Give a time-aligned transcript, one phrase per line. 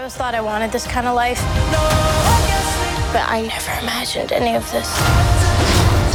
[0.00, 1.38] always thought I wanted this kind of life.
[3.12, 4.88] But I never imagined any of this.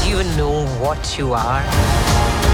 [0.01, 2.44] Do you know what you are?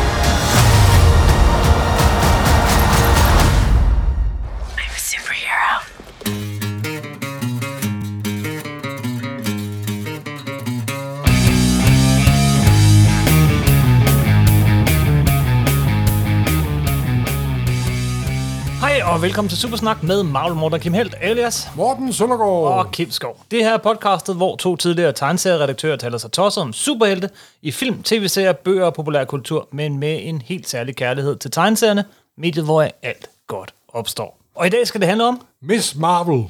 [19.22, 22.50] Og velkommen til Supersnak med Marvel Morten Kim Helt, alias Morten Søndergaard.
[22.50, 23.38] og Kim Skov.
[23.52, 27.30] Det her er podcastet, hvor to tidligere tegneserieredaktører taler sig tosset om superhelte
[27.62, 32.06] i film, tv-serier, bøger og populærkultur, men med en helt særlig kærlighed til tegneserierne,
[32.38, 34.40] mediet hvor alt godt opstår.
[34.56, 36.48] Og i dag skal det handle om, Miss Marvel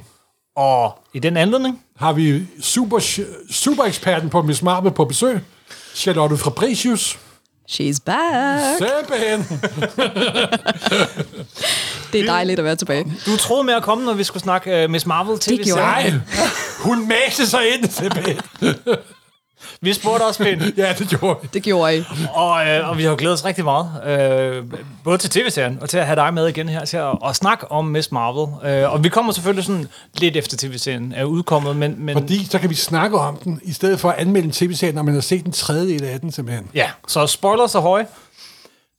[0.56, 3.00] og i den anledning, har vi super,
[3.50, 5.40] super eksperten på Miss Marvel på besøg.
[5.96, 7.20] Charlotte Fabricius.
[7.72, 8.78] She's back.
[8.78, 9.62] Simpelthen.
[12.14, 13.14] Det er dejligt at være tilbage.
[13.26, 16.02] du troede med at komme, når vi skulle snakke uh, Miss Marvel tv gjorde Nej,
[16.02, 16.22] serie.
[16.80, 18.38] hun maste sig ind simpelthen.
[19.82, 21.50] Vi spurgte også pænt, Ja, det gjorde vi.
[21.54, 22.04] Det gjorde I.
[22.34, 24.64] og, øh, og vi har glædet os rigtig meget, øh,
[25.04, 27.72] både til tv-serien og til at have dig med igen her til at, at snakke
[27.72, 28.70] om Miss Marvel.
[28.70, 32.60] Øh, og vi kommer selvfølgelig sådan lidt efter tv-serien er udkommet, men, men Fordi så
[32.60, 35.22] kan vi snakke om den, i stedet for at anmelde en tv-serie, når man har
[35.22, 36.68] set den tredje del af den simpelthen.
[36.74, 38.06] ja, så spoilers er høje.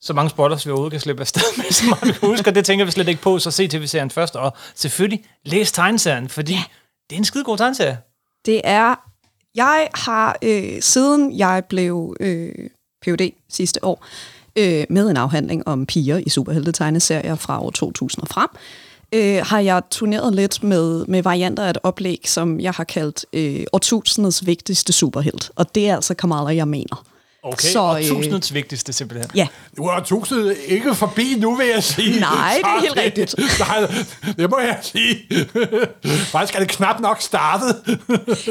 [0.01, 2.55] Så mange spoilers, vi overhovedet kan slippe afsted med, så meget vi kan huske, og
[2.55, 6.57] det tænker vi slet ikke på, så se tv-serien først, og selvfølgelig læs tegneserien, fordi
[7.09, 7.97] det er en skide god tegneserie.
[8.45, 8.95] Det er...
[9.55, 12.69] Jeg har, øh, siden jeg blev øh,
[13.01, 14.05] PhD sidste år,
[14.55, 18.49] øh, med en afhandling om piger i superheltetegneserier fra år 2000 og frem,
[19.13, 23.25] øh, har jeg turneret lidt med, med varianter af et oplæg, som jeg har kaldt
[23.33, 25.51] øh, årtusindets vigtigste superhelt.
[25.55, 27.12] Og det er altså Kamala, jeg mener.
[27.45, 29.29] Okay, Så, og øh, tusindets vigtigste simpelthen.
[29.35, 32.19] Ja, Du har tusind ikke forbi nu, vil jeg sige.
[32.19, 33.35] Nej, det er helt rigtigt.
[33.59, 33.87] Nej,
[34.37, 35.17] det må jeg sige.
[36.25, 37.75] Faktisk er det knap nok startet.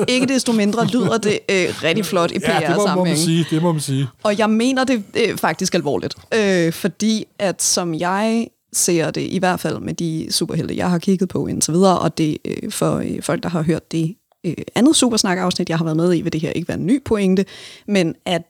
[0.08, 3.18] ikke desto mindre lyder det øh, rigtig flot i Ja, det må, må man PR-sammenhæng.
[3.18, 3.46] sige.
[3.50, 4.06] Det må man sige.
[4.22, 9.38] Og jeg mener det øh, faktisk alvorligt, øh, fordi at som jeg ser det, i
[9.38, 12.96] hvert fald med de superhelte, jeg har kigget på indtil videre, og det øh, for
[12.96, 14.14] øh, folk, der har hørt det
[14.46, 17.02] øh, andet supersnak-afsnit, jeg har været med i, vil det her ikke være en ny
[17.04, 17.44] pointe,
[17.88, 18.42] men at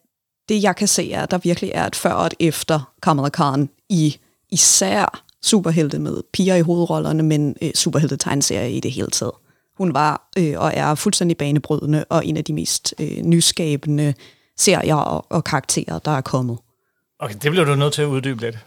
[0.52, 3.28] det, jeg kan se, er, at der virkelig er et før og et efter Kamala
[3.28, 4.16] Khan i
[4.50, 9.32] især superhelte med piger i hovedrollerne, men øh, superhelte-tegneserier i det hele taget.
[9.78, 14.14] Hun var øh, og er fuldstændig banebrydende og en af de mest øh, nyskabende
[14.58, 16.58] serier og, og karakterer, der er kommet.
[17.18, 18.58] Okay, det bliver du nødt til at uddybe lidt.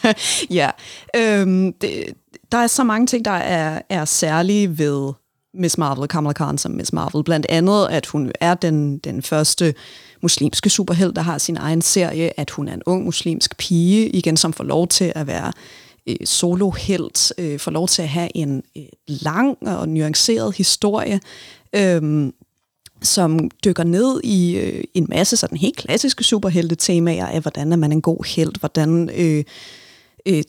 [0.58, 0.70] Ja,
[1.16, 2.04] øhm, det,
[2.52, 5.12] der er så mange ting, der er, er særlige ved
[5.54, 7.24] Miss Marvel, Kamala Khan som Miss Marvel.
[7.24, 9.74] Blandt andet, at hun er den, den første
[10.22, 14.36] muslimske superheld, der har sin egen serie, at hun er en ung muslimsk pige, igen
[14.36, 15.52] som får lov til at være
[16.06, 21.20] øh, solohelt, øh, får lov til at have en øh, lang og nuanceret historie,
[21.72, 22.32] øh,
[23.02, 27.92] som dykker ned i øh, en masse sådan helt klassiske superhelte-temaer af, hvordan er man
[27.92, 29.44] en god held, hvordan øh,
[30.26, 30.42] øh,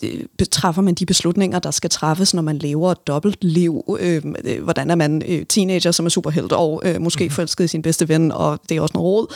[0.51, 3.97] træffer man de beslutninger, der skal træffes, når man lever et dobbelt liv.
[3.99, 7.35] Øh, øh, hvordan er man øh, teenager, som er superhelt, og øh, måske mm-hmm.
[7.35, 9.33] forelsket i sin bedste ven, og det er også noget råd.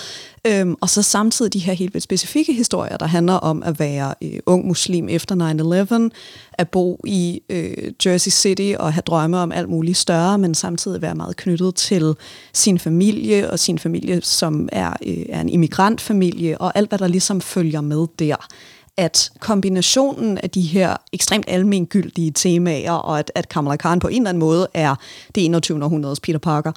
[0.48, 4.14] Øh, og så samtidig de her helt vildt specifikke historier, der handler om at være
[4.24, 6.16] øh, ung muslim efter 9-11,
[6.54, 11.02] at bo i øh, Jersey City og have drømme om alt muligt større, men samtidig
[11.02, 12.16] være meget knyttet til
[12.54, 17.08] sin familie, og sin familie, som er, øh, er en immigrantfamilie, og alt, hvad der
[17.08, 18.36] ligesom følger med der
[18.98, 24.16] at kombinationen af de her ekstremt almengyldige temaer, og at, at Kamala Khan på en
[24.16, 24.96] eller anden måde er
[25.36, 25.84] det 21.
[25.84, 26.72] århundredes Peter Parker,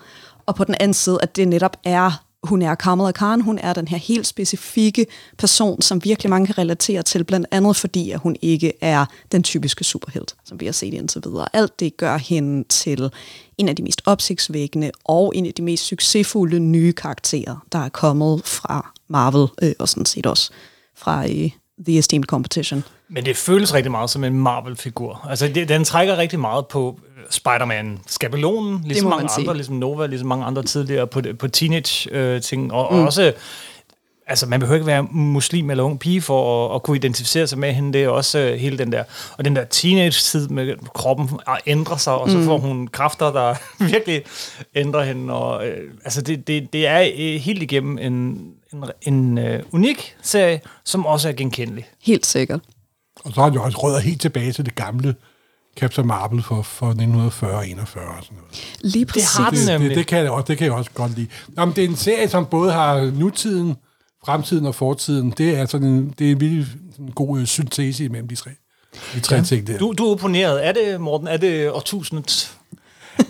[0.46, 3.72] og på den anden side, at det netop er, hun er Kamala Khan, hun er
[3.72, 5.06] den her helt specifikke
[5.38, 9.42] person, som virkelig mange kan relatere til, blandt andet fordi, at hun ikke er den
[9.42, 11.56] typiske superhelt, som vi har set indtil videre.
[11.56, 13.10] Alt det gør hende til
[13.58, 17.88] en af de mest opsigtsvækkende og en af de mest succesfulde nye karakterer, der er
[17.88, 20.50] kommet fra Marvel, øh, og sådan set også
[20.96, 21.50] fra øh,
[21.86, 22.84] The Esteemed Competition.
[23.08, 25.26] Men det føles rigtig meget som en Marvel-figur.
[25.28, 29.42] Altså, det, den trækker rigtig meget på øh, Spider-Man-skabelonen, ligesom mange man sige.
[29.42, 32.98] andre, ligesom Nova, ligesom mange andre tidligere på, på teenage-ting, og, mm.
[32.98, 33.32] og også...
[34.30, 37.58] Altså, man behøver ikke være muslim eller ung pige for at, at kunne identificere sig
[37.58, 37.92] med hende.
[37.92, 39.04] Det er også øh, hele den der...
[39.38, 41.30] Og den der teenage-tid med kroppen
[41.66, 43.54] ændrer sig, og så får hun kræfter, der
[43.92, 44.22] virkelig
[44.74, 45.34] ændrer hende.
[45.34, 48.12] Og, øh, altså, det, det, det er øh, helt igennem en,
[48.72, 51.88] en, en øh, unik serie, som også er genkendelig.
[52.02, 52.60] Helt sikkert.
[53.24, 55.14] Og så har jo også rødder helt tilbage til det gamle
[55.76, 58.76] Captain Marvel for, for 1940 og 41 og sådan noget.
[58.80, 59.36] Lige præcis.
[59.36, 61.26] har den Det, det, det, kan jeg, også, det kan jeg også godt lide.
[61.48, 63.76] Nå, men det er en serie, som både har nutiden,
[64.24, 65.30] fremtiden og fortiden.
[65.30, 66.66] Det er sådan en, det er en virkelig
[66.98, 68.50] en god øh, syntese imellem de tre,
[69.14, 69.42] de tre ja.
[69.42, 69.78] ting der.
[69.78, 70.66] Du, du er opponeret.
[70.66, 72.59] Er det, Morten, er det årtusindets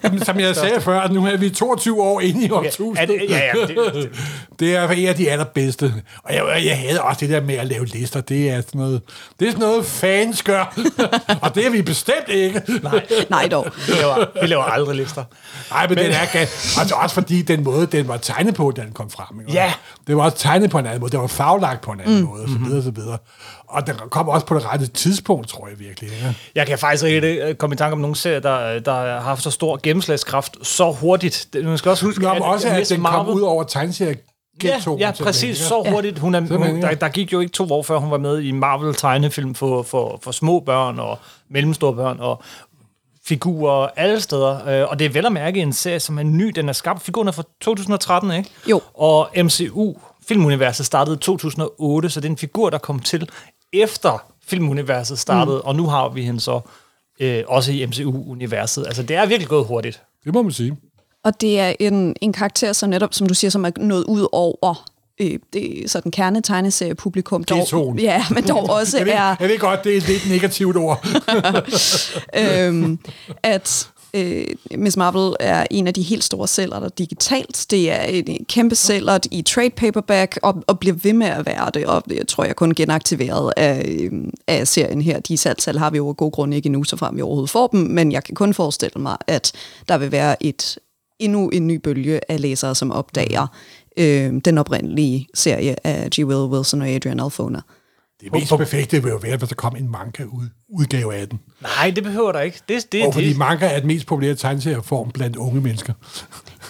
[0.05, 2.97] Jamen, som jeg sagde før, nu er vi 22 år inde i årtusind.
[2.99, 4.11] Er det, ja, ja, det, det,
[4.61, 5.95] Det er en af de allerbedste.
[6.25, 8.21] Og jeg, jeg havde også det der med at lave lister.
[8.21, 9.03] Det er sådan noget,
[9.41, 10.79] det er sådan noget fans gør.
[11.43, 12.63] og det er vi bestemt ikke.
[12.83, 13.67] Nej, Nej dog.
[13.87, 15.25] vi, laver, vi laver aldrig lister.
[15.71, 18.73] Nej men, men den er ga- altså også fordi den måde, den var tegnet på,
[18.77, 19.41] da den kom frem.
[19.41, 19.53] Ikke?
[19.53, 19.73] Ja.
[20.07, 21.13] Det var også tegnet på en anden måde.
[21.13, 22.27] Det var faglagt på en anden mm.
[22.27, 23.19] måde, og så videre, og så videre.
[23.71, 26.11] Og den kom også på det rette tidspunkt, tror jeg virkelig.
[26.13, 26.37] Ikke?
[26.55, 29.43] Jeg kan faktisk ikke øh, komme i tanke om nogen serie, der, der har haft
[29.43, 31.49] så stor gennemslagskraft så hurtigt.
[31.53, 33.63] Det- Man skal også huske, Nå, men også, at Miss den kom Marvel- ud over
[33.65, 34.17] tegneserie
[34.65, 35.59] Ja, ja, præcis.
[35.59, 36.19] Så hurtigt.
[36.19, 36.89] Hun er, hun, ja.
[36.89, 40.19] der, der gik jo ikke to år før, hun var med i Marvel-tegnefilm for, for,
[40.23, 41.19] for små børn og
[41.51, 42.43] mellemstore børn og
[43.27, 44.69] figurer alle steder.
[44.83, 46.49] Øh, Og det er vel at mærke en serie, som er ny.
[46.49, 47.03] Den er skabt.
[47.03, 48.51] Figuren er fra 2013, ikke?
[48.71, 48.81] Jo.
[48.95, 49.95] Og MCU,
[50.29, 53.29] filmuniverset, startede i 2008, så det er en figur, der kom til
[53.73, 55.69] efter filmuniverset startede, mm.
[55.69, 56.61] og nu har vi hende så
[57.21, 58.87] øh, også i MCU-universet.
[58.87, 60.03] Altså, det er virkelig gået hurtigt.
[60.25, 60.77] Det må man sige.
[61.25, 64.27] Og det er en, en karakter, som netop, som du siger, som er nået ud
[64.33, 64.91] over
[65.21, 67.45] øh, det, sådan kernetegneseriepublikum.
[67.45, 70.77] Dog, ja, men dog også ved, er, jeg ved godt, det er et lidt negativt
[70.77, 71.07] ord.
[72.43, 72.99] øhm,
[73.43, 74.45] at øh,
[74.77, 77.67] Miss Marvel er en af de helt store sælger digitalt.
[77.71, 81.71] Det er en kæmpe sælger i trade paperback, og, og bliver ved med at være
[81.75, 84.13] det, og det tror jeg kun genaktiveret af, øh,
[84.47, 85.21] af serien her.
[85.21, 87.67] De salgsal har vi jo af god grund ikke endnu, så frem vi overhovedet får
[87.67, 89.53] dem, men jeg kan kun forestille mig, at
[89.89, 90.79] der vil være et
[91.19, 93.47] endnu en ny bølge af læsere, som opdager
[93.97, 96.19] øh, den oprindelige serie af G.
[96.19, 97.61] Will Wilson og Adrian Alfona.
[98.25, 101.41] Det mest perfekte vil jo være, hvis der kom en manga-udgave af den.
[101.61, 102.61] Nej, det behøver der ikke.
[102.69, 105.93] Det, det, Og fordi det, manga er den mest populære tegneserieform blandt unge mennesker.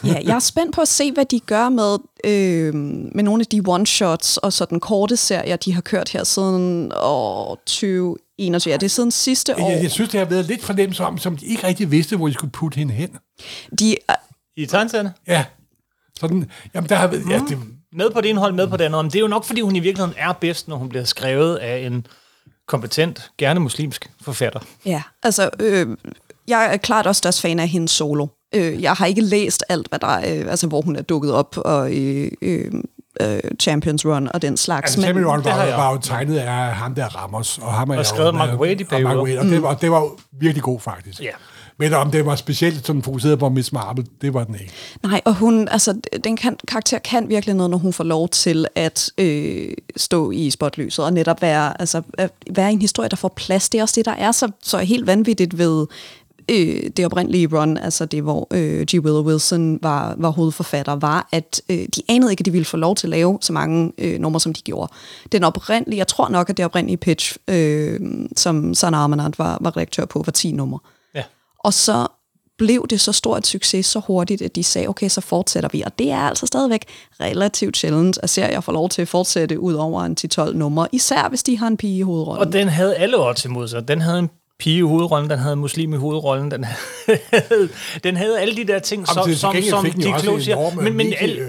[0.04, 2.74] Ja, jeg er spændt på at se, hvad de gør med, øh,
[3.14, 7.54] med nogle af de one-shots og sådan korte serier, de har kørt her siden år
[7.54, 8.72] 2021.
[8.72, 9.70] Ja, det er siden sidste år.
[9.70, 12.26] Jeg, jeg synes, det har været lidt fornemmelse om, som de ikke rigtig vidste, hvor
[12.26, 13.10] de skulle putte hende hen.
[13.78, 14.14] De, er-
[14.56, 15.12] I tegneserierne?
[15.26, 15.44] Ja.
[16.20, 17.24] Sådan, jamen, der har været...
[17.30, 17.58] Ja, det,
[17.92, 19.04] Med på det ene hold, med på det andet.
[19.04, 21.56] Men det er jo nok, fordi hun i virkeligheden er bedst, når hun bliver skrevet
[21.56, 22.06] af en
[22.68, 24.60] kompetent, gerne muslimsk forfatter.
[24.86, 25.96] ja, altså, øh,
[26.48, 28.26] jeg er klart også størst fan af hendes solo.
[28.54, 31.32] Øh, jeg har ikke læst alt, hvad der er, øh, altså, hvor hun er dukket
[31.32, 32.72] op, og øh, øh,
[33.20, 34.84] øh, Champions Run og den slags.
[34.84, 35.76] altså, Champion Run det har var, jeg.
[35.78, 37.58] var jo tegnet af ham der Ramos.
[37.58, 39.22] Og, ham er Og skrevet jo- Mark Waid i og Mark perioder.
[39.22, 41.20] Waid, Og det var, det var jo virkelig god, faktisk.
[41.20, 41.30] Ja.
[41.80, 44.72] Men om det var specielt sådan fokuseret på Miss Marple, det var den ikke.
[45.02, 48.66] Nej, og hun, altså, den kan, karakter kan virkelig noget, når hun får lov til
[48.74, 52.02] at øh, stå i spotlyset og netop være, altså,
[52.50, 53.68] være en historie, der får plads.
[53.68, 55.86] Det er også det, der er så, så helt vanvittigt ved
[56.50, 58.94] øh, det oprindelige run, altså det, hvor øh, G.
[58.94, 62.76] Will Wilson var, var hovedforfatter, var, at øh, de anede ikke, at de ville få
[62.76, 64.92] lov til at lave så mange øh, numre, som de gjorde.
[65.32, 68.00] Den oprindelige, jeg tror nok, at det oprindelige pitch, øh,
[68.36, 70.78] som Sana Armanat var, var redaktør på, var 10 numre.
[71.64, 72.06] Og så
[72.58, 75.82] blev det så stort et succes så hurtigt, at de sagde, okay, så fortsætter vi.
[75.86, 76.84] Og det er altså stadigvæk
[77.20, 81.28] relativt sjældent, at serier får lov til at fortsætte ud over en 10-12 numre, især
[81.28, 82.46] hvis de har en pige i hovedrollen.
[82.46, 83.88] Og den havde alle odds imod sig.
[83.88, 87.68] Den havde en pige i hovedrollen, den havde en muslim i hovedrollen, den havde,
[88.04, 90.74] den havde alle de der ting, Jamen, som, som, som de kloge siger.
[90.74, 91.40] Men, men, alle,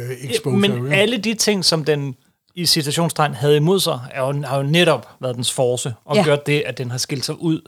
[0.46, 2.16] øh, men alle de ting, som den
[2.56, 6.24] i citationstegn havde imod sig, er jo, har jo netop været dens force, og ja.
[6.24, 7.62] gjort det, at den har skilt sig ud.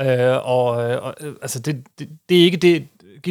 [0.00, 2.84] Øh, og, øh, og øh, altså, det, det, det er ikke det...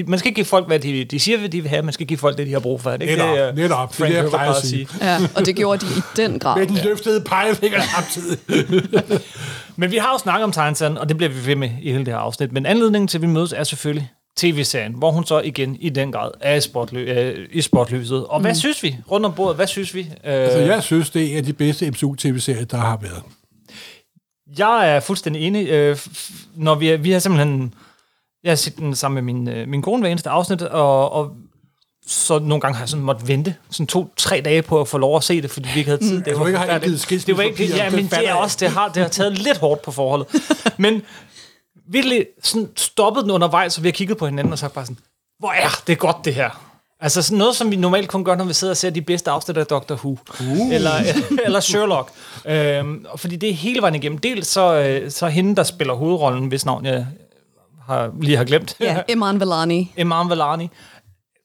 [0.07, 1.81] Man skal ikke give folk, hvad de, de siger, hvad de vil have.
[1.81, 2.91] Man skal give folk det, de har brug for.
[2.91, 3.91] Det er ikke Netop, det, øh, netop.
[3.97, 4.87] Det er det, jeg at sige.
[5.01, 6.57] Ja, og det gjorde de i den grad.
[6.59, 8.37] Med den løftede pegefinger samtidig.
[9.75, 12.05] Men vi har jo snakket om tegneserien, og det bliver vi ved med i hele
[12.05, 12.51] det her afsnit.
[12.51, 16.11] Men anledningen til, at vi mødes, er selvfølgelig tv-serien, hvor hun så igen i den
[16.11, 18.25] grad er i, spotlø- øh, i spotlyset.
[18.25, 18.55] Og hvad Mm.
[18.55, 18.95] synes vi?
[19.11, 19.99] Rundt om bordet, hvad synes vi?
[20.01, 23.21] Øh, altså, jeg synes, det er en af de bedste MCU-tv-serier, der har været.
[24.57, 25.67] Jeg er fuldstændig enig.
[25.67, 25.97] Øh,
[26.55, 27.73] når vi, vi har simpelthen...
[28.43, 31.35] Jeg har set den sammen med min, øh, min kone hver eneste afsnit, og, og
[32.07, 35.17] så nogle gange har jeg sådan måttet vente sådan to-tre dage på at få lov
[35.17, 36.17] at se det, fordi vi ikke havde tid.
[36.19, 38.69] Det Altså, du ikke har det var ikke, ja, det men det er også, det
[38.69, 40.27] har, det har taget lidt hårdt på forholdet.
[40.77, 41.01] Men
[41.87, 44.97] virkelig sådan stoppet den undervejs, så vi har kigget på hinanden og sagt bare sådan,
[45.39, 46.74] hvor er det godt det her.
[47.05, 49.31] Altså sådan noget, som vi normalt kun gør, når vi sidder og ser de bedste
[49.31, 50.17] afsnit af Doctor Who.
[50.39, 50.73] Uh.
[50.73, 50.91] Eller,
[51.45, 52.11] eller Sherlock.
[52.45, 54.17] Øhm, og fordi det er hele vejen igennem.
[54.17, 57.05] Dels så, øh, så hende, der spiller hovedrollen, hvis navn jeg
[57.87, 58.75] har, lige har glemt.
[58.79, 59.93] Ja, Iman Vellani.
[59.97, 60.69] Iman Vellani.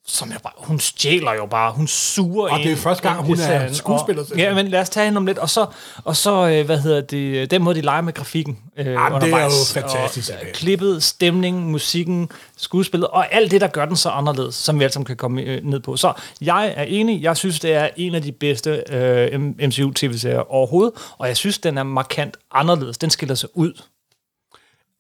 [0.07, 3.39] Som jeg bare, hun stjæler jo bare, hun suger Og det er første gang, hun
[3.41, 4.23] er skuespiller.
[4.31, 5.39] Og, ja, men lad os tage hende om lidt.
[5.39, 5.67] Og så,
[6.05, 9.45] og så øh, hvad hedder det, den måde, de leger med grafikken øh, det er
[9.45, 10.53] jo fantastisk, Og, øh, ja.
[10.53, 14.93] klippet, stemningen, musikken, skuespillet, og alt det, der gør den så anderledes, som vi alle
[14.93, 15.97] sammen kan komme øh, ned på.
[15.97, 20.93] Så jeg er enig, jeg synes, det er en af de bedste øh, MCU-tv-serier overhovedet,
[21.19, 22.99] og jeg synes, den er markant anderledes.
[22.99, 23.83] Den skiller sig ud.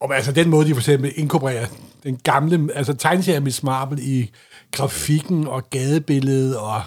[0.00, 1.66] Og altså den måde, de for eksempel inkorporerer
[2.02, 4.30] den gamle, altså tegneserien Miss Marple i
[4.72, 6.82] grafikken og gadebilledet og,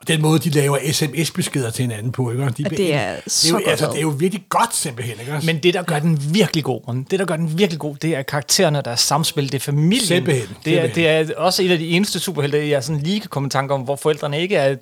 [0.00, 2.30] og den måde, de laver sms-beskeder til hinanden på.
[2.30, 2.44] Ikke?
[2.44, 5.20] De, det er det så er jo, godt altså, det er jo virkelig godt simpelthen.
[5.20, 5.40] Ikke?
[5.46, 8.22] Men det, der gør den virkelig god, det, der gør den virkelig god, det er
[8.22, 10.06] karaktererne, der er samspil, det er familien.
[10.06, 13.28] Simpelthen, Det, er, det er også et af de eneste superhelte, jeg sådan lige kan
[13.30, 14.76] komme i tanke om, hvor forældrene ikke er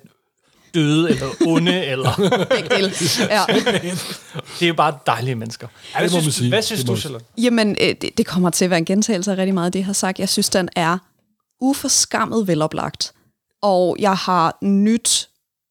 [0.73, 2.75] døde eller onde, eller Begge.
[3.29, 3.43] Ja.
[4.59, 5.67] det er jo bare dejlige mennesker.
[5.95, 6.49] Ja, det hvad må man synes, sige.
[6.49, 7.25] Hvad synes Det du, Charlotte?
[7.37, 9.79] Jamen, øh, det, det kommer til at være en gentagelse af rigtig meget af det,
[9.79, 10.19] jeg har sagt.
[10.19, 10.97] Jeg synes, den er
[11.61, 13.13] uforskammet veloplagt.
[13.61, 15.29] Og jeg har nyt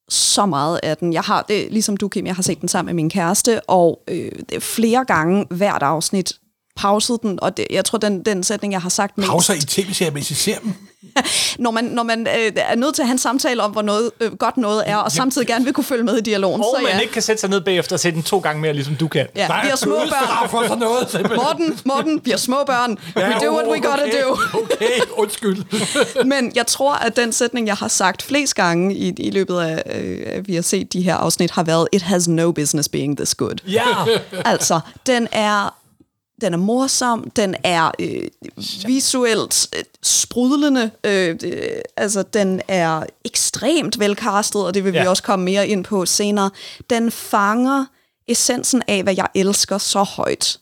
[0.09, 1.13] så meget af den.
[1.13, 4.03] Jeg har det, ligesom du, Kim, jeg har set den sammen med min kæreste, og
[4.09, 6.33] øh, flere gange hvert afsnit
[6.77, 9.31] pauset den, og det, jeg tror, den, den sætning, jeg har sagt mest...
[9.31, 10.73] Pauser i tv-serier, mens I ser dem.
[11.59, 14.11] Når man, når man øh, er nødt til at have en samtale om, hvor noget,
[14.21, 16.83] øh, godt noget er, og samtidig gerne vil kunne følge med i dialogen, Og så
[16.83, 16.99] man ja.
[16.99, 19.27] ikke kan sætte sig ned bagefter og se den to gange mere, ligesom du kan.
[19.37, 19.41] ja.
[19.41, 20.49] Der Vi er har små børn.
[20.51, 21.11] for sådan noget.
[21.11, 21.37] simpelthen.
[21.43, 22.99] Morten, Morten, vi har små børn.
[23.17, 24.39] We do what we gotta okay, do.
[24.63, 25.65] Okay, undskyld.
[26.33, 29.83] Men jeg tror, at den sætning, jeg har sagt flest gange i, i løbet af,
[30.01, 33.17] øh, at vi har set de her afsnit, har været, it has no business being
[33.17, 33.57] this good.
[33.69, 33.85] Ja,
[34.45, 35.75] Altså, den er,
[36.41, 38.23] den er morsom, den er øh,
[38.87, 41.63] visuelt øh, sprudlende, øh, øh,
[41.97, 45.09] altså den er ekstremt velkastet, og det vil vi Ja.
[45.09, 46.51] også komme mere ind på senere.
[46.91, 47.85] Den fanger
[48.29, 50.59] essensen af, hvad jeg elsker så højt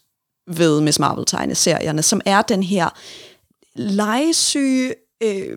[0.51, 2.89] ved Miss Marvel-tegneserierne, som er den her
[3.75, 5.57] legesyge, øh,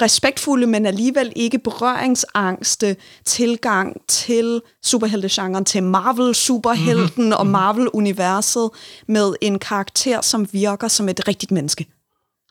[0.00, 7.32] respektfulde, men alligevel ikke berøringsangste tilgang til superheltegenren, til Marvel-superhelten mm-hmm.
[7.32, 8.70] og Marvel-universet
[9.08, 11.86] med en karakter, som virker som et rigtigt menneske.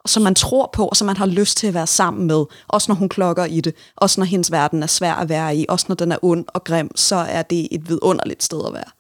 [0.04, 2.46] Og som man tror på, og som man har lyst til at være sammen med.
[2.68, 3.76] Også når hun klokker i det.
[3.96, 5.66] Også når hendes verden er svær at være i.
[5.70, 8.92] Også når den er ond og grim, så er det et vidunderligt sted at være.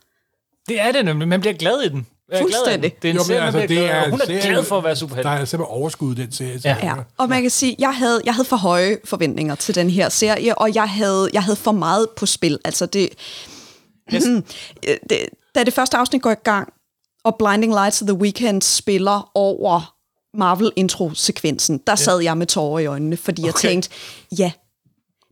[0.67, 1.27] det er det nemlig.
[1.27, 2.07] Man bliver glad i den.
[2.33, 2.43] Jeg er.
[2.43, 2.95] Fuldstændig.
[3.01, 4.83] Det er en Jo, serie, altså, det glad er Hun er serie- glad for at
[4.83, 5.25] være superhelt.
[5.25, 6.59] Der er simpelthen overskud i den serie.
[6.65, 6.77] Ja.
[6.83, 10.09] Ja, og man kan sige, jeg havde, jeg havde for høje forventninger til den her
[10.09, 12.59] serie, og jeg havde, jeg havde for meget på spil.
[12.65, 13.09] Altså det,
[14.13, 14.23] Yes.
[15.09, 15.19] det,
[15.55, 16.73] da det første afsnit går i gang,
[17.23, 19.95] og Blinding Lights of the Weekend spiller over
[20.37, 23.69] Marvel-intro-sekvensen, der sad jeg med tårer i øjnene, fordi jeg Okay.
[23.69, 23.89] tænkte,
[24.37, 24.51] ja,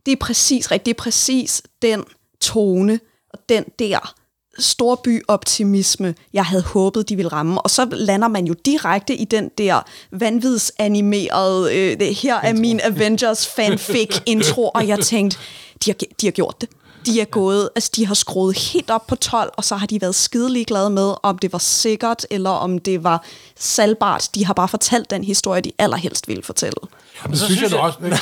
[0.06, 0.84] det er præcis rigtigt.
[0.98, 2.04] Det er præcis den
[2.40, 4.14] tone og den der
[4.58, 7.60] storby-optimisme, jeg havde håbet, de ville ramme.
[7.60, 9.80] Og så lander man jo direkte i den der
[10.10, 15.38] vanvidsanimerede, øh, her er min Avengers fanfic-intro, og jeg tænkte,
[15.84, 16.68] de har, de har gjort det.
[17.06, 20.00] De er gået, altså de har skruet helt op på 12, og så har de
[20.00, 23.24] været skidelig glade med, om det var sikkert, eller om det var
[23.56, 24.28] salgbart.
[24.34, 26.76] De har bare fortalt den historie, de allerhelst ville fortælle.
[27.24, 27.98] Jamen, så så synes jeg jeg- også.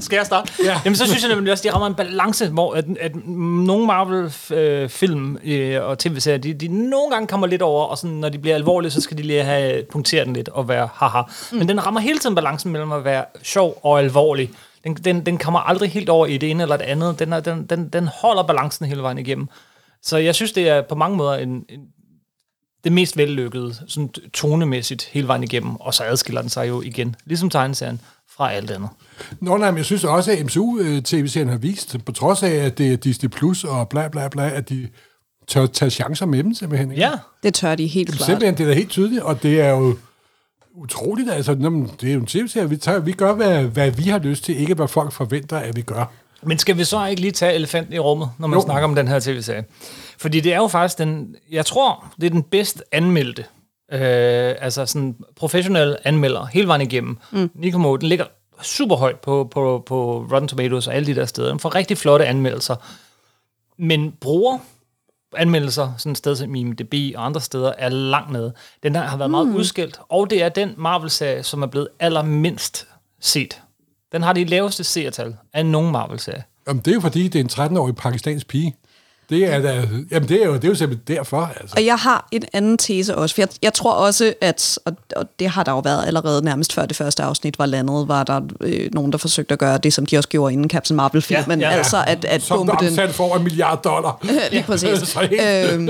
[0.00, 0.52] Skal jeg starte?
[0.64, 0.80] Ja.
[0.84, 3.86] Jamen, så synes jeg nemlig også, at de rammer en balance, hvor at, at nogle
[3.86, 8.38] Marvel-film øh, og tv-serier, de, de nogle gange kommer lidt over, og sådan, når de
[8.38, 11.22] bliver alvorlige, så skal de lige have punkteret den lidt og være haha.
[11.52, 11.58] Mm.
[11.58, 14.50] Men den rammer hele tiden balancen mellem at være sjov og alvorlig.
[14.84, 17.18] Den, den, den kommer aldrig helt over i det ene eller det andet.
[17.18, 19.48] Den, er, den, den, den holder balancen hele vejen igennem.
[20.02, 21.80] Så jeg synes, det er på mange måder en, en
[22.84, 27.16] det mest vellykkede, sådan tonemæssigt hele vejen igennem, og så adskiller den sig jo igen,
[27.24, 28.00] ligesom tegneserien,
[28.36, 28.88] fra alt andet.
[29.40, 32.92] Nå, nej, men jeg synes også, at MCU-tv-serien har vist, på trods af, at det
[32.92, 34.88] er Disney Plus og bla bla bla, at de
[35.48, 36.90] tør tage chancer med dem simpelthen.
[36.90, 37.02] ikke?
[37.02, 37.12] Ja,
[37.42, 38.26] Det tør de helt klart.
[38.26, 39.96] Simpelthen, det er da helt tydeligt, og det er jo
[40.76, 41.30] utroligt.
[41.30, 42.70] Altså, nå, men det er jo en tv-serie.
[42.70, 45.76] Vi, tager, vi gør, hvad, hvad vi har lyst til, ikke hvad folk forventer, at
[45.76, 46.12] vi gør.
[46.42, 48.64] Men skal vi så ikke lige tage elefanten i rummet, når man jo.
[48.64, 49.64] Snakker om den her tv-serie?
[50.18, 53.44] Fordi det er jo faktisk den, jeg tror, det er den bedst anmeldte,
[53.92, 57.18] øh, altså sådan professionelle anmelder, hele vejen igennem.
[57.30, 57.50] Mm.
[57.54, 58.24] Nico Moe, den ligger
[58.62, 61.48] super højt på, på, på Rotten Tomatoes og alle de der steder.
[61.48, 62.76] Den får rigtig flotte anmeldelser.
[63.78, 64.58] Men bruger
[65.38, 68.54] anmeldelser, sådan et sted som IMDb og andre steder, er langt nede.
[68.82, 72.86] Den der har været meget udskilt, og det er den Marvel-serie, som er blevet allermindst
[73.20, 73.62] set.
[74.12, 76.42] Den har de laveste seertal af nogen Marvel-serie.
[76.68, 78.76] Jamen, det er jo fordi, det er en 13-årig pakistansk pige.
[79.30, 81.52] Det er, da, jamen, det er, jo, det er jo simpelthen derfor.
[81.60, 81.74] Altså.
[81.76, 85.26] Og jeg har en anden tese også, for jeg, jeg tror også, at, og, og
[85.38, 88.40] det har der jo været allerede nærmest før det første afsnit var landet, var der
[88.60, 91.66] øh, nogen, der forsøgte at gøre det, som de også gjorde inden Captain Marvel-filmen, Ja,
[91.66, 91.78] ja, ja.
[91.78, 92.88] altså at, at Som bombe der den.
[92.88, 94.26] omsat for en milliard dollar.
[94.52, 95.16] Lige præcis.
[95.72, 95.88] Øhm,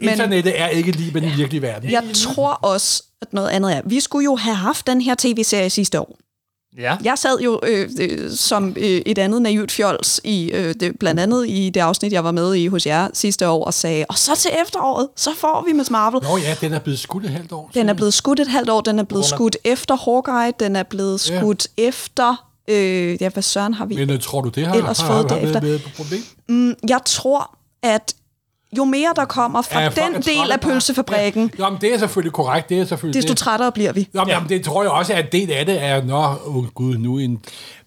[0.00, 1.90] Internettet er ikke lige med den virkelige verden.
[1.90, 5.70] jeg tror også, at noget andet er, vi skulle jo have haft den her tv-serie
[5.70, 6.18] sidste år.
[6.78, 6.96] Ja.
[7.04, 11.20] Jeg sad jo øh, øh, som øh, et andet naivt fjols, i, øh, det, blandt
[11.20, 14.18] andet i det afsnit, jeg var med i hos jer sidste år, og sagde, og
[14.18, 16.22] så til efteråret, så får vi Miss Marvel.
[16.22, 17.70] Nå ja, den er blevet skudt et halvt år.
[17.74, 20.82] Den er blevet skudt et halvt år, den er blevet skudt efter Hawkeye, den er
[20.82, 21.38] blevet Ja.
[21.40, 22.48] skudt efter...
[22.70, 23.94] Øh, ja, hvad søren har vi?
[23.96, 25.60] Men uh, tror du, det har, Ellers har, fået har, det har efter.
[25.60, 26.22] været et problem?
[26.48, 28.14] Mm, jeg tror, at
[28.78, 31.64] jo mere der kommer fra Ja, ja, er den del af pølsefabrikken, Ja.
[31.64, 32.68] Jo, men det er selvfølgelig korrekt.
[32.68, 33.38] Det er selvfølgelig desto det.
[33.38, 34.08] trættere bliver vi.
[34.12, 36.66] Nå, men, jamen, det tror jeg også, at en del af det er, nå, oh,
[36.66, 37.42] gud, nu en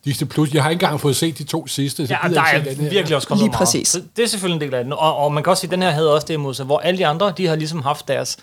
[0.05, 0.53] Disney Plus.
[0.53, 2.07] Jeg har ikke engang fået set de to sidste.
[2.07, 2.89] Så Ja, der er den her.
[2.89, 3.57] virkelig også kommet Lige meget.
[3.57, 3.87] præcis.
[3.87, 4.93] Så det er selvfølgelig en del af den.
[4.93, 6.79] Og, og man kan også sige, at den her havde også det imod sig, hvor
[6.79, 8.37] alle de andre, de har ligesom haft deres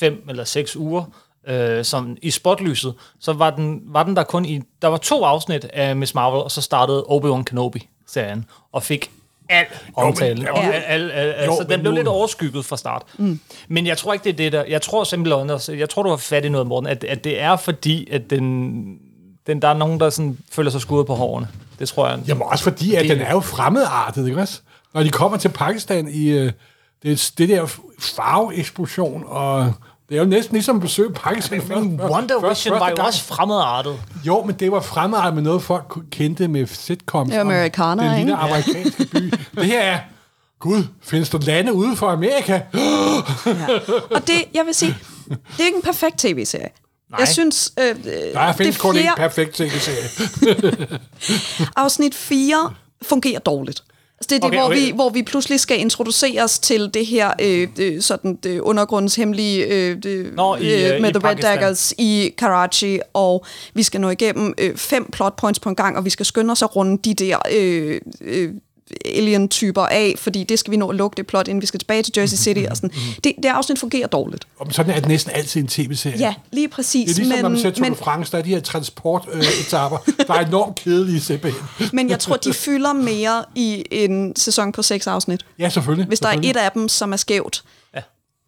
[0.00, 1.04] fem eller seks uger
[1.48, 4.60] øh, som i spotlyset, så var den, var den der kun i...
[4.82, 9.10] Der var to afsnit af Miss Marvel, og så startede Obi-Wan Kenobi-serien, og fik
[9.52, 9.64] al
[9.96, 10.42] omtale.
[10.42, 12.76] ja, og men- al, al, al, al, Jo, så men den blev lidt overskygget fra
[12.76, 13.02] start.
[13.18, 13.40] Mm.
[13.68, 14.64] Men jeg tror ikke, det er det der...
[14.68, 15.72] Jeg tror simpelthen også...
[15.72, 18.84] Jeg tror, du har fat i noget, Morten, at, at det er fordi, at den,
[19.46, 21.48] den, der er nogen, der sådan føler sig skudt på hårene.
[21.78, 22.18] Det tror jeg.
[22.28, 24.60] Jamen også fordi, at Det- den er jo fremmedartet, ikke også?
[24.94, 26.52] Når de kommer til Pakistan i øh,
[27.02, 27.66] det, det der
[28.00, 29.72] farveeksplosion, og
[30.12, 31.62] det er jo næsten ligesom at besøge Pakistan.
[31.68, 33.06] Men Wonder Vision var jo gang.
[33.06, 33.96] også fremmedartet.
[34.26, 37.30] Jo, men det var fremmedartet med noget, folk kendte med sitcoms.
[37.30, 38.42] Det er om amerikanere, Den lille ikke?
[38.42, 39.32] amerikanske by.
[39.54, 39.98] det her er,
[40.60, 42.60] gud, findes der lande ude for Amerika?
[44.10, 44.96] Og det, jeg vil sige,
[45.28, 46.68] det er ikke en perfekt tv-serie.
[47.18, 48.04] Jeg synes, øh,
[48.34, 50.98] Der findes kun en fjerde- perfekt tv-serie.
[51.76, 52.70] afsnit 4
[53.02, 53.84] fungerer dårligt.
[54.22, 54.86] Altså det er det, Okay, hvor, okay.
[54.86, 60.02] vi, hvor vi pludselig skal introduceres til det her øh, øh, sådan det undergrundshemmelige øh,
[60.02, 61.58] det, Nå, i, øh, med i The Red Pakistan.
[61.58, 65.96] Daggers i Karachi, og vi skal nå igennem øh, fem plot points på en gang,
[65.96, 68.50] og vi skal skynde os at runde de der øh, øh,
[69.04, 72.02] alien-typer af, fordi det skal vi nå at lukke det plot, inden vi skal tilbage
[72.02, 72.60] til Jersey City.
[72.70, 72.90] Og sådan.
[73.24, 74.44] Det, det afsnit fungerer dårligt.
[74.58, 76.18] Og sådan er det næsten altid en tv-serie.
[76.18, 77.06] Ja, lige præcis.
[77.06, 78.60] Det er ligesom, men, når man ser Tour de men, France, der er de her
[78.60, 81.62] transportetapper, der er enormt kedelige simpelthen.
[81.92, 85.40] men jeg tror, de fylder mere i en sæson på seks afsnit.
[85.58, 86.06] Ja, selvfølgelig.
[86.06, 87.62] Hvis der er et af dem, som er skævt.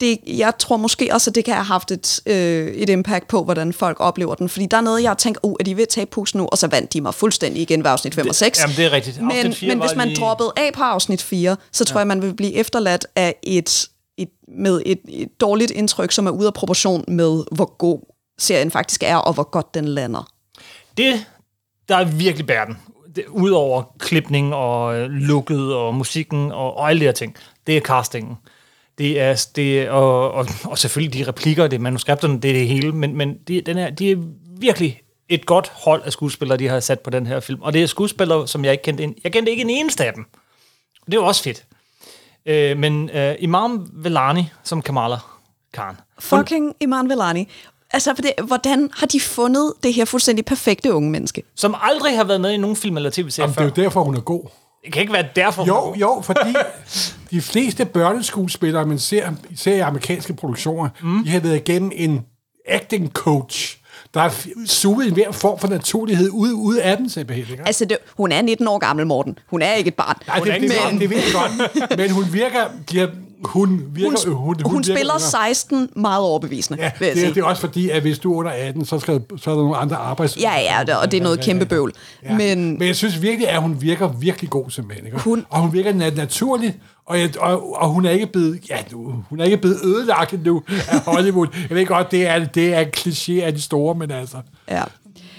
[0.01, 3.45] Det, jeg tror måske også, at det kan have haft et, øh, et impact på,
[3.45, 4.49] hvordan folk oplever den.
[4.49, 6.49] Fordi der er noget, jeg har tænkt, oh, er de ved at tage pusten nu?
[6.53, 8.61] Og så vandt de mig fuldstændig igen ved afsnit 5 og 6.
[8.61, 9.19] Jamen, det er rigtigt.
[9.19, 12.23] Afsnit Men, men hvis man lige- droppede af på afsnit 4, så tror jeg, man
[12.23, 16.55] vil blive efterladt af et, et, med et, et dårligt indtryk, som er ude af
[16.55, 18.01] proportion med, hvor god
[18.39, 20.29] serien faktisk er, og hvor godt den lander.
[20.97, 21.27] Det,
[21.89, 22.77] der er virkelig bærer den,
[23.29, 27.81] udover klipning og øh, lukket og musikken og, og alle de her ting, det er
[27.81, 28.37] castingen.
[28.98, 32.68] Det er, det og, og, og selvfølgelig de replikker, det er manuskripterne, det er det
[32.68, 34.16] hele, men, men de, den er, de er
[34.59, 37.62] virkelig et godt hold af skuespillere, de har sat på den her film.
[37.62, 39.04] Og det er skuespillere, som jeg ikke kendte.
[39.04, 40.26] En, jeg kendte ikke en eneste af dem.
[41.07, 41.64] Det er jo også fedt.
[42.46, 45.16] Øh, men øh, Imam Velani som Kamala
[45.72, 45.96] Khan.
[46.18, 47.48] Fucking Iman Velani.
[47.90, 51.42] Altså, for det, hvordan har de fundet det her fuldstændig perfekte unge menneske?
[51.54, 53.83] Som aldrig har været med i nogen film eller tv-serie Jamen, det er før.
[53.83, 54.44] jo derfor, hun er god.
[54.85, 55.66] Det kan ikke være derfor.
[55.66, 56.55] Jo, jo, fordi
[57.31, 61.25] de fleste børneskuespillere, man ser, ser i amerikanske produktioner, mm.
[61.25, 62.20] de har været igennem en
[62.68, 63.79] acting coach,
[64.14, 64.35] der har
[64.66, 67.53] suget en hver form for naturlighed ud, ud af den simpelthen.
[67.53, 67.66] Ikke?
[67.66, 69.38] Altså, det, hun er 19 år gammel, Morten.
[69.51, 70.16] Hun er ikke et barn.
[70.27, 72.64] Nej, det, er det, ikke det, det, det ved jeg godt, men hun virker...
[72.90, 73.11] De har,
[73.44, 75.20] hun virker hun, hun, hun, hun, virker spiller yngre.
[75.20, 77.30] 16 meget overbevisende, Ja, vil jeg det, sige.
[77.30, 79.54] er- det er også fordi, at hvis du er under 18, så, skal, så er
[79.54, 80.37] der nogle andre arbejds...
[80.40, 81.92] Ja, ja, og det er noget kæmpe bøvl.
[82.22, 82.35] Ja.
[82.37, 85.07] Men Men jeg synes virkelig, at hun virker virkelig god simpelthen.
[85.07, 85.18] Ikke?
[85.18, 86.74] Hun- Og hun virker nat- naturlig,
[87.07, 90.44] og, jeg, og, og hun er ikke blevet, ja, nu, hun er ikke blevet ødelagt
[90.44, 91.46] nu af Hollywood.
[91.70, 94.37] Jeg ved godt, det er, det er en kliché af de store, men altså...
[94.70, 94.83] ja.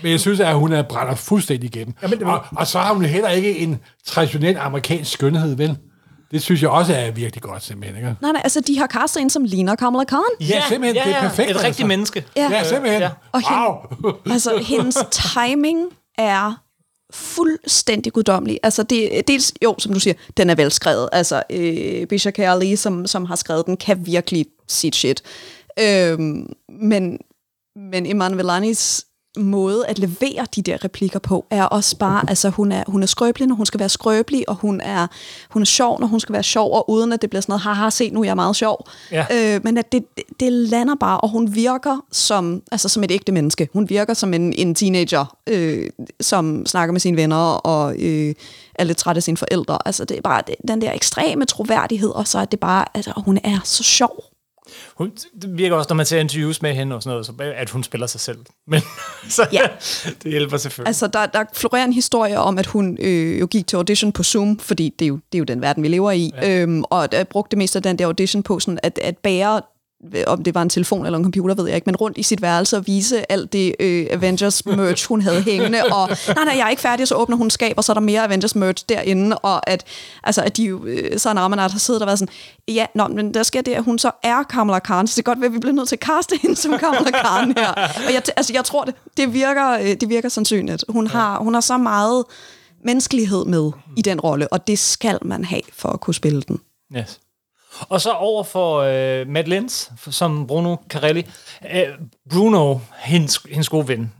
[0.03, 1.93] Men jeg synes, at hun er brænder fuldstændig igennem.
[2.01, 5.77] Jamen, og, og så har hun heller ikke en traditionel amerikansk skønhed, vel?
[6.35, 7.97] Det synes jeg også er virkelig godt, simpelthen.
[7.97, 8.15] Ikke?
[8.21, 10.21] Nej, nej, altså, de har castet en, som ligner Kamala Khan.
[10.41, 11.85] Ja, simpelthen, det er perfekt, Et rigtigt altså.
[11.85, 12.25] menneske.
[12.35, 12.49] Ja.
[12.51, 13.01] Ja, simpelthen.
[13.01, 13.09] Ja.
[13.31, 13.63] Og hende,
[14.03, 14.13] wow.
[14.33, 14.97] altså, hendes
[15.33, 16.63] timing er
[17.13, 18.59] fuldstændig guddommelig.
[18.63, 21.09] Altså, det, dels, jo, som du siger, den er velskrevet.
[21.11, 22.39] Altså, øh, Bisha K.
[22.39, 25.23] Ali, som, som har skrevet den, kan virkelig sit shit.
[25.79, 27.19] Øhm, men,
[27.75, 29.05] men Iman Velanis
[29.37, 33.07] måde at levere de der replikker på, er også bare, altså hun er, hun er
[33.07, 35.07] skrøbelig, når hun skal være skrøbelig, og hun er,
[35.49, 37.61] hun er sjov, når hun skal være sjov, og uden at det bliver sådan noget,
[37.61, 38.87] haha, se nu, jeg er meget sjov.
[39.11, 39.25] Ja.
[39.55, 40.03] Øh, men at det,
[40.39, 43.69] det, lander bare, og hun virker som, altså som et ægte menneske.
[43.73, 45.89] Hun virker som en, en teenager, øh,
[46.21, 48.33] som snakker med sine venner, og øh,
[48.75, 49.77] er lidt træt af sine forældre.
[49.85, 53.07] Altså det er bare det, den der ekstreme troværdighed, og så er det bare, at
[53.17, 54.34] hun er så sjov.
[54.97, 57.69] Hun, det virker også, når man ser interviews med hende og sådan noget, så, at
[57.69, 58.37] hun spiller sig selv.
[58.67, 58.81] Men
[59.29, 59.61] så, Ja.
[60.23, 60.87] det hjælper selvfølgelig.
[60.87, 64.23] Altså, der, der florerer en historie om, at hun øh, jo gik til audition på
[64.23, 66.61] Zoom, fordi det er jo, det er jo den verden, vi lever i, ja.
[66.61, 69.61] øhm, og at, brugte det meste af den der audition på sådan at, at bære
[70.15, 72.23] Øh, om det var en telefon eller en computer, ved jeg ikke, men rundt i
[72.23, 76.53] sit værelse og vise alt det øh, Avengers merch, hun havde hængende, og nej, nej,
[76.57, 78.85] jeg er ikke færdig, så åbner hun skab, og så er der mere Avengers merch
[78.89, 79.83] derinde, og at,
[80.23, 82.33] altså, at de jo, øh, så en Ramanat har siddet og været sådan,
[82.67, 85.23] ja, nå, men der sker det, at hun så er Kamala Khan, så det er
[85.23, 87.71] godt være, at vi bliver nødt til at kaste hende som Kamala Khan her.
[88.07, 90.83] Og jeg, altså, jeg tror, det, det, virker, øh, det virker sandsynligt.
[90.89, 92.23] Hun har, hun har så meget
[92.85, 96.59] menneskelighed med i den rolle, og det skal man have for at kunne spille den.
[96.97, 97.19] Yes.
[97.79, 101.25] Og så over for øh, Matt Lenz, som Bruno Carelli.
[101.75, 101.81] Øh,
[102.31, 104.13] Bruno, hendes, hendes gode ven.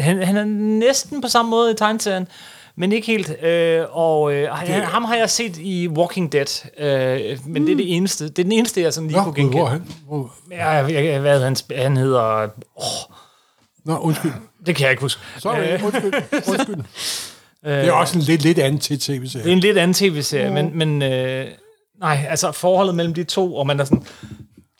[0.00, 0.44] Han, han er
[0.88, 2.28] næsten på samme måde i tegneserien,
[2.76, 3.42] men ikke helt.
[3.42, 7.76] Øh, og øh, han, ham har jeg set i Walking Dead, øh, men det er
[7.76, 8.24] det eneste.
[8.28, 9.70] Det er den eneste, jeg sådan lige Nå, kunne Gud, hvor genkende.
[9.70, 10.04] han?
[10.06, 10.34] Hvor?
[10.50, 12.42] Ja, jeg, jeg, hvad han, han hedder...
[12.76, 12.82] Åh,
[13.84, 14.32] Nå, undskyld.
[14.66, 15.20] det kan jeg ikke huske.
[15.38, 16.12] Sorry, Øh, undskyld.
[16.48, 16.76] undskyld.
[17.64, 19.44] Det er også en lidt, lidt anden tv-serie.
[19.44, 21.46] Det er en lidt anden tv-serie, men, men øh,
[22.00, 24.06] nej, altså forholdet mellem de to, og man er sådan,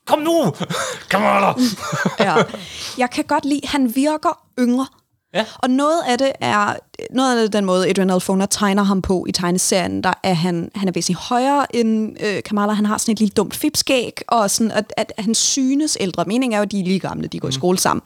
[0.06, 0.52] kom nu,
[1.10, 1.62] kammerater.
[2.20, 2.34] Ja.
[2.98, 4.86] Jeg kan godt lide, han virker yngre.
[5.34, 5.44] Ja.
[5.56, 6.74] Og noget af det er
[7.10, 10.70] noget af det den måde, Adrian Alfona tegner ham på i tegneserien, der er han,
[10.74, 12.72] han er væsentligt højere end øh, Kamala.
[12.72, 16.24] Han har sådan et lille dumt fipskæg, og sådan, at, at han synes ældre.
[16.24, 17.50] Meningen er jo, at de er lige gamle, de går mm.
[17.50, 18.02] i skole sammen.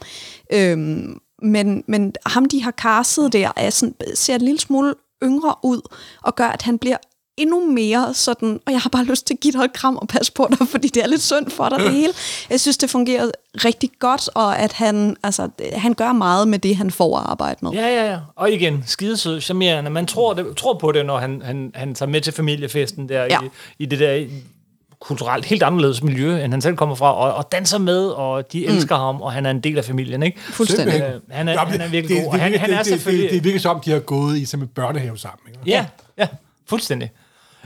[0.52, 4.94] Øhm, men, men ham, de har castet der, er sådan, ser en lille smule
[5.24, 5.80] yngre ud,
[6.22, 6.96] og gør, at han bliver
[7.36, 10.08] endnu mere sådan, og jeg har bare lyst til at give dig et kram og
[10.08, 12.12] passe på dig, fordi det er lidt synd for dig det hele.
[12.50, 13.30] Jeg synes, det fungerer
[13.64, 17.58] rigtig godt, og at han, altså, han gør meget med det, han får at arbejde
[17.62, 17.70] med.
[17.72, 18.18] Ja, ja, ja.
[18.36, 19.90] Og igen, skidesød, charmerende.
[19.90, 23.24] Man tror, det, tror på det, når han, han, han tager med til familiefesten der
[23.24, 23.38] Ja.
[23.42, 24.26] i, i det der
[25.00, 28.66] kulturelt helt anderledes miljø, end han selv kommer fra, og, og danser med, og de
[28.66, 29.02] elsker mm.
[29.02, 30.40] ham, og han er en del af familien, ikke?
[30.40, 30.94] Fuldstændig.
[30.94, 32.86] Øh, han, er, Nå, han er virkelig det, god, og han, det, han er det,
[32.86, 33.22] selvfølgelig...
[33.24, 35.48] Det, det, det virker som, de har gået i sådan en børnehave sammen.
[35.48, 35.60] Ikke?
[35.66, 35.86] Ja,
[36.18, 36.26] ja,
[36.68, 37.10] fuldstændig.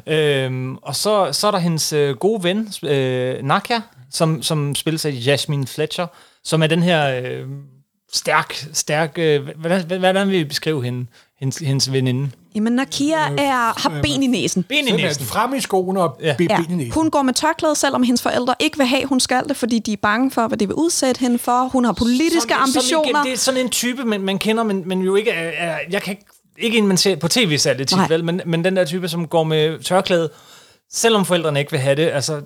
[0.07, 4.99] Øhm, og så, så er der hendes øh, gode ven, øh, Nakia, som, som spiller
[4.99, 6.07] sig Jasmine Fletcher,
[6.45, 7.47] som er den her øh,
[8.13, 9.13] stærk, stærk...
[9.19, 11.07] Øh, hvordan, hvordan vil vi beskrive hende,
[11.39, 12.31] hendes, hendes veninde?
[12.55, 14.63] Jamen, Nakia er, har ben i næsen.
[14.63, 15.25] Ben i næsen.
[15.27, 16.19] frem i skoene og.
[16.23, 16.93] Ja, ben i næsen.
[16.93, 19.93] hun går med tørklæde, selvom hendes forældre ikke vil have, hun skal det, fordi de
[19.93, 21.69] er bange for, hvad det vil udsætte hende for.
[21.69, 23.05] Hun har politiske Sådan- ambitioner.
[23.05, 25.69] Sådan, igen, det er sådan en type, man, man kender, men, men jo ikke er,
[25.71, 25.79] er...
[25.91, 26.25] Jeg kan ikke...
[26.59, 28.09] Ikke en, man ser på tv særligt tit, Nej.
[28.09, 28.25] vel?
[28.25, 30.31] Men, men den der type, som går med tørklæde,
[30.93, 32.41] selvom forældrene ikke vil have det, altså...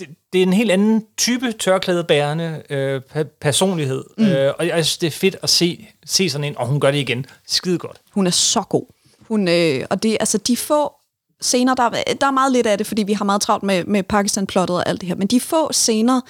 [0.00, 4.04] Det, det er en helt anden type tørklædebærende øh, pe- personlighed.
[4.18, 4.24] Mm.
[4.26, 6.90] Øh, og jeg synes, det er fedt at se, se sådan en, og hun gør
[6.90, 7.26] det igen.
[7.46, 7.96] Skide godt.
[8.14, 8.84] Hun er så god.
[9.20, 10.92] Hun, øh, og det, altså, de få
[11.40, 13.84] scener, der, er- der er meget lidt af det, fordi vi har meget travlt med,
[13.84, 16.20] med Pakistan-plottet og alt det her, men de få scener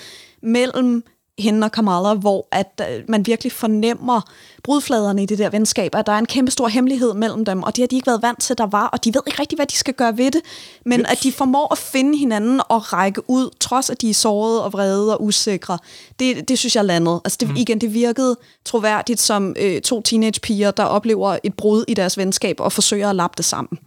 [0.43, 1.05] mellem
[1.39, 4.21] hende og Kamala, hvor at øh, man virkelig fornemmer
[4.63, 7.77] brudfladerne i det der venskab, at der er en kæmpe stor hemmelighed mellem dem, og
[7.77, 9.67] det har de ikke været vant til, der var, og de ved ikke rigtig, hvad
[9.67, 10.41] de skal gøre ved det,
[10.85, 14.65] men at de formår at finde hinanden og række ud, trods at de er sårede
[14.65, 15.79] og vrede og usikre,
[16.19, 17.21] det, det synes jeg landede.
[17.25, 21.95] Altså det, igen, det virkede troværdigt som øh, to teenagepiger, der oplever et brud i
[21.95, 23.79] deres venskab og forsøger at lappe det sammen.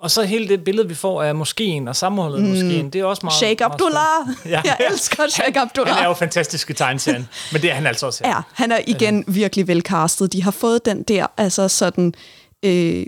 [0.00, 2.48] Og så hele det billede, vi får af moskeen og sammenholdet mm.
[2.48, 3.38] moskeen, det er også meget...
[3.38, 4.02] Sheikh meget Abdullah!
[4.38, 4.60] spændende.
[4.64, 5.94] Jeg elsker Sheikh Abdullah.
[5.94, 8.30] Han er jo fantastisk i tegneserien, men det er han altså også her.
[8.30, 10.32] Ja, han er igen virkelig velcastet.
[10.32, 12.14] De har fået den der, altså sådan...
[12.62, 13.06] Øh,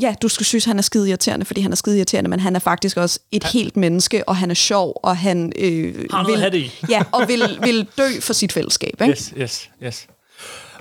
[0.00, 2.56] ja, du skal synes, han er skide irriterende, fordi han er skide irriterende, men han
[2.56, 6.42] er faktisk også et helt menneske, og han er sjov, og han øh, Har noget
[6.42, 6.72] vil, det i.
[6.88, 9.00] ja, og vil, vil dø for sit fællesskab.
[9.00, 9.10] Ikke?
[9.10, 10.06] Yes, yes, yes.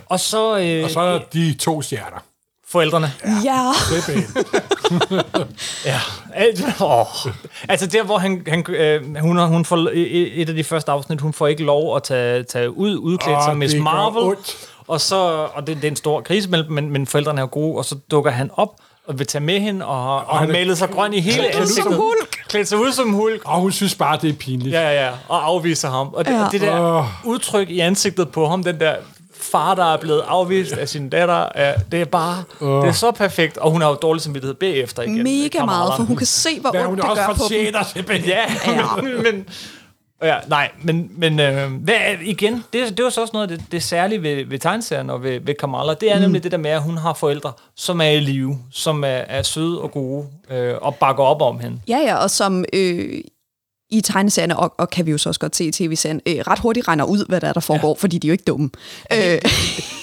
[0.06, 2.24] Og så, øh, Og så er de to stjerner.
[2.72, 3.12] Forældrene.
[3.46, 3.72] Ja.
[5.86, 6.00] Ja.
[6.34, 7.06] Alt, åh.
[7.70, 11.22] Altså der, hvor han, han, øh, hun, har- hun får, et af de første afsnit,
[11.22, 14.24] hun får ikke lov at tage, tage ud, udklædt Åh, som Miss Marvel.
[14.24, 14.56] ondt.
[14.88, 15.16] Og, så,
[15.54, 17.78] og det, det er en stor krise mellem dem, men, men forældrene er jo gode,
[17.78, 18.70] og så dukker han op
[19.08, 21.38] og vil tage med hende, og, og, og han er- malet sig grøn i hele
[21.38, 21.96] Klædt ansigtet.
[21.96, 22.44] Hulk.
[22.48, 23.42] Klædt sig ud som hulk.
[23.46, 24.74] Og hun synes bare, det er pinligt.
[24.76, 25.12] Ja, ja, ja.
[25.28, 26.08] Og afviser ham.
[26.14, 26.46] Og det, Ja.
[26.46, 27.06] og det der Åh.
[27.26, 28.96] udtryk i ansigtet på ham, den der
[29.52, 33.12] far, der er blevet afvist af sin datter, er, det er bare, det er så
[33.12, 33.58] perfekt.
[33.58, 35.24] Og hun har jo dårlig samvittighed bagefter igen.
[35.24, 37.84] Mega meget, for hun kan se, hvor Men ondt hun det er gør på dem.
[37.94, 38.30] simpelthen.
[38.30, 38.96] Ja, ja.
[39.04, 39.46] men, men
[40.24, 43.58] ja, nej, men, men øh, hvad er, igen, det, det var så også noget af
[43.58, 45.94] det, det særlige ved, ved tegneserien og ved, ved Kamala.
[45.94, 46.22] Det er mm.
[46.22, 49.42] nemlig det der med, at hun har forældre, som er i live, som er, er
[49.42, 51.80] søde og gode, øh, og bakker op om hende.
[51.88, 53.22] Ja, ja, og som øh,
[53.92, 56.60] i tegneserierne, og, og kan vi jo så også godt se i tv-serien, øh, ret
[56.60, 57.94] hurtigt regner ud, hvad der er, der foregår, ja.
[58.02, 58.70] fordi de er jo ikke dumme.
[59.14, 59.40] Øh,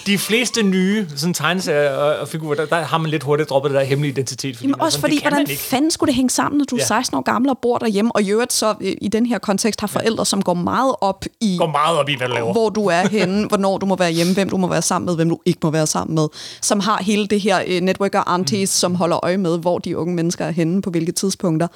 [0.06, 3.70] De fleste nye sådan, tegneserier og, og figurer, der, der har man lidt hurtigt droppet
[3.70, 4.56] det der hemmelige identitet.
[4.56, 6.86] Fordi Jamen også sådan, fordi, hvordan fanden skulle det hænge sammen, når du er Ja.
[6.86, 9.80] 16 år gammel og bor derhjemme, og i øvrigt så øh, i den her kontekst
[9.80, 12.52] har forældre, som går meget op i, går meget op i, hvad du laver.
[12.52, 15.16] hvor du er henne, hvornår du må være hjemme, hvem du må være sammen med,
[15.16, 16.28] hvem du ikke må være sammen med,
[16.62, 19.96] som har hele det her øh, network af aunties, som holder øje med, hvor de
[19.98, 21.68] unge mennesker er henne, på hvilke tidspunkter.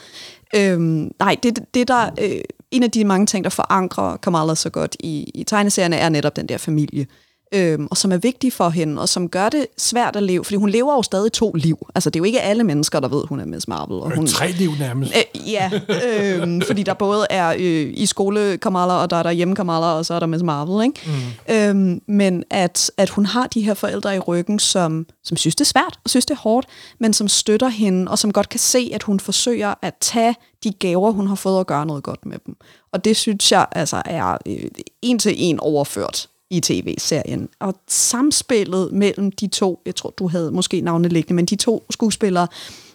[0.54, 4.70] Øhm, nej, det, det der, øh, en af de mange ting, der forankrer Kamala så
[4.70, 7.06] godt i, i tegneserierne, er netop den der familie
[7.52, 10.56] øhm, og som er vigtige for hende, og som gør det svært at leve, fordi
[10.56, 11.86] hun lever jo stadig to liv.
[11.94, 13.96] Altså, det er jo ikke alle mennesker, der ved, hun er Miss Marvel.
[13.96, 15.12] Og hun, Tre liv nærmest.
[15.16, 19.30] Øh, ja, øh, fordi der både er øh, i skole Kamala, og der er der
[19.30, 21.00] hjemme Kamala, og så er der Miss Marvel, ikke?
[21.48, 21.92] Mm.
[21.94, 25.60] Øh, men at, at hun har de her forældre i ryggen, som, som synes, det
[25.60, 26.66] er svært, og synes, det er hårdt,
[27.00, 30.34] men som støtter hende, og som godt kan se, at hun forsøger at tage
[30.64, 32.56] de gaver, hun har fået, og gøre noget godt med dem.
[32.92, 34.64] Og det synes jeg altså er øh,
[35.02, 37.48] en til en overført i tv-serien.
[37.60, 41.84] Og samspillet mellem de to, jeg tror, du havde måske navnet liggende, men de to
[41.90, 42.48] skuespillere,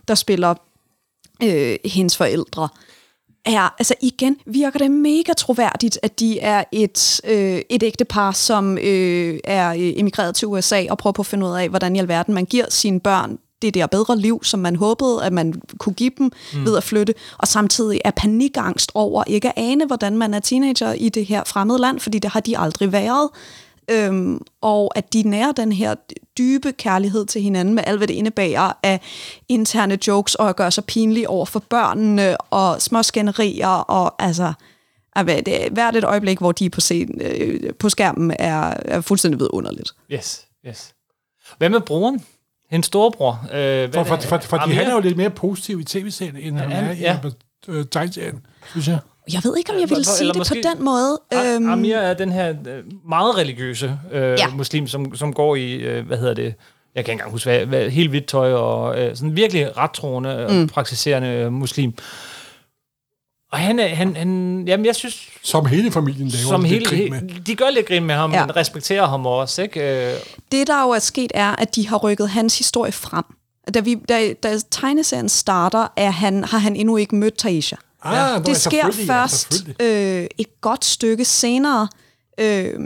[0.08, 0.56] der spiller
[1.44, 2.70] øh, hendes forældre,
[3.46, 8.78] er, altså igen, virker det mega troværdigt, at de er et, øh, et ægtepar, som
[8.78, 12.00] øh, er øh, emigreret til USA og prøver på at finde ud af, hvordan i
[12.00, 15.94] alverden man giver sine børn det der bedre liv, som man håbede, at man kunne
[15.94, 16.66] give dem mm.
[16.66, 20.94] ved at flytte, og samtidig er panikangst over ikke at ane, hvordan man er teenager
[20.94, 23.30] i det her fremmede land, fordi det har de aldrig været.
[23.92, 25.96] Øhm, og at de nærer den her
[26.38, 29.02] dybe kærlighed til hinanden med alt, hvad det indebærer af
[29.50, 34.54] interne jokes og at gøre sig pinlige over for børnene og småskænderier og altså
[35.24, 39.40] det, hvert et øjeblik, hvor de er på, scenen, øh, på skærmen, er, er fuldstændig
[39.40, 39.92] vidunderligt.
[40.12, 40.94] Yes, yes.
[41.58, 42.24] Hvad med broren?
[42.72, 43.48] Hendes storebror?
[43.54, 44.76] Øh, For, for, for, fordi Amir?
[44.76, 47.18] han er jo lidt mere positiv i tv-serien, end han Ja, er i ja.
[47.68, 48.40] øh, tegneserien,
[48.72, 49.00] synes jeg.
[49.34, 51.20] Jeg ved ikke, om jeg vil Eller sige det måske- på den måde.
[51.34, 51.70] Øhm.
[51.70, 54.30] Amir er den her øh, meget religiøse øh, Ja.
[54.32, 54.48] ja.
[54.48, 56.54] muslim, som, som går i, øh, hvad hedder det, jeg
[57.06, 60.54] kan ikke engang huske, hvad, hvad helt hvidt tøj, og øh, sådan virkelig rettroende og
[60.54, 60.68] Mm.
[60.68, 61.94] praktiserende øh, muslim.
[63.52, 66.86] Og han, er, han, han, jamen jeg synes, Som hele familien laver som lidt hele,
[66.86, 67.42] grin med.
[67.46, 68.40] de gør lidt grin med ham, Ja.
[68.40, 68.46] ja.
[68.46, 70.08] men respekterer ham også, ikke?
[70.14, 70.14] Øh,
[70.52, 73.24] det, der jo er sket, er, at de har rykket hans historie frem.
[73.74, 77.76] Da, vi, da, da tegneserien starter, er han, har han endnu ikke mødt Taisha.
[78.04, 80.22] Ah, ja, det sker selvfølgelig, ja, først selvfølgelig.
[80.22, 81.88] øh, et godt stykke senere.
[82.40, 82.46] Øh,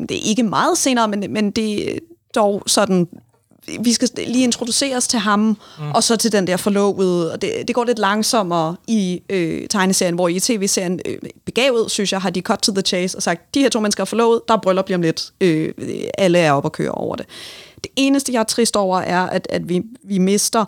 [0.09, 1.99] det er ikke meget senere, men, men det er
[2.35, 3.07] dog sådan...
[3.79, 5.91] Vi skal lige introduceres til ham, mm.
[5.93, 7.33] og så til den der forlovede.
[7.33, 12.11] Og det, det går lidt langsommere i øh, tegneserien, hvor i tv-serien øh, begavet, synes
[12.11, 14.41] jeg, har de cut to the chase og sagt, de her to mennesker er forlovet,
[14.47, 15.31] der er bryllup lige om lidt.
[15.41, 15.73] Øh,
[16.17, 17.25] alle er oppe og køre over det.
[17.83, 20.65] Det eneste, jeg er trist over, er, at, at vi, vi mister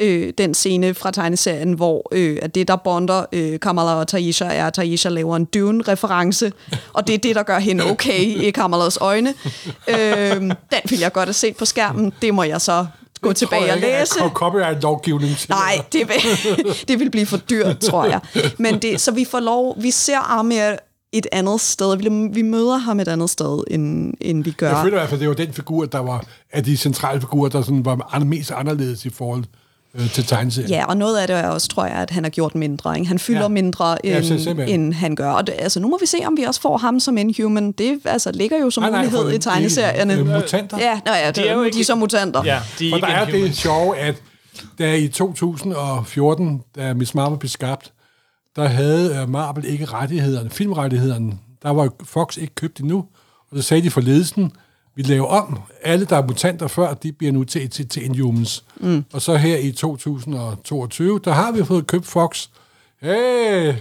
[0.00, 4.44] øh, den scene fra tegneserien, hvor øh, at det, der bonder øh, Kamala og Taisha,
[4.44, 6.52] er, at Taisha laver en Dune-reference,
[6.92, 9.34] og det er det, der gør hende okay i Kamalas øjne.
[9.88, 9.96] Øh,
[10.40, 10.54] den
[10.90, 12.12] vil jeg godt have set på skærmen.
[12.22, 12.86] Det må jeg så
[13.20, 14.14] gå Det tilbage og læse.
[14.14, 15.50] co- Copyright-lovgivning til.
[15.50, 16.16] Nej, det vil,
[16.88, 18.20] det vil blive for dyrt, tror jeg.
[18.58, 20.72] Men det, så vi får lov, vi ser Amir
[21.12, 21.96] et andet sted.
[21.96, 24.68] Vi, vi møder ham et andet sted, end, end vi gør.
[24.68, 27.48] Jeg føler i hvert fald, det var den figur, der var af de centrale figurer,
[27.48, 29.44] der sådan var mest anderledes i forhold
[29.98, 30.70] øh, til tegneserien.
[30.70, 32.94] Ja, og noget af det er også, tror jeg, at han har gjort mindre.
[32.98, 33.08] Ikke?
[33.08, 33.44] Han fylder ja.
[33.44, 33.48] Ja.
[33.48, 34.80] mindre, Ja, end, simpelthen.
[34.80, 35.30] end han gør.
[35.30, 37.72] Og det, altså, nu må vi se, om vi også får ham som Inhuman.
[37.72, 40.14] Det altså, ligger jo som Nej, nej, mulighed i tegneserierne.
[40.14, 40.78] øh, mutanter.
[40.78, 42.44] Ja, nå, ja, det, De de er jo de ikke- er så mutanter.
[42.44, 44.14] ja, de er For ikke der er det sjove, at
[44.78, 47.92] da i 2014, da Miss Marvel blev skabt,
[48.56, 51.32] der havde øh, Marvel ikke rettighederne, filmrettighederne.
[51.62, 53.04] Der var Fox ikke købt endnu,
[53.50, 54.52] og så sagde de for ledelsen,
[54.96, 55.60] vi laver om.
[55.82, 58.64] Alle, der er mutanter før, de bliver nu til, til, til Inhumans.
[58.76, 59.04] Mm.
[59.12, 62.48] Og så her i 2022, der har vi fået købt Fox.
[63.02, 63.74] Hey,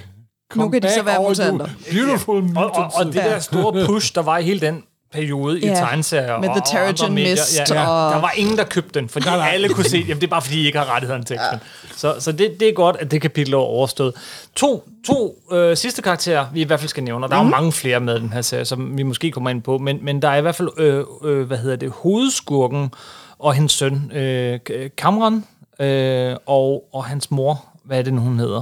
[0.55, 1.67] Nu kan de så være mutanter.
[1.91, 2.77] Beautiful Og, mutants.
[2.77, 4.83] og, og det der store push, der var i hele den
[5.15, 7.31] periode i Ja, tegneserier med og, The og Terrigen andre medier.
[7.31, 7.87] Mist Ja, ja.
[7.89, 9.49] og- Der var ingen, der købte den, fordi Nej, nej.
[9.53, 11.59] alle kunne se, jamen det er bare fordi, I ikke har rettighederne til teksten.
[11.95, 14.13] Så, så det, det er godt, at det kapitel er overstået.
[14.55, 17.49] To, to øh, sidste karakterer, vi i hvert fald skal nævne, og der er jo
[17.49, 20.21] mange flere med i den her serie, som vi måske kommer ind på, men, men
[20.21, 22.91] der er i hvert fald, øh, øh, hvad hedder det, hovedskurken
[23.39, 24.59] og hendes søn, øh,
[24.97, 25.45] Cameron,
[25.79, 28.61] øh, og, og hans mor, hvad er det nu, hun hedder?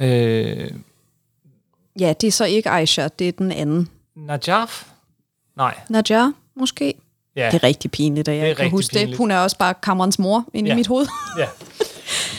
[0.00, 0.70] Øh,
[2.00, 3.88] ja, det er så ikke Aisha, det er den anden.
[4.16, 4.84] Najaf?
[5.58, 5.74] Nej.
[5.90, 6.94] Najar, måske?
[7.36, 7.46] Ja.
[7.46, 8.98] Det er rigtig pinligt, at jeg Det er kan huske det.
[9.00, 9.18] pinligt.
[9.18, 10.74] Hun er også bare Camerons mor inde Ja.
[10.74, 11.06] i mit hoved.
[11.38, 11.46] Ja.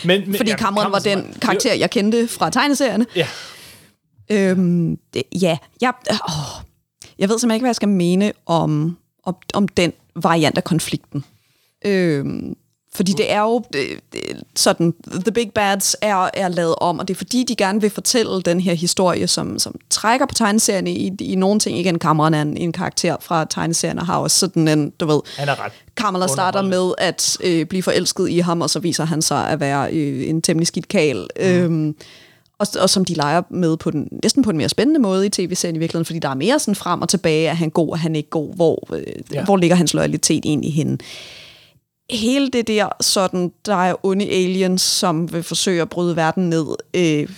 [0.05, 3.05] Men, men, Fordi ja, Cameron var den karakter, jeg kendte fra tegneserierne.
[3.15, 3.27] Ja.
[4.31, 6.63] Øhm, det, ja, jeg, åh,
[7.19, 11.23] jeg ved simpelthen ikke, hvad jeg skal mene om, om, om den variant af konflikten.
[11.85, 12.55] Øhm,
[12.93, 14.21] fordi det er jo det, det,
[14.55, 14.93] sådan,
[15.25, 18.41] The Big Bads er, er lavet om, og det er fordi, de gerne vil fortælle
[18.41, 21.79] den her historie, som, som trækker på tegneserien i, i nogle ting.
[21.79, 25.19] Igen, Cameron er en, en karakter fra tegneserien, og har også sådan en, du ved,
[25.37, 25.71] Han er ret.
[25.97, 29.59] Kamala starter med at øh, blive forelsket i ham, og så viser han sig at
[29.59, 31.27] være øh, en temmelig skidt kal.
[31.39, 31.45] Mm.
[31.45, 31.95] Øhm,
[32.59, 35.29] og, og som de leger med på den, næsten på en mere spændende måde i
[35.29, 37.95] tv-serien i virkeligheden, fordi der er mere sådan frem og tilbage, er han god, er
[37.97, 39.11] han ikke god, hvor, øh, Ja.
[39.33, 39.43] ja.
[39.43, 40.97] hvor ligger hans loyalitet egentlig henne.
[42.11, 46.65] Hele det der, sådan, der er onde aliens, som vil forsøge at bryde verden ned.
[46.93, 47.29] Øh,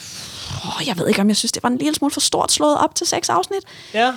[0.65, 2.77] åh, jeg ved ikke, om jeg synes, det var en lille smule for stort slået
[2.77, 3.63] op til seks afsnit.
[3.93, 4.07] Ja.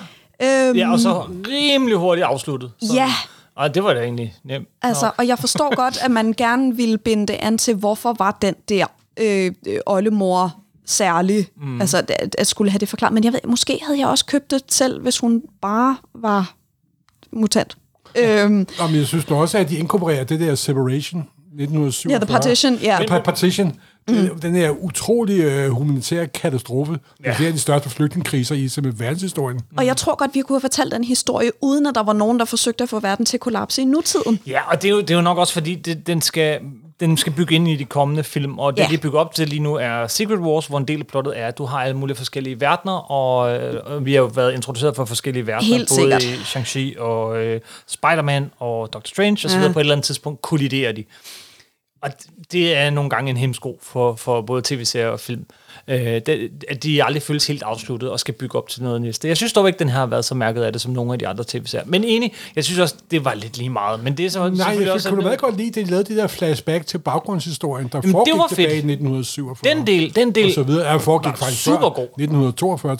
[0.41, 2.71] Øhm, Ja, og så rimelig hurtigt afsluttet.
[2.81, 3.09] Så, Ja.
[3.55, 4.67] Og det var da egentlig nemt.
[4.81, 8.37] Altså, og jeg forstår godt, at man gerne ville binde det an til, hvorfor var
[8.41, 8.85] den der
[9.19, 11.81] øh, øh, oldemor særlig, mm.
[11.81, 13.13] altså at, at skulle have det forklaret.
[13.13, 16.53] Men jeg ved, måske havde jeg også købt det selv, hvis hun bare var
[17.31, 17.77] mutant.
[18.17, 21.21] Øhm, Og men jeg synes også, at de inkorporerer det der Separation
[21.53, 22.13] 1947.
[22.13, 22.97] Ja, The Partition, ja.
[23.07, 23.73] The pa- Partition.
[24.09, 24.39] Mm.
[24.41, 26.99] Den her utrolig øh, humanitære katastrofe.
[27.25, 27.35] Ja.
[27.39, 29.59] Det er de største flygtningekriser i simpelthen verdenshistorien.
[29.77, 32.39] og jeg tror godt, vi kunne have fortalt den historie, uden at der var nogen,
[32.39, 34.39] der forsøgte at få verden til at kollapse i nutiden.
[34.47, 36.59] Ja, og det er jo, det er jo nok også, fordi det, den, skal,
[36.99, 38.87] den skal bygge ind i de kommende film, og det, Ja.
[38.91, 41.47] de bygger op til lige nu, er Secret Wars, hvor en del af plottet er,
[41.47, 45.05] at du har alle mulige forskellige verdener, og, øh, vi har jo været introduceret for
[45.05, 46.23] forskellige verdener, Helt både sikkert.
[46.23, 49.57] i Shang-Chi og øh, Spider-Man og Doctor Strange, Ja.
[49.57, 49.73] videre.
[49.73, 51.03] På et eller andet tidspunkt kolliderer de.
[52.05, 52.11] Og
[52.51, 55.45] det er nogle gange en hemsko for, for både tv-serier og film.
[55.87, 59.27] Øh, det, at de aldrig føles helt afsluttet og skal bygge op til noget næste.
[59.27, 61.19] Jeg synes dog ikke, den her har været så mærket af det, som nogle af
[61.19, 61.85] de andre tv-serier.
[61.87, 64.03] Men enig, jeg synes også, det var lidt lige meget.
[64.03, 65.09] Men det er så Nej, jeg også...
[65.09, 68.11] kunne du meget godt lide, at de lavede det der flashback til baggrundshistorien, der det
[68.11, 68.85] foregik var tilbage fedt.
[68.85, 69.73] i 1947.
[69.75, 72.07] Den del, den del og så videre, er foregik faktisk supergod.
[72.77, 72.95] før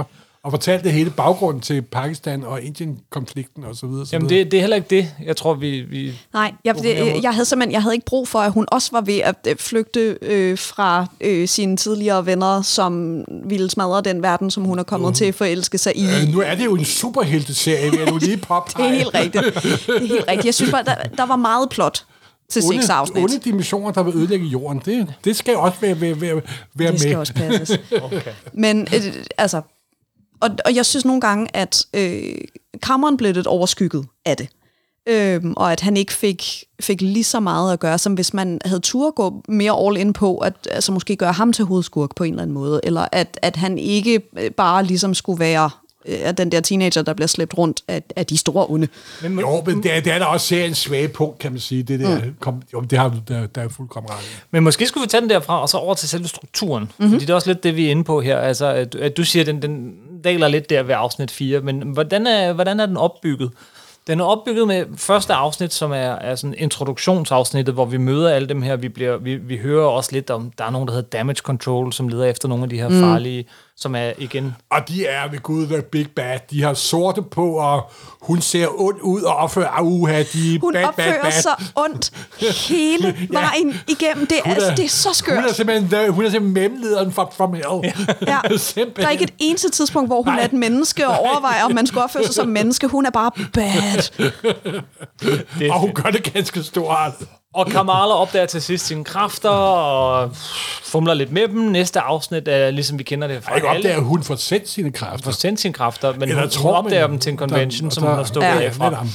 [0.00, 0.04] 1942-43,
[0.42, 4.06] og fortalte hele baggrunden til Pakistan og Indien-konflikten og så videre.
[4.06, 5.80] Så Jamen, det, det er heller ikke det, jeg tror, vi...
[5.80, 8.88] vi Nej, jeg, det, jeg havde simpelthen jeg havde ikke brug for, at hun også
[8.92, 14.22] var ved at øh, flygte øh, fra øh, sine tidligere venner, som ville smadre den
[14.22, 16.04] verden, som hun er kommet til at forelske sig i.
[16.04, 18.88] Øh, nu er det jo en superhelteserie, vil jeg nu lige Det påpege.
[18.88, 19.44] er helt rigtigt.
[19.44, 20.44] Det er helt rigtigt.
[20.44, 22.04] Jeg synes bare, der, der var meget plot
[22.50, 23.24] til seks onde, afsnit.
[23.24, 24.82] onde dimensioner, der vil ødelægge jorden.
[24.84, 26.40] Det, det skal også være, være, være,
[26.74, 27.18] være det skal med.
[27.18, 27.80] også passes.
[28.02, 28.20] okay.
[28.52, 29.62] Men øh, altså,
[30.40, 32.34] og, og jeg synes nogle gange, at øh,
[32.76, 34.48] Cameron blev lidt overskygget af det.
[35.08, 38.60] Øhm, og at han ikke fik, fik lige så meget at gøre, som hvis man
[38.64, 42.24] havde tur gå mere all in på, at altså måske gøre ham til hovedskurk på
[42.24, 45.70] en eller anden måde, eller at, at han ikke øh, bare ligesom skulle være
[46.08, 48.88] at den der teenager, der bliver slæbt rundt af, af de store onde.
[49.22, 51.82] Men, jo, men det er, det er der også seriens svage punkt, kan man sige.
[51.82, 52.34] Det der, mm.
[52.40, 54.42] kom, jo, det har du der, der er fuldkommen ret.
[54.50, 56.82] Men måske skulle vi tage den derfra, og så over til selve strukturen.
[56.82, 57.12] Mm-hmm.
[57.12, 58.38] Fordi det er også lidt det, vi er inde på her.
[58.38, 59.94] Altså, at, at du siger, at den, den
[60.24, 63.50] daler lidt der ved afsnit 4, men hvordan er, hvordan er den opbygget?
[64.06, 68.48] Den er opbygget med første afsnit, som er, er sådan introduktionsafsnittet, hvor vi møder alle
[68.48, 68.76] dem her.
[68.76, 71.92] Vi, bliver, vi, vi hører også lidt om, der er nogen, der hedder Damage Control,
[71.92, 73.00] som leder efter nogle af de her mm.
[73.80, 74.54] Som er igen...
[74.70, 76.38] Og de er ved Gud the Big Bad.
[76.50, 77.90] De har sorte på, og
[78.22, 80.22] hun ser ond ud og opfører auha.
[80.32, 81.42] De er Hun bad, opfører bad, bad.
[81.42, 82.10] sig ondt
[82.68, 84.26] hele vejen igennem.
[84.26, 85.44] Det er, altså, det er så Hun skørt.
[85.44, 87.62] er simpelthen, hun er simpelthen memlederen fra, fra Mel.
[88.26, 88.38] Ja.
[88.56, 88.96] simpelthen.
[88.96, 90.40] Der er ikke et eneste tidspunkt, hvor hun Nej.
[90.40, 92.86] er et menneske og overvejer, om man skulle opføre sig som menneske.
[92.86, 94.10] Hun er bare bad.
[95.58, 97.12] Det er Og hun gør det ganske stort.
[97.54, 100.30] Og Kamala opdager til sidst sine kræfter, og
[100.82, 101.60] fumler lidt med dem.
[101.60, 103.78] Næste afsnit er, ligesom vi kender det fra Og ikke alle.
[103.78, 105.24] opdager, at hun får sendt sine kræfter.
[105.24, 107.48] får sendt sine kræfter, men Eller hun, hun tror man- opdager dem til en der-
[107.48, 109.06] convention, og som der- hun har stukket Ja, af fra.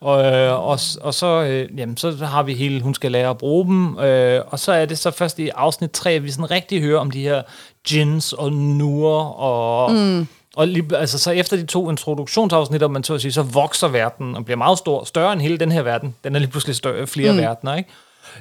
[0.00, 3.38] Og, øh, og, og så, øh, jamen, så har vi hele, hun skal lære at
[3.38, 6.50] bruge dem, øh, og så er det så først i afsnit 3, at vi sådan
[6.50, 7.42] rigtig hører om de her
[7.90, 10.26] djinns og nur, og, mm.
[10.56, 13.88] Og lige, altså, så efter de to introduktionsafsnit, om man så at sige, så vokser
[13.88, 16.14] verden og bliver meget stor, større end hele den her verden.
[16.24, 17.38] Den er lige pludselig større, flere mm.
[17.38, 17.90] verdener, ikke?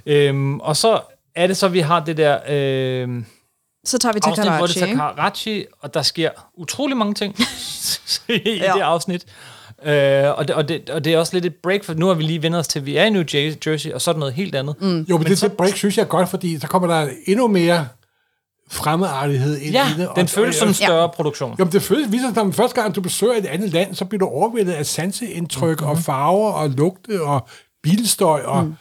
[0.06, 1.00] Øhm, og så
[1.36, 2.38] er det så, vi har det der...
[2.50, 3.10] Øh,
[3.86, 4.96] Så tager vi til afsnit, hvor det Karachi, tager?
[5.16, 7.36] Karachi, og der sker utrolig mange ting
[8.30, 8.72] i Ja.
[8.76, 9.26] det afsnit.
[9.86, 12.14] Øh, og, det, og, det, og det er også lidt et break, for nu har
[12.14, 14.20] vi lige vendt os til, at vi er i New Jersey, og så er det
[14.20, 14.76] noget helt andet.
[14.82, 14.88] Mm.
[14.88, 17.10] Jo, men, men det, så- det break synes jeg er godt, fordi så kommer der
[17.28, 17.88] endnu mere
[18.72, 20.10] fremmedartighed ind Ja, i det.
[20.16, 21.56] den føles som en større produktion.
[21.60, 24.20] Jo, det føles viser sig, at første gang du besøger et andet land, så bliver
[24.20, 25.92] du overvældet af sanseindtryk mm-hmm.
[25.92, 27.48] og farver og lugte og
[27.84, 28.64] bilstøj og...
[28.66, 28.76] Mm.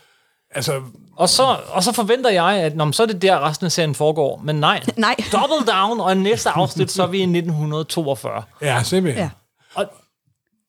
[0.54, 0.80] Altså,
[1.16, 3.94] Og så, og så forventer jeg, at når, så er det der, resten af serien
[3.94, 4.40] foregår.
[4.44, 5.16] Men nej, Nej.
[5.32, 8.42] double down, og i næste afsnit, så er vi i 1942.
[8.62, 9.22] ja, simpelthen.
[9.22, 9.30] Ja.
[9.76, 9.80] Ja.
[9.82, 9.86] Og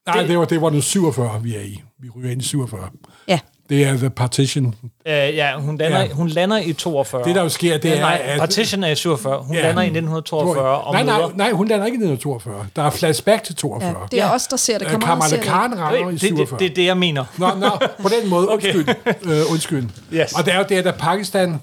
[0.07, 1.81] Nej, det var, det var nu 47, vi er i.
[1.99, 2.89] Vi ryger ind i 47.
[3.27, 3.39] Ja.
[3.71, 4.75] Det er The Partition.
[5.07, 6.07] øh, ja, hun lander, Ja.
[6.09, 7.23] hun lander i 42.
[7.23, 9.43] Det, der jo sker, det ja, er, nej, at- Partition er i 47.
[9.43, 9.61] Hun Ja.
[9.61, 12.65] lander i 1942 og nej, nej, nej, hun lander ikke i 1942.
[12.75, 13.89] Der er flashback til 42.
[13.89, 13.95] ja.
[14.11, 14.33] Det er Ja.
[14.35, 14.85] os, der ser det.
[14.93, 15.45] Øh, Kamala ser det.
[15.45, 16.59] Khan rammer i det, det, 47.
[16.59, 17.25] det, det er det, jeg mener.
[17.37, 17.69] Nå, nå,
[18.01, 18.75] på den måde, Okay.
[18.75, 18.95] undskyld.
[19.25, 19.83] øh, undskyld.
[20.13, 20.33] Yes.
[20.33, 21.59] Og det er jo det, at Pakistan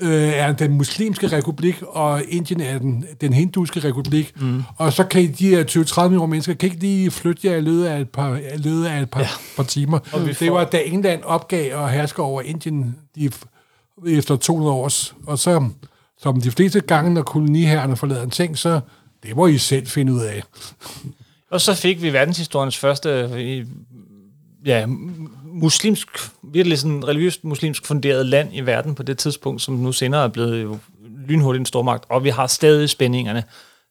[0.00, 4.40] øh, er den muslimske republik, og Indien er den, den hinduske republik.
[4.40, 4.62] Mm.
[4.76, 7.84] Og så kan de her 20-30 millioner mennesker kan ikke lige flytte jer i løbet
[7.84, 9.28] af et par, løbet af et par, ja.
[9.56, 10.18] par timer.
[10.18, 13.30] vi Det får- var, da England opgav at herske over Indien de,
[14.06, 15.14] efter 200 års.
[15.26, 15.68] Og så,
[16.18, 18.80] som de fleste gange, når koloniherrerne forlader en ting, så
[19.22, 20.42] det må I selv finde ud af.
[21.50, 23.30] Og så fik vi verdenshistoriens første
[24.66, 24.86] ja,
[25.62, 26.08] muslimsk,
[26.42, 30.28] virkelig sådan religiøst muslimsk funderet land i verden på det tidspunkt, som nu senere er
[30.28, 30.78] blevet jo
[31.28, 32.04] lynhurtigt en stormagt.
[32.08, 33.44] Og vi har stadig spændingerne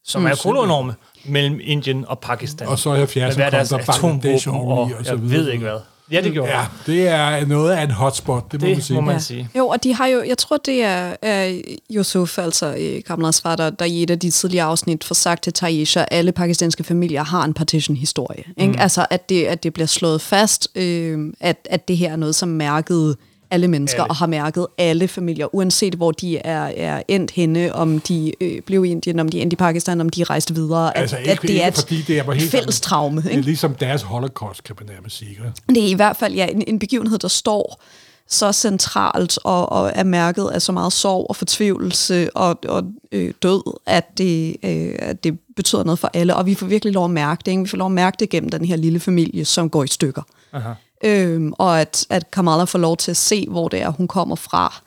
[0.05, 0.95] som mm, er kolonorme
[1.25, 2.67] mellem Indien og Pakistan.
[2.67, 5.21] Og så i 70'erne Med hver deres kom der Bangladesh oveni, og, og så jeg
[5.21, 5.37] videre.
[5.37, 5.79] ved ikke hvad.
[6.11, 8.95] Ja, det gjorde Ja, det er noget af en hotspot, det må man Det sige.
[8.95, 9.19] må man Ja.
[9.19, 9.49] sige.
[9.57, 13.55] Jo, og de har jo, jeg tror, det er, er Yusuf, altså øh, Kamlas far,
[13.55, 16.83] der, der i et af de tidligere afsnit får sagt til Taisha, at alle pakistanske
[16.83, 18.43] familier har en partition-historie.
[18.57, 18.73] Ikke?
[18.73, 18.79] Mm.
[18.79, 22.35] Altså, at det, at det bliver slået fast, øh, at, at det her er noget,
[22.35, 23.15] som mærkede
[23.55, 24.11] alle mennesker, Alle.
[24.11, 28.61] og har mærket alle familier, uanset hvor de er, er endt henne, om de øh,
[28.61, 30.97] blev i Indien, om de endte i Pakistan, om de rejste videre.
[30.97, 33.21] At, Altså ikke, at det ikke er et fordi det er helt fælles traume.
[33.21, 33.41] Det er Ikke?
[33.43, 35.29] ligesom deres holocaust, kan man nærmest sige.
[35.29, 35.43] Ikke?
[35.69, 37.81] Det er i hvert fald ja, en, en begivenhed, der står
[38.29, 43.33] så centralt og, og er mærket af så meget sorg og fortvivlelse og, og øh,
[43.43, 46.35] død, at det, øh, at det betyder noget for alle.
[46.35, 47.51] Og vi får virkelig lov at mærke det.
[47.51, 47.63] Ikke?
[47.63, 50.21] Vi får lov at mærke det gennem den her lille familie, som går i stykker.
[50.53, 50.69] Aha.
[51.03, 54.35] Øhm, og at, at Kamala får lov til at se, hvor det er, hun kommer
[54.35, 54.81] fra,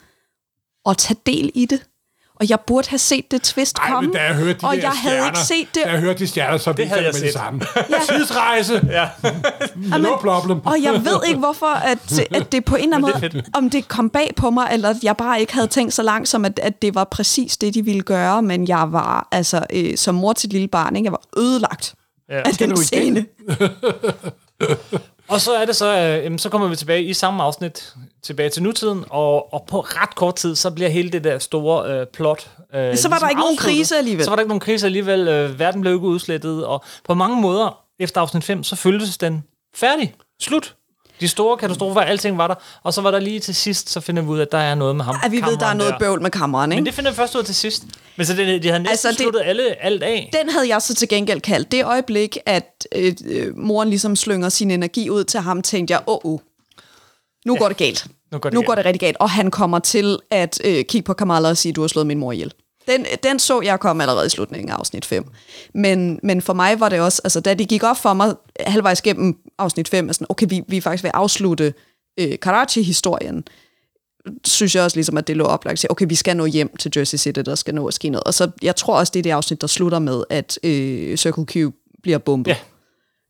[0.84, 1.80] og tage del i det.
[2.40, 4.76] Og jeg burde have set det twist Ej, komme, men da jeg hørte de og
[4.76, 5.82] jeg havde stjerner, ikke set det.
[5.84, 7.32] Da jeg hørte de stjerner, så det havde jeg med det set.
[7.32, 7.61] samme.
[8.09, 8.86] Tidsrejse!
[8.90, 9.09] Ja.
[9.98, 10.66] no problem.
[10.66, 13.88] Og jeg ved ikke, hvorfor at, at det på en eller anden måde, om det
[13.88, 16.59] kom bag på mig, eller at jeg bare ikke havde tænkt så langt, som at,
[16.62, 20.32] at det var præcis det, de ville gøre, men jeg var, altså, øh, som mor
[20.32, 21.06] til et lille barn, ikke?
[21.06, 21.94] jeg var ødelagt
[22.30, 22.38] Ja.
[22.38, 23.26] af den scene.
[25.28, 28.50] Og så er det så, øh, jamen, så kommer vi tilbage i samme afsnit, tilbage
[28.50, 32.06] til nutiden, og, og på ret kort tid, så bliver hele det der store øh,
[32.06, 32.50] plot...
[32.74, 33.76] Øh, Så var der ikke nogen afsluttet.
[33.78, 34.24] krise alligevel.
[34.24, 35.28] Så var der ikke nogen krise alligevel.
[35.28, 39.44] Øh, verden blev ikke udslettet, og på mange måder, efter afsnit 5, så føltes den
[39.74, 40.14] færdig.
[40.40, 40.74] Slut.
[41.20, 44.22] De store katastrofer, alting var der, og så var der lige til sidst, så finder
[44.22, 45.16] vi ud af, at der er noget med ham.
[45.24, 46.80] At vi ved, der er noget bøvl med kammeren, ikke?
[46.80, 47.82] Men det finder vi først ud af til sidst.
[48.16, 50.30] Men så det, de havde næsten Altså, altså, det- sluttet alle, alt af.
[50.40, 51.72] Den havde jeg så til gengæld kaldt.
[51.72, 56.00] Det øjeblik, at øh, øh, moren ligesom slynger sin energi ud til ham, tænkte jeg,
[56.06, 56.38] åh, oh,
[57.46, 58.06] nu går det galt.
[58.32, 58.66] Nu går det nu galt.
[58.66, 59.16] går det rigtig galt.
[59.20, 62.18] Og han kommer til at øh, kigge på Kamala og sige, du har slået min
[62.18, 62.52] mor ihjel.
[62.88, 65.24] Den, den så jeg komme allerede i slutningen af afsnit 5.
[65.74, 69.02] Men, men for mig var det også, altså da det gik op for mig halvvejs
[69.02, 71.74] gennem afsnit 5, sådan, okay, vi, vi er faktisk ved at afslutte
[72.20, 73.44] øh, Karachi-historien,
[74.44, 76.92] synes jeg også ligesom, at det lå oplagt til, okay, vi skal nå hjem til
[76.96, 78.24] Jersey City, der skal nå at ske noget.
[78.24, 81.46] Og så, jeg tror også, det er det afsnit, der slutter med, at øh, Circle
[81.46, 82.56] Q bliver bombet.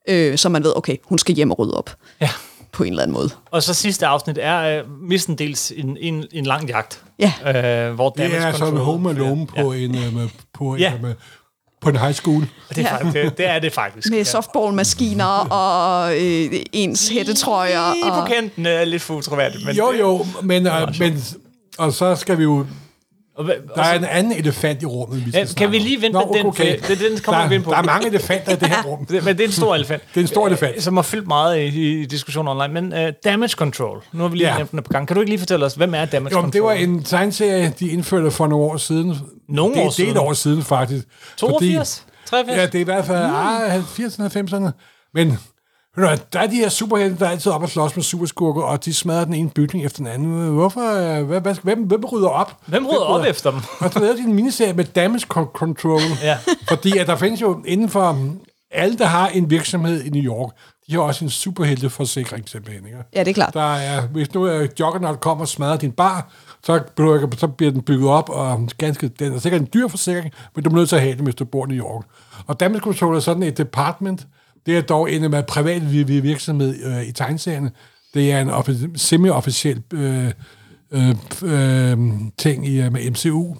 [0.08, 0.14] Ja.
[0.30, 2.30] Øh, så man ved, okay, hun skal hjem og rydde op Ja.
[2.72, 3.30] på en eller anden måde.
[3.50, 7.04] Og så sidste afsnit er øh, mistendels en, en, en lang jagt.
[7.18, 7.32] Ja.
[7.88, 10.94] Øh, hvor Det er sådan control- Home Alone på, en, øh, på, Ja.
[10.94, 11.14] en, med-
[11.80, 12.46] på en high school.
[12.68, 14.10] Det er, faktisk, det, det er det faktisk.
[14.10, 17.94] Med softballmaskiner og øh, ens hættetrøjer.
[17.94, 19.64] Lige på Og, kanten er lidt for utroværdigt.
[19.66, 21.24] Men Jo, jo, men, øh, men
[21.78, 22.66] og så skal vi jo...
[23.38, 25.76] Og, hvad- Der er en anden elefant i rummet, vi skal Ja, snakke kan vi
[25.76, 25.82] om.
[25.82, 27.70] lige vente med den, for det- den kommer der, vi ind på.
[27.70, 29.04] Der er mange elefanter i det her rum.
[29.10, 30.02] Det, men det er en stor elefant.
[30.14, 30.82] Det er en stor elefant.
[30.82, 32.80] Som har fyldt meget i, i diskussioner online.
[32.80, 34.56] Men uh, damage control, nu har vi lige Ja.
[34.56, 35.06] nævnt den på gang.
[35.08, 36.52] Kan du ikke lige fortælle os, hvem er damage Jo, control?
[36.52, 39.14] det var en tegnserie, de indførte for nogle år siden.
[39.48, 40.10] Nogle det, år Det er siden?
[40.10, 41.04] et år siden, faktisk.
[41.36, 42.04] 82?
[42.26, 42.56] 83?
[42.58, 44.70] Ja, det er i hvert fald ah, 80'erne, 90'erne.
[45.14, 45.38] Men
[46.32, 48.94] der er de her superhelte, der er altid op og slås med superskurker, og de
[48.94, 50.48] smadrer den ene bygning efter den anden.
[50.48, 50.80] Hvorfor?
[51.18, 52.56] øh, Hvad, hvad, hvem, hvem rydder op?
[52.66, 53.60] Hvem rydder op efter dem?
[53.80, 56.00] Og så lavede de en miniserie med damage con- control.
[56.22, 56.38] Ja.
[56.68, 58.40] Fordi at der findes jo inden for um,
[58.70, 60.50] alle, der har en virksomhed i New York,
[60.86, 62.86] de har også en superhelteforsikring simpelthen.
[62.86, 62.98] Ikke?
[63.14, 63.54] ja, det er klart.
[63.54, 66.28] Der er, hvis nu er Juggernaut kommer og smadrer din bar,
[66.64, 70.32] så, bliver- så bliver den bygget op, og ganske, den er sikkert en dyr forsikring,
[70.54, 72.04] men du er nødt til at have den, hvis du bor i New York.
[72.46, 74.26] Og Damage Control er sådan et department,
[74.68, 77.70] det er dog en af privat vi- vi- virksomhed øh, i tegneserierne.
[78.14, 80.30] Det er en offi- semi-officiel øh,
[80.92, 81.98] øh, øh,
[82.38, 83.54] ting i, øh, med MCU,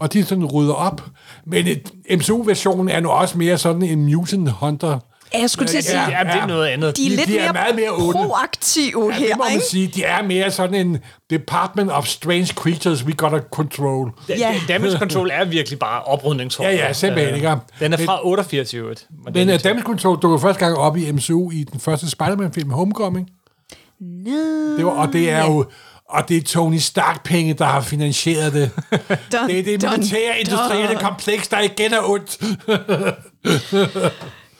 [0.00, 1.04] og de sådan rydder op.
[1.46, 4.98] Men et, MCU-versionen er nu også mere sådan en mutant hunter.
[5.34, 6.96] Ja, jeg skulle til at sige, Ja, ja, det er noget andet.
[6.96, 8.12] de er de- lidt de er mere, meget mere onde.
[8.12, 9.64] proaktive Ja, her, det må man ikke?
[9.64, 9.86] sige.
[9.86, 10.98] De er mere sådan en
[11.30, 14.10] Department of Strange Creatures We Gotta Control.
[14.28, 14.54] Ja.
[14.68, 16.68] Damage control er virkelig bare oprydningshold.
[16.68, 17.52] Ja, ja, simpelthen, ikke?
[17.80, 19.06] Den er fra 88 i øvrigt.
[19.24, 22.70] Men den- uh, Damage Control dukker første gang op i MCU i den første Spider-Man-film,
[22.70, 23.28] Homecoming.
[24.00, 24.76] No.
[24.76, 25.64] Det var, og det er jo
[26.08, 28.70] og det er Tony Stark-penge, der har finansieret det.
[29.32, 32.38] Dun, Det er det militære industrielle kompleks, der igen er ondt.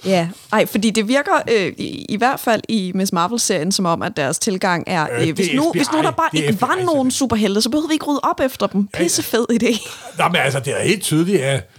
[0.06, 4.02] Ja, ej, fordi det virker øh, i, i hvert fald i Miss Marvel-serien som om,
[4.02, 6.74] at deres tilgang er, Øh, øh, hvis, nu, FBI, hvis nu der bare ikke var
[6.76, 8.86] FBI, nogen superhelte, så behøvede vi ikke rydde op efter dem.
[8.86, 9.88] Pisse fed idé.
[10.18, 11.70] Nå, men altså, det er helt tydeligt, at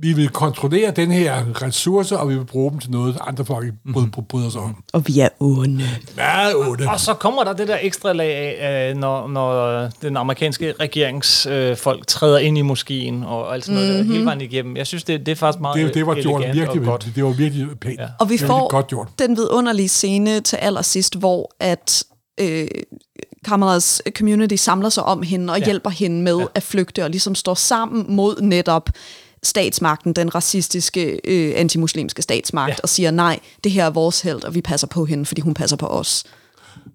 [0.00, 3.64] vi vil kontrollere den her ressource, og vi vil bruge dem til noget, andre folk
[3.66, 4.84] ikke bryder, bryder sig om.
[4.92, 5.84] Og vi er onde.
[6.16, 6.88] Meget onde.
[6.88, 11.98] Og så kommer der det der ekstra lag af, øh, når, når den amerikanske regeringsfolk
[11.98, 13.96] øh, træder ind i moskeen og alt sådan noget Mhm.
[13.98, 14.08] mm-hmm.
[14.08, 14.76] der, hele vejen igennem.
[14.76, 17.08] Jeg synes, det, det er faktisk meget Det, det var gjort virkelig, og godt.
[17.14, 18.00] det var virkelig pænt.
[18.00, 18.06] Ja.
[18.20, 19.08] Og vi får godt gjort.
[19.18, 22.04] den vidunderlige scene til allersidst, hvor at
[22.40, 22.68] øh,
[23.44, 25.64] Kamalas community samler sig om hende og ja.
[25.64, 26.44] hjælper hende med ja.
[26.54, 28.90] at flygte, og ligesom står sammen mod netop
[29.42, 32.72] statsmagten, den racistiske, øh, antimuslimske statsmagt, Ja.
[32.72, 32.78] ja.
[32.82, 35.54] og siger, nej, det her er vores held, og vi passer på hende, fordi hun
[35.54, 36.24] passer på os.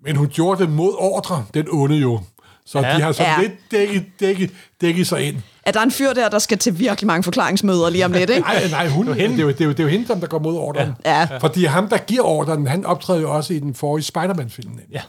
[0.04, 2.20] Men hun gjorde det mod ordre, den onde jo.
[2.66, 2.88] Så Ja.
[2.88, 2.96] ja.
[2.98, 3.32] de har så Ja.
[3.32, 3.42] ja.
[3.42, 5.38] lidt dækket, dækket, dækket sig ind.
[5.66, 8.42] Er der en fyr der, der skal til virkelig mange forklaringsmøder lige om lidt, ikke?
[8.42, 9.36] Nej, nej, hun, det, er hende.
[9.36, 10.92] det, er jo, det, er jo, det er jo hende, som der går mod ordren.
[11.06, 11.28] Ja.
[11.42, 14.72] Fordi ham, der giver ordren, han optræder jo også i den forrige Spider-Man-film.
[14.92, 15.02] Ja.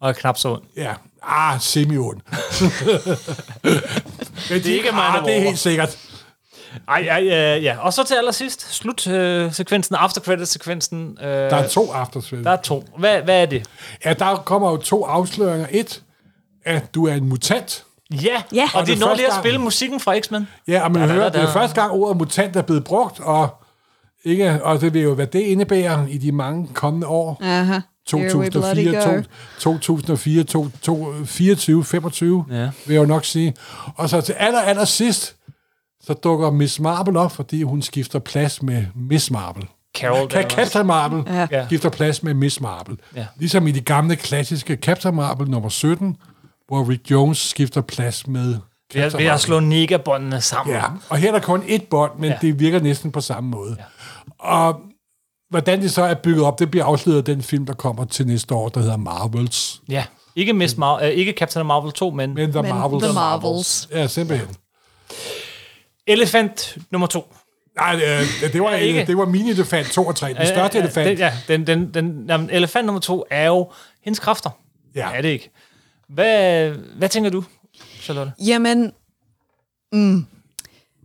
[0.00, 0.62] Og er knap så ond.
[0.76, 0.92] Ja,
[1.22, 2.20] ah, semi-ond.
[4.50, 5.98] Men det er ikke mig, ah, det er helt sikkert.
[6.88, 7.76] Ej, ej, ja, ja.
[7.80, 11.18] Og så til allersidst, slutsekvensen, after credit-sekvensen.
[11.20, 12.44] Øh, Der er to aftersvælg.
[12.44, 12.84] der er to.
[12.98, 13.66] Hvad, hvad er det?
[14.04, 15.66] Ja, der kommer jo to afsløringer.
[15.70, 16.02] Et,
[16.64, 17.84] at du er en mutant.
[18.22, 18.68] Ja, Ja.
[18.74, 20.48] og Og de det når lige at spille musikken fra X-Men.
[20.68, 21.60] Ja, og man Da, da, hører, da, det er da.
[21.60, 23.48] første gang ordet mutant er blevet brugt, og,
[24.24, 27.38] ikke, og det vil jo, hvad det indebærer i de mange kommende år.
[27.42, 27.78] Aha.
[28.10, 29.22] Here we bloody 2004, go.
[29.60, 32.54] to, 2004, to, to, 24, 25, Ja.
[32.56, 32.70] ja.
[32.86, 33.54] vil jeg jo nok sige.
[33.96, 35.36] Og så til aller, aller sidst,
[36.06, 39.64] så dukker Miss Marvel op, fordi hun skifter plads med Miss Marvel.
[39.98, 40.52] Carol Ka- Danvers.
[40.52, 41.66] Captain Marvel Ja.
[41.66, 42.98] skifter plads med Miss Marvel.
[43.16, 43.26] Ja.
[43.38, 46.16] Ligesom i de gamle klassiske Captain Marvel nummer 17,
[46.68, 48.58] hvor Rick Jones skifter plads med Ved at,
[48.92, 49.40] Captain ved at Marvel.
[49.40, 50.74] slå negabåndene sammen.
[50.76, 52.30] Ja, og her er der kun ét bånd, men Ja.
[52.32, 52.38] ja.
[52.46, 53.76] det virker næsten på samme måde.
[53.78, 53.84] Ja.
[54.38, 54.80] Og
[55.50, 58.26] hvordan det så er bygget op, det bliver afsløret af den film, der kommer til
[58.26, 59.80] næste år, der hedder Marvels.
[59.88, 60.04] ja.
[60.36, 63.04] Ikke, Miss Mar- øh, ikke Captain Marvel 2, men, Men The Men Marvels.
[63.04, 63.88] The Marvels.
[63.92, 64.48] Ja, simpelthen.
[66.06, 67.34] Elefant nummer 2.
[67.76, 69.04] Nej, øh, det var, Ja, ikke.
[69.06, 70.34] det var mini-elefant 2 og 3.
[70.34, 71.08] Den største Øh, øh, elefant.
[71.08, 73.70] Den, ja, den, den, den, jamen, elefant nummer 2 er jo
[74.04, 74.50] hendes kræfter.
[74.94, 75.10] Ja.
[75.14, 75.50] Er det ikke?
[76.08, 77.44] Hvad, hvad tænker du,
[78.00, 78.32] Charlotte?
[78.46, 78.92] Jamen,
[79.92, 80.26] mm,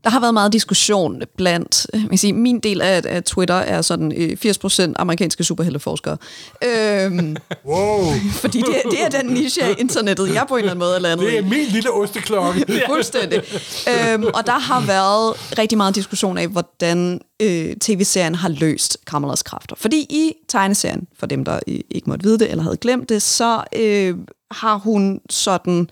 [0.03, 3.55] der har været meget diskussion blandt, øh, man kan sige, min del af, af Twitter
[3.55, 6.17] er sådan øh, 80% amerikanske superhelteforskere.
[6.63, 7.35] Øhm,
[7.65, 10.95] Wow, fordi det, det er den niche af internettet, jeg på en eller anden måde
[10.95, 12.65] er landet det er min lille osteklokke.
[12.89, 13.41] Fuldstændig.
[13.87, 19.43] øhm, og der har været rigtig meget diskussion af, hvordan øh, tv-serien har løst Kamalas
[19.43, 19.75] kræfter.
[19.75, 23.21] Fordi i tegneserien, for dem, der øh, ikke måtte vide det eller havde glemt det,
[23.21, 24.15] så øh,
[24.51, 25.87] har hun sådan øh,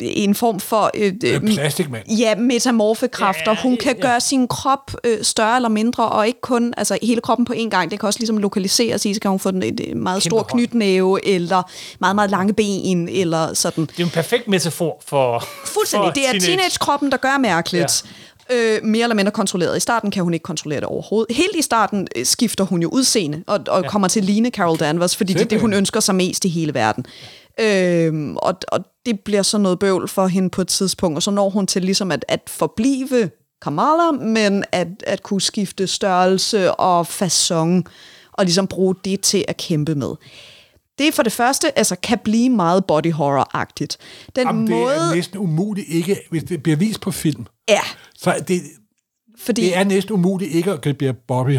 [0.00, 0.90] en form for...
[0.94, 2.08] Øh, øh, Plastikmand.
[2.08, 3.50] Ja, metamorfe kræfter.
[3.50, 4.02] Ja, Hun kan ja.
[4.02, 7.68] gøre sin krop øh, større eller mindre, og ikke kun altså, hele kroppen på én
[7.68, 7.90] gang.
[7.90, 10.36] Det kan også ligesom lokaliseres i, så kan hun få den et øh, meget stor
[10.36, 10.50] hånd.
[10.50, 11.62] knytnæve, eller
[12.00, 13.84] meget, meget lange ben, eller sådan.
[13.84, 15.44] Det er en perfekt metafor for
[15.74, 16.08] Fuldstændig.
[16.08, 18.04] for Det er teenage-kroppen, der gør mærkeligt.
[18.04, 18.10] Ja.
[18.52, 19.76] Øh, mere eller mindre kontrolleret.
[19.76, 21.36] I starten kan hun ikke kontrollere det overhovedet.
[21.36, 23.88] Helt i starten øh, skifter hun jo udseende, og, og ja.
[23.88, 26.48] kommer til at ligne Carol Danvers, fordi det er det, hun ønsker sig mest i
[26.48, 27.06] hele verden.
[27.60, 31.30] Øhm, og, og det bliver så noget bøvl for hende på et tidspunkt, og så
[31.30, 33.30] når hun til ligesom at, at forblive
[33.62, 37.82] Kamala, men at, at kunne skifte størrelse og façon,
[38.32, 40.14] og ligesom bruge det til at kæmpe med.
[40.98, 43.96] Det for det første altså, kan blive meget body horror-agtigt.
[44.36, 44.94] Den Jamen, det måde...
[44.94, 47.46] er næsten umuligt ikke, hvis det bliver vist på film.
[47.68, 47.80] Ja,
[48.16, 48.62] Så det,
[49.44, 51.58] fordi det er næsten umuligt ikke at blive body,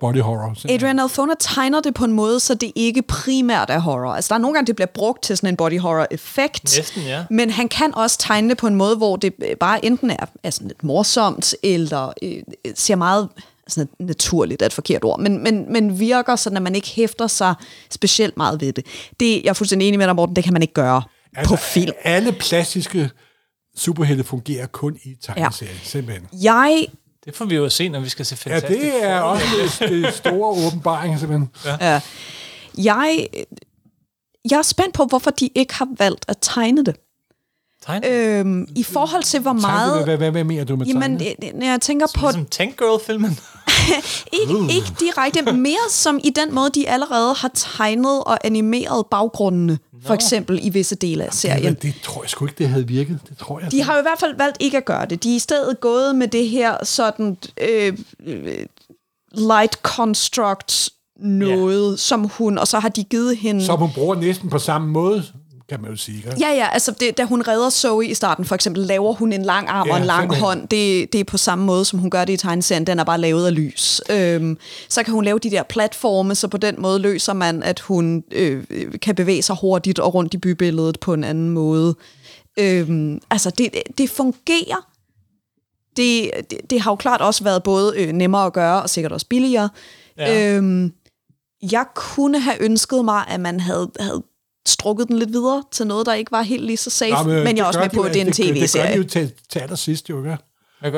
[0.00, 0.54] body horror.
[0.54, 0.70] simpelthen.
[0.70, 4.12] Adrian Alfona tegner det på en måde, så det ikke primært er horror.
[4.12, 6.76] Altså, der er nogle gange, det bliver brugt til sådan en body horror-effekt.
[6.76, 7.24] Næsten, ja.
[7.30, 10.50] Men han kan også tegne det på en måde, hvor det bare enten er, er
[10.50, 12.42] sådan lidt morsomt, eller øh,
[12.74, 13.28] ser meget
[13.68, 17.26] sådan naturligt er et forkert ord, men, men, men virker sådan, at man ikke hæfter
[17.26, 17.54] sig
[17.90, 18.86] specielt meget ved det.
[19.20, 21.02] Det jeg er fuldstændig enig med dig, Morten, det kan man ikke gøre
[21.36, 21.92] altså, på film.
[22.02, 23.10] Alle plastiske
[23.76, 25.88] superhelte fungerer kun i tegneserien, ja.
[25.88, 26.28] simpelthen.
[26.42, 26.86] Jeg
[27.24, 29.44] Det får vi jo se, når vi skal se Ja, Fantastic det er også
[29.80, 31.50] det, det store åbenbaring, simpelthen.
[31.64, 32.00] Ja.
[32.78, 33.28] Jeg,
[34.50, 36.96] jeg er spændt på, hvorfor de ikke har valgt at tegne det.
[37.86, 38.08] Tegne.
[38.08, 40.04] Øhm, I forhold til, hvor meget...
[40.04, 41.48] Hvad, hvad, hvad mener du med Jamen, tegne?
[41.48, 42.26] øh, når jeg tænker på...
[42.26, 43.38] Ligesom Tank Girl-filmen.
[44.40, 49.78] Ikke, ikke direkte, mere som i den måde, de allerede har tegnet og animeret baggrundene,
[50.06, 51.74] for eksempel i visse dele af serien.
[51.74, 53.20] Det, det tror jeg sgu ikke, det havde virket.
[53.28, 53.70] Det tror jeg.
[53.70, 55.22] De har jo i hvert fald valgt ikke at gøre det.
[55.24, 57.98] De er i stedet gået med det her sådan øh,
[59.34, 61.98] light construct noget, yeah.
[61.98, 63.64] som hun, og så har de givet hende...
[63.64, 65.24] Som hun bruger næsten på samme måde,
[65.72, 66.16] kan man jo sige.
[66.16, 66.36] Ikke?
[66.40, 69.42] Ja, ja, altså det, da hun redder Zoe i starten, for eksempel, laver hun en
[69.42, 70.44] lang arm Ja, og en lang simpelthen.
[70.44, 70.68] hånd.
[70.68, 72.86] Det, det er på samme måde, som hun gør det i tegneserien.
[72.86, 74.00] Den er bare lavet af lys.
[74.10, 74.58] Øhm,
[74.88, 78.24] så kan hun lave de der platforme, så på den måde løser man, at hun
[78.32, 78.64] øh,
[79.02, 81.94] kan bevæge sig hurtigt og rundt i bybilledet på en anden måde.
[82.58, 84.88] Øhm, altså, det, det fungerer.
[85.96, 89.12] Det, det, det har jo klart også været både øh, nemmere at gøre og sikkert
[89.12, 89.68] også billigere.
[90.18, 90.56] Ja.
[90.56, 90.92] Øhm,
[91.72, 94.22] jeg kunne have ønsket mig, at man havde, havde
[94.68, 97.34] strukket den lidt videre til noget, der ikke var helt lige så safe, Nå, men,
[97.34, 98.54] men jeg er det også med de på, at det er en Det, det gør
[98.54, 98.96] de tv-serie.
[98.96, 100.36] jo til, til allersidst, jo, ikke?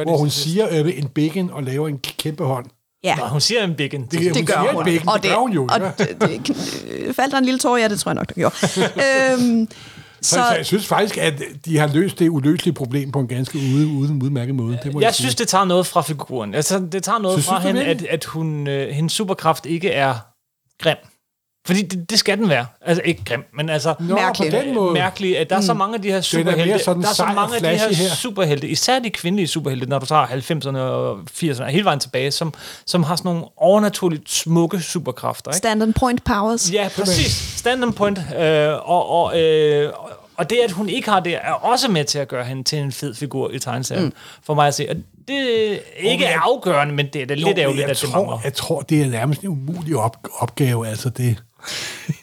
[0.02, 2.66] Hvor hun siger øh, en bacon og laver en kæmpe hånd.
[3.04, 3.76] Ja, Nå, hun siger en en.
[3.78, 4.88] Det, det hun gør siger hun.
[4.88, 6.56] En bacon, og det, gør hun jo, og det, det,
[7.16, 7.76] faldt der en lille tår?
[7.76, 8.54] Ja, det tror jeg nok, der gjorde.
[9.32, 9.68] øhm,
[10.22, 13.58] Så, så jeg synes faktisk, at de har løst det uløselige problem på en ganske
[13.58, 14.78] ude, uden udmærket måde.
[14.84, 15.22] Det må Jeg sige.
[15.22, 16.54] synes, det tager noget fra figuren.
[16.54, 19.90] Altså, det tager noget Synes fra det hende, at, at hun, øh, hendes superkraft ikke
[19.90, 20.14] er
[20.82, 20.96] grim.
[21.66, 22.66] Fordi det, det skal den være.
[22.80, 24.52] Altså ikke grim, men altså Nå, Mærkelig.
[24.52, 24.92] på den måde.
[24.92, 26.78] mærkelig, at der er så mange af de her superhelte.
[26.84, 28.14] sådan Der er så mange af de her, her.
[28.14, 32.54] superhelte, især de kvindelige superhelte, når du tager 90'erne og 80'erne, hele vejen tilbage, som,
[32.86, 35.50] som har sådan nogle overnaturligt smukke superkræfter.
[35.50, 35.58] Ikke?
[35.58, 36.72] Stand and point powers.
[36.72, 37.32] Ja, præcis.
[37.56, 38.18] Stand point.
[38.40, 39.92] Øh, og, og, øh,
[40.36, 42.78] og det, at hun ikke har det, er også med til at gøre hende til
[42.78, 44.12] en fed figur i tegneserien, mm.
[44.46, 44.86] for mig at se.
[44.90, 44.96] Og
[45.28, 45.78] det er
[46.10, 48.38] ikke jeg- afgørende, men det er da lidt ærgerligt, jeg at det tror, mangler.
[48.44, 50.88] Jeg tror, det er nærmest en umulig op- opgave.
[50.88, 51.36] Altså det,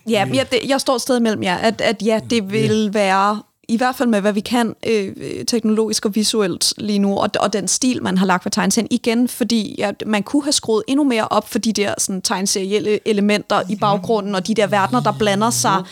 [0.09, 3.41] Ja, jeg, det, jeg står et sted mellem jer, at, at ja, det vil være,
[3.67, 5.15] i hvert fald med hvad vi kan øh,
[5.47, 9.27] teknologisk og visuelt lige nu, og, og den stil, man har lagt for tegneserien, igen,
[9.27, 13.61] fordi ja, man kunne have skruet endnu mere op for de der sådan, tegneserielle elementer
[13.69, 15.83] i baggrunden, og de der verdener, der blander sig.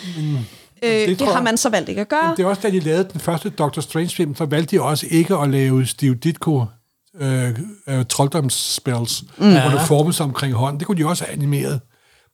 [0.83, 2.33] Øh, det, det tror har man så valgt ikke at gøre.
[2.37, 5.35] det er også, da de lavede den første Doctor Strange-film, så valgte de også ikke
[5.35, 6.65] at lave Steve Ditko
[7.21, 9.51] øh, øh, trolddomsspells, mm.
[9.51, 10.79] hvor det formede sig omkring hånden.
[10.79, 11.81] Det kunne de også have animeret.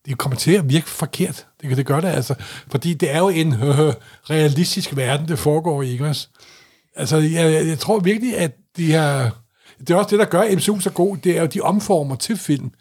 [0.06, 1.48] Det kommer til at virke forkert.
[1.62, 2.36] Det kan det gøre det altså.
[2.68, 3.94] Fordi det er jo en øh,
[4.30, 6.28] realistisk verden, det foregår i, ikke også?
[6.96, 9.38] Altså, jeg, jeg, tror virkelig, at de har...
[9.80, 12.38] Det er også det, der gør MCU så god, det er jo, de omformer til
[12.38, 12.72] film.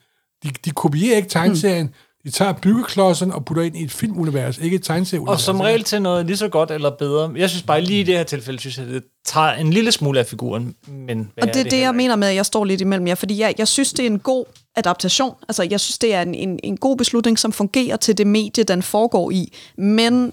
[0.43, 1.95] De, de kopierer ikke tegneserien,
[2.25, 5.35] de tager byggeklodsen og putter ind i et filmunivers, ikke et tegneserieunivers.
[5.35, 7.33] Og som regel til noget lige så godt eller bedre.
[7.37, 10.19] Jeg synes bare, lige i det her tilfælde, synes jeg, det tager en lille smule
[10.19, 10.75] af figuren.
[10.87, 13.07] Men hvad Og det er det, heller jeg mener med, at jeg står lidt imellem
[13.07, 14.45] jer, fordi jeg, jeg synes, det er en god
[14.77, 15.35] adaptation.
[15.49, 18.65] Altså, jeg synes, det er en, en, en god beslutning, som fungerer til det medie,
[18.65, 19.53] den foregår i.
[19.79, 20.33] Men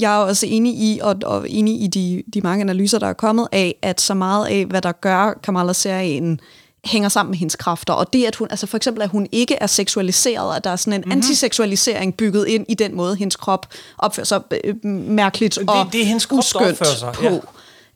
[0.00, 3.12] jeg er også enig i, og, og enig i de, de mange analyser, der er
[3.12, 6.40] kommet af, at så meget af, hvad der gør Kamala-serien,
[6.84, 7.92] hænger sammen med hendes kræfter.
[7.92, 10.76] Og det, at hun, altså for eksempel, at hun ikke er seksualiseret, at der er
[10.76, 11.08] sådan en Mhm.
[11.08, 11.18] mm-hmm.
[11.18, 13.66] antiseksualisering bygget ind i den måde, hendes krop
[13.98, 14.74] opfører sig øh,
[15.08, 17.24] mærkeligt Det- og det er hendes krop, uskønt sig, på.
[17.24, 17.38] ja.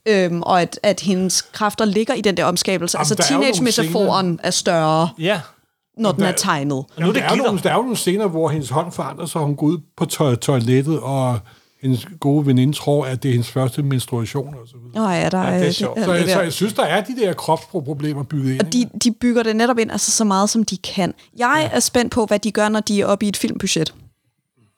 [0.09, 2.97] Øhm, og at, at hendes kræfter ligger i den der omskabelse.
[2.97, 5.41] Jamen, altså er teenage-metaforen er større, Ja.
[5.97, 6.67] når den der- er tegnet.
[6.69, 8.91] nu er Jamen, det der, er nogle, der er jo nogle scener, hvor hendes hånd
[8.91, 11.39] forandrer sig, og hun går ud på to- toilettet, og
[11.81, 14.47] hendes gode veninde tror, at det er hendes første menstruation.
[14.53, 15.05] Og så videre.
[15.05, 16.03] Nå ja, der Ja, er, det er sjovt.
[16.03, 16.43] Så, det jeg, så der.
[16.43, 18.61] jeg synes, der er de der kropsproblemer bygget ind.
[18.61, 21.13] Og de, de bygger det netop ind altså så meget, som de kan.
[21.37, 23.93] Jeg er spændt på, hvad de gør, når de er oppe i et filmbudget.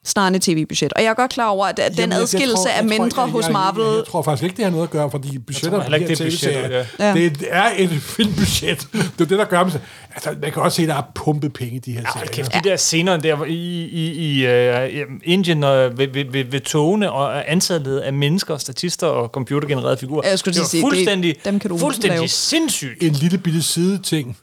[0.06, 0.92] Snarere end et tv-budget.
[0.92, 2.82] Og jeg er godt klar over, at den Jamen, jeg- jeg adskillelse tror- er jeg
[2.90, 3.84] tror- mindre jeg- hos jeg- Marvel.
[3.86, 6.02] Jeg, jeg tror faktisk ikke, det har noget at gøre, fordi budgetter på de det
[6.02, 7.14] er her tv-serier, ja.
[7.14, 8.86] Det er et filmbudget.
[8.92, 9.72] Det er det, der gør dem.
[10.14, 12.26] Altså, man kan også se, at der er pumpet penge i de her Ja, serier.
[12.32, 16.60] kæft, de der scener der i, i, i uh, Indien og ved, ved, ved, ved
[16.60, 20.28] togene og antallet af mennesker, statister og computergenererede figurer.
[20.28, 22.28] Jeg skulle det var sige, det- fuldstændig, dem kan du fuldstændig lave.
[22.28, 23.02] sindssygt.
[23.02, 24.36] En lille bitte sideting.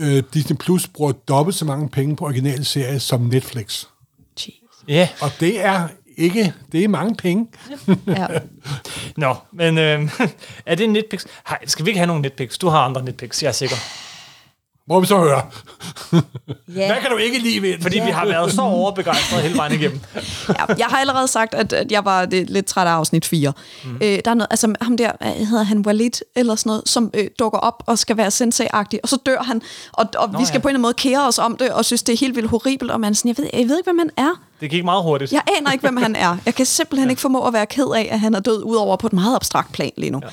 [0.00, 3.84] Øh, Disney Plus bruger dobbelt så mange penge på originale serier som Netflix.
[4.90, 7.46] Ja, Og det er ikke, det er mange penge.
[8.06, 8.26] Ja.
[9.16, 10.08] nå, men øh,
[10.66, 11.26] er det nitpicks?
[11.48, 12.58] Hej, skal vi ikke have nogle nitpicks?
[12.58, 13.76] Du har andre nitpicks, jeg er sikker.
[14.90, 15.42] Må vi så høre.
[16.76, 16.86] Ja.
[16.86, 17.74] Hvad kan du ikke lide ved?
[17.82, 20.00] Fordi vi har været så overbegejstrede hele vejen igennem.
[20.48, 23.52] ja, jeg har allerede sagt, at, at jeg var det, lidt træt af afsnit 4.
[23.84, 23.94] Mm.
[23.94, 27.10] Øh, der er noget, altså ham der, hvad hedder han, Walid, eller sådan noget, som
[27.14, 29.62] øh, dukker op og skal være sensei-agtig, og så dør han,
[29.92, 30.62] og, og Nå, vi skal ja.
[30.62, 32.50] på en eller anden måde kære os om det, og synes, det er helt vildt
[32.50, 34.40] horribelt, og man sådan, jeg ved, jeg ved ikke, hvem han er.
[34.60, 35.32] Det gik meget hurtigt.
[35.32, 36.36] Jeg aner ikke, hvem han er.
[36.46, 37.10] Jeg kan simpelthen ja.
[37.10, 39.72] ikke formå at være ked af, at han er død, udover på et meget abstrakt
[39.72, 40.20] plan lige nu.
[40.22, 40.28] Ja.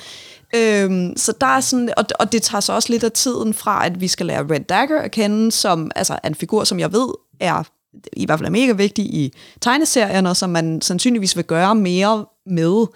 [0.54, 3.86] Øhm, så der er sådan, og, og det tager så også lidt af tiden fra,
[3.86, 7.08] at vi skal lære Red Dagger at kende, som altså en figur, som jeg ved
[7.40, 7.62] er
[8.12, 12.24] i hvert fald er mega vigtig i tegneserierne, og som man sandsynligvis vil gøre mere
[12.46, 12.86] med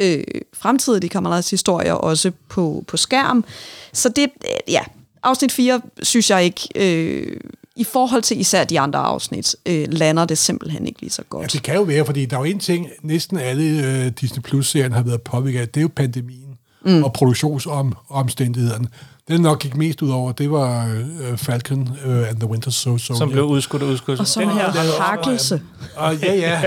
[0.00, 0.24] øh,
[0.54, 3.44] fremtidige Kamalas historier, også på, på skærm.
[3.92, 4.80] Så det, øh, ja,
[5.22, 7.36] afsnit 4 synes jeg ikke, øh,
[7.76, 11.36] i forhold til især de andre afsnit, øh, lander det simpelthen ikke lige så Ja,
[11.36, 11.52] godt.
[11.52, 14.92] det kan jo være, fordi der er jo en ting, næsten alle øh, Disney Plus-serien
[14.92, 16.41] har været påvirket af, det er jo pandemien
[16.84, 17.04] mm.
[17.04, 18.88] og produktionsomstændighederne.
[19.28, 20.86] Den nok gik mest ud over, det var
[21.20, 23.16] øh, Falcon øh, and the Winter Soldier.
[23.16, 24.20] Som blev udskudt og udskudt.
[24.20, 25.62] Og så Den her, hakkelse.
[25.96, 26.60] Og, ja, ja.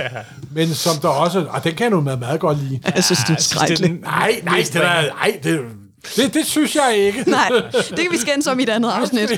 [0.51, 1.45] Men som der også...
[1.49, 2.80] Og den kan jeg nu meget, meget godt lide.
[2.95, 4.01] Jeg synes, det er jeg synes, det er skrækkeligt.
[4.01, 5.59] Nej, nej, det, er, nej det,
[6.16, 7.24] det, det synes jeg ikke.
[7.32, 9.30] Nej, det kan vi skændes om i et andet afsnit.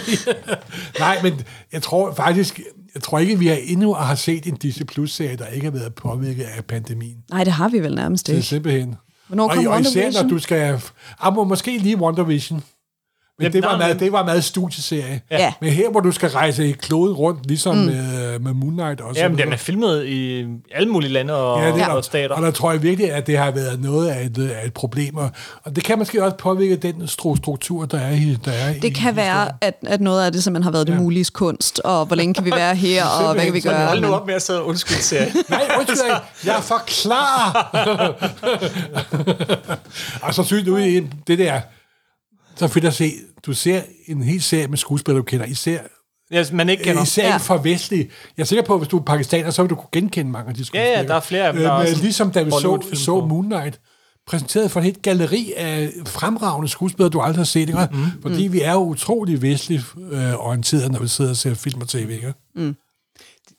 [0.99, 1.41] Nej, men
[1.73, 2.59] jeg tror faktisk,
[2.95, 5.93] jeg tror ikke, vi har endnu har set en Disney Plus-serie, der ikke har været
[5.95, 7.17] påvirket af pandemien.
[7.31, 8.47] Nej, det har vi vel nærmest Det er ikke.
[8.47, 8.95] simpelthen.
[9.27, 10.81] Hvornår og, og især, når du skal...
[11.19, 12.63] Ah, må måske lige WandaVision.
[13.39, 15.21] Men Jamen, det var, nej, meget, men- det var meget studieserie.
[15.31, 15.53] Ja.
[15.61, 17.81] Men her, hvor du skal rejse i kloden rundt, ligesom mm.
[17.85, 19.21] med, med Moon Knight også.
[19.21, 22.35] Jamen, den er filmet i alle mulige lande og, Ja, det er og stater.
[22.35, 25.15] Og der tror jeg virkelig, at det har været noget af et, af et problem.
[25.17, 25.29] Og,
[25.63, 28.79] og det kan måske også påvirke den stru- struktur, der er i der er i
[28.79, 32.05] Det kan være, at, at noget af det simpelthen har været det mulige kunst, og
[32.05, 33.87] hvor længe kan vi være her, og hvad kan vi gøre?
[33.87, 35.31] Hold nu op med at sidde og undskylde serie.
[35.49, 37.63] Nej, undskyld, jeg- jeg forklarer.
[40.27, 41.61] og så synes du, i det der,
[42.57, 43.11] så fedt at se,
[43.45, 45.45] du ser en hel serie med skuespillere, du kender.
[45.45, 45.79] I ser,
[46.31, 47.03] ja, man ikke kender.
[47.03, 47.37] især Ja.
[47.37, 48.09] fra vestlige.
[48.37, 50.49] Jeg er sikker på, at hvis du er pakistaner, så vil du kunne genkende mange
[50.49, 50.89] af de skuespillere.
[50.91, 52.51] Ja, ja, der er flere af dem, der er Øh, men også ligesom da vi
[52.51, 53.25] så, så.
[53.25, 53.79] Moon Knight,
[54.27, 57.87] præsenteret for et helt galleri af fremragende skuespillere, du aldrig har set, ikke?
[57.91, 57.97] Mm.
[58.21, 61.87] Fordi vi er jo utrolig vestligt øh, orienteret, når vi sidder og ser film og
[61.87, 62.33] tv, ikke?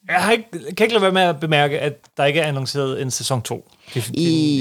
[0.09, 3.03] Jeg har ikke, kan ikke lade være med at bemærke, at der ikke er annonceret
[3.03, 3.71] en sæson 2.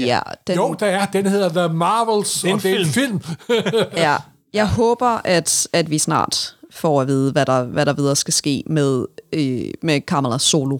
[0.06, 1.06] Ja, den, Jo, der er.
[1.06, 3.20] Den hedder The Marvels, er en og det er en film.
[3.96, 4.16] ja.
[4.52, 8.34] Jeg håber, at, at vi snart får at vide, hvad der, hvad der videre skal
[8.34, 10.78] ske med, øh, med Kamala Solo.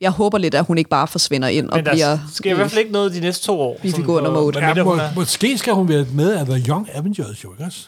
[0.00, 2.18] Jeg håber lidt, at hun ikke bare forsvinder ind og Men der bliver...
[2.34, 3.76] sker i hvert fald ikke noget de næste to år.
[3.90, 4.60] Sådan og på- mode.
[4.60, 7.86] medmindre Må, måske skal hun være med af The Young Avengers, jo, ikke også?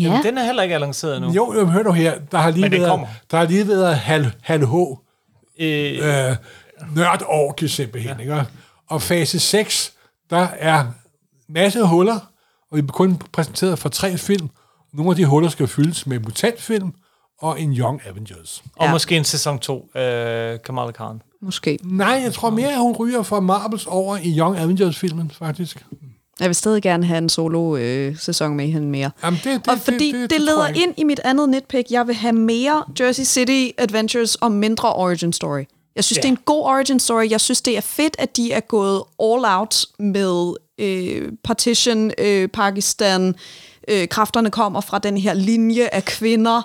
[0.00, 1.30] Jamen, den er heller ikke annonceret endnu.
[1.32, 2.12] Jo, jo, hør nu her.
[2.32, 3.00] Der har lige Men det været,
[3.30, 4.74] der har lige været Hal, Hal H.
[5.60, 6.36] Øh, Øh,
[6.96, 8.20] nørdorgie simpelthen, ja.
[8.22, 8.44] ikke?
[8.88, 9.92] Og fase 6,
[10.30, 10.86] der er
[11.48, 12.18] masse huller,
[12.70, 14.48] og vi er kun præsenteret for tre film.
[14.92, 16.92] Nogle af de huller skal fyldes med mutantfilm
[17.40, 18.62] og en Young Avengers.
[18.76, 18.92] og Ja.
[18.92, 21.22] måske en sæson 2 af Kamala Khan.
[21.42, 21.78] Måske.
[21.84, 25.84] Nej, jeg tror mere, at hun ryger fra Marvels over i Young Avengers-filmen, faktisk.
[26.40, 29.10] Jeg vil stadig gerne have en solo-sæson med hende mere.
[29.24, 31.90] Jamen, det, det, og fordi det, det, det leder ind i mit andet nitpick.
[31.90, 35.62] Jeg vil have mere Jersey City Adventures og mindre origin story.
[35.96, 36.20] Jeg synes, Ja.
[36.22, 37.30] det er en god origin story.
[37.30, 42.48] Jeg synes, det er fedt, at de er gået all out med øh, partition, øh,
[42.48, 43.34] Pakistan,
[43.88, 46.62] øh, kræfterne kommer fra den her linje af kvinder.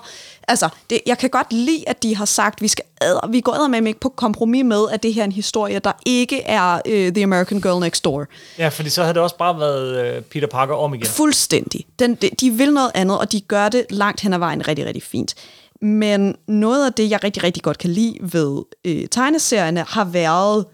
[0.48, 3.68] Altså, det, jeg kan godt lide, at de har sagt, vi skal ad, vi går
[3.68, 7.12] med ikke på kompromis med, at det her er en historie, der ikke er øh,
[7.12, 8.26] The American Girl Next Door.
[8.58, 11.06] Ja, fordi så havde det også bare været øh, Peter Parker om igen.
[11.06, 11.86] Fuldstændig.
[11.98, 14.86] Den, de, de vil noget andet, og de gør det langt hen ad vejen rigtig,
[14.86, 15.34] rigtig fint.
[15.82, 20.64] Men noget af det, jeg rigtig, rigtig godt kan lide ved øh, tegneserierne, har været,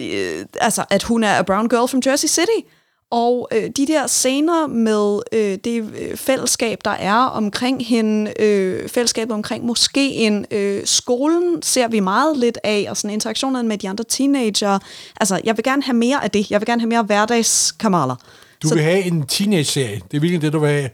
[0.00, 2.68] øh, altså, at hun er a brown girl from Jersey City.
[3.14, 8.88] Og øh, de der scener med øh, det øh, fællesskab, der er omkring hende, øh,
[8.88, 13.88] fællesskabet omkring moskeen, øh, skolen ser vi meget lidt af, og sådan interaktionerne med de
[13.88, 14.78] andre teenager.
[15.20, 16.50] Altså, jeg vil gerne have mere af det.
[16.50, 18.16] Jeg vil gerne have mere hverdagskamaler.
[18.62, 20.00] Du vil have en teenage-serie.
[20.10, 20.90] Det er virkelig det, du vil have.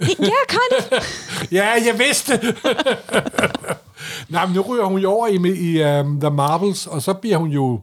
[0.00, 0.06] Ja,
[0.48, 1.06] kind of.
[1.52, 2.56] Ja, jeg vidste det.
[4.28, 7.36] Nej, men nu ryger hun jo over i, i um, The Marvels, og så bliver
[7.36, 7.80] hun jo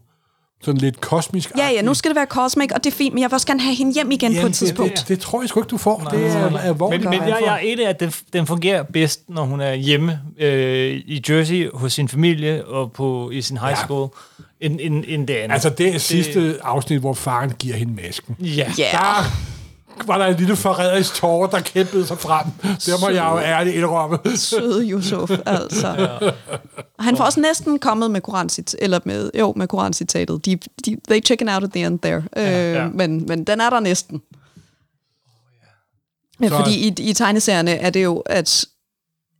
[0.63, 1.51] sådan lidt kosmisk.
[1.57, 3.47] Ja, ja, nu skal det være cosmic, og det er fint, men jeg vil også
[3.47, 4.97] gerne have hende hjem igen på et tidspunkt.
[4.99, 5.99] Det, det tror jeg sgu ikke, du får.
[6.11, 8.83] Det er, er hvor Men, der men jeg, jeg er enig, at den, den fungerer
[8.83, 13.57] bedst, når hun er hjemme øh, i Jersey hos sin familie og på i sin
[13.57, 13.75] high Ja.
[13.85, 14.09] school,
[14.61, 15.53] end, end, end det andet.
[15.53, 18.35] Altså, det er sidste afsnit, hvor faren giver hende masken.
[18.39, 18.71] Ja.
[18.77, 19.25] Ja, Der
[20.07, 22.45] var der en lille forræderisk tårer, der kæmpede sig frem.
[22.85, 24.19] Det må jeg jo ærligt indrømme.
[24.35, 26.09] søde Yusuf, altså.
[26.97, 30.45] Og han får også næsten kommet med korancit, eller med, jo, med korancitatet.
[30.45, 32.23] De, de, they chicken out at the end there.
[32.35, 32.87] Ja, øh, ja.
[32.87, 34.21] Men, men den er der næsten.
[36.41, 38.65] Ja, fordi i, i tegneserierne er det jo, at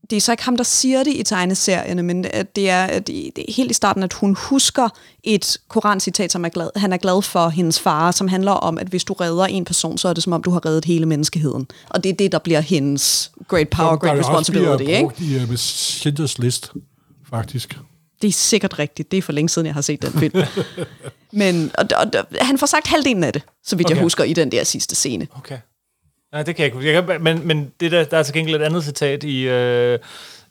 [0.09, 3.07] det er så ikke ham, der siger det i tegneserierne, men at det er, at
[3.07, 4.89] det det er helt i starten, at hun husker
[5.23, 8.87] et korancitat, som er glad, han er glad for hendes far, som handler om, at
[8.87, 11.67] hvis du redder en person, så er det som om, du har reddet hele menneskeheden.
[11.89, 14.83] Og det er det, der bliver hendes great power, Som der great også responsibility.
[14.83, 15.01] bliver Ikke?
[15.01, 16.71] brugt i uh, Schindlers List,
[17.29, 17.77] faktisk.
[18.21, 19.11] Det er sikkert rigtigt.
[19.11, 20.43] Det er for længe siden, jeg har set den film.
[21.31, 23.95] Men og, og, og, han får sagt halvdelen af det, så vidt okay.
[23.95, 25.27] jeg husker, i den der sidste scene.
[25.37, 25.57] Okay.
[26.34, 28.84] Nej, det kan jeg ikke men, men det der, der er til gengæld et andet
[28.84, 29.99] citat i, øh,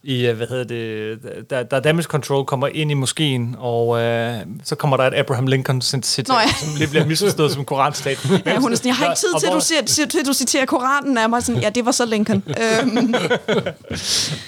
[0.03, 4.35] i øh, hvad hedder det, der, der Damage Control kommer ind i moskeen, og øh,
[4.64, 6.49] så kommer der et Abraham Lincoln citat, Nå ja.
[6.49, 8.18] som lige bliver misforstået som koranstat.
[8.47, 10.66] Ja, hun er sådan, jeg har ikke tid til, at du, siger, til, du citerer
[10.66, 11.43] Koranen af mig.
[11.43, 12.43] Sådan, ja, det var så Lincoln.
[12.49, 13.14] øhm,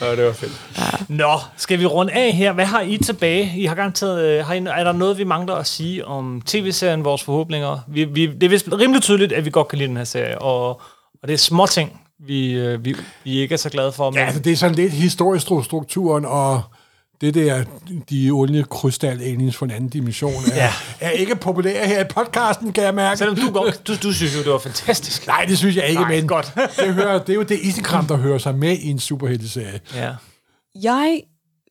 [0.01, 0.53] Ja, det var fedt.
[0.79, 0.83] Ja.
[1.09, 2.53] Nå, skal vi runde af her?
[2.53, 3.53] Hvad har I tilbage?
[3.57, 7.05] I har garanteret, øh, har I, er der noget, vi mangler at sige om tv-serien,
[7.05, 7.79] vores forhåbninger?
[7.89, 10.39] Vi, vi, det er vist rimelig tydeligt, at vi godt kan lide den her serie,
[10.39, 10.81] og,
[11.23, 14.11] og det er små ting, vi, øh, vi, vi ikke er så glade for.
[14.11, 16.63] Men, Ja, altså, det er sådan lidt historisk stru- strukturen, og
[17.21, 17.65] det der,
[18.11, 20.73] de onde krystal aliens fra en anden dimension, er, Ja.
[21.01, 23.19] er ikke populære her i podcasten, kan jeg mærke.
[23.19, 25.27] Selvom du, godt, du, du synes jo, det var fantastisk.
[25.27, 26.53] Nej, det synes jeg ikke, Nej, men godt.
[26.77, 29.81] det, hører, det er jo det isenkram, der hører sig med i en superhelteserie.
[29.95, 30.11] Ja.
[30.83, 31.21] jeg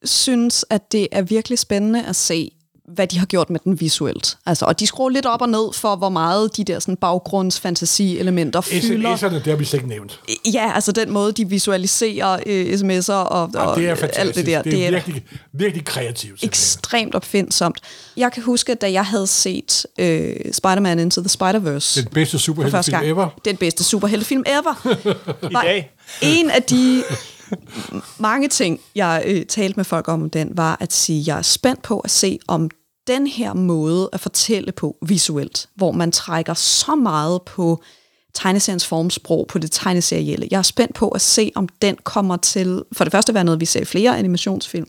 [0.04, 2.52] synes, at det er virkelig spændende at se,
[2.94, 4.38] hvad de har gjort med den visuelt.
[4.46, 8.62] Altså, og de skruer lidt op og ned for, hvor meget de der sådan, baggrundsfantasi-elementer
[8.62, 9.16] fylder.
[9.16, 10.20] SMS'erne, det har vi slet ikke nævnt.
[10.54, 14.20] Ja, altså den måde, de visualiserer øh, sms'er og, Ja, og det er fantastisk.
[14.20, 14.62] alt det der.
[14.62, 15.24] det er, er virkelig,
[15.54, 16.44] virkelig kreativt.
[16.44, 17.80] ekstremt opfindsomt.
[18.18, 23.04] Jeg kan huske, da jeg havde set øh, Spider-Man Into the Spider-Verse Den bedste superheltefilm
[23.04, 23.28] ever.
[23.46, 24.88] Den bedste superheltefilm ever.
[25.52, 25.92] I dag.
[26.22, 27.04] En af de
[28.18, 31.42] mange ting, jeg øh, talte med folk om den, var at sige, at jeg er
[31.42, 32.70] spændt på at se, om
[33.08, 37.84] den her måde at fortælle på visuelt, hvor man trækker så meget på
[38.34, 40.48] tegneseriens formsprog, på det tegneserielle.
[40.52, 43.60] Jeg er spændt på at se, om den kommer til, for det første være noget,
[43.60, 44.88] vi ser i flere animationsfilm,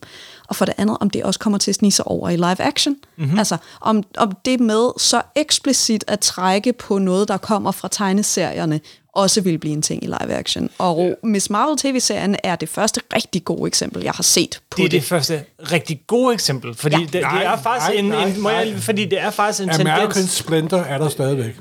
[0.48, 2.60] og for det andet, om det også kommer til at snige sig over i live
[2.60, 2.96] action.
[3.16, 3.38] Mm-hmm.
[3.38, 8.80] Altså, om, om det med så eksplicit at trække på noget, der kommer fra tegneserierne,
[9.12, 10.70] også vil blive en ting i live action.
[10.78, 14.84] Og Miss Marvel TV-serien er det første rigtig gode eksempel, jeg har set på Det
[14.84, 15.00] er det.
[15.00, 17.00] det første rigtig gode eksempel, fordi Ja.
[17.00, 17.04] ja.
[17.04, 18.78] det, det Nej, er faktisk nej, en, nej, en, må jeg, nej.
[18.80, 20.30] fordi det er faktisk en American tendens.
[20.30, 21.54] Splendor er der stadigvæk.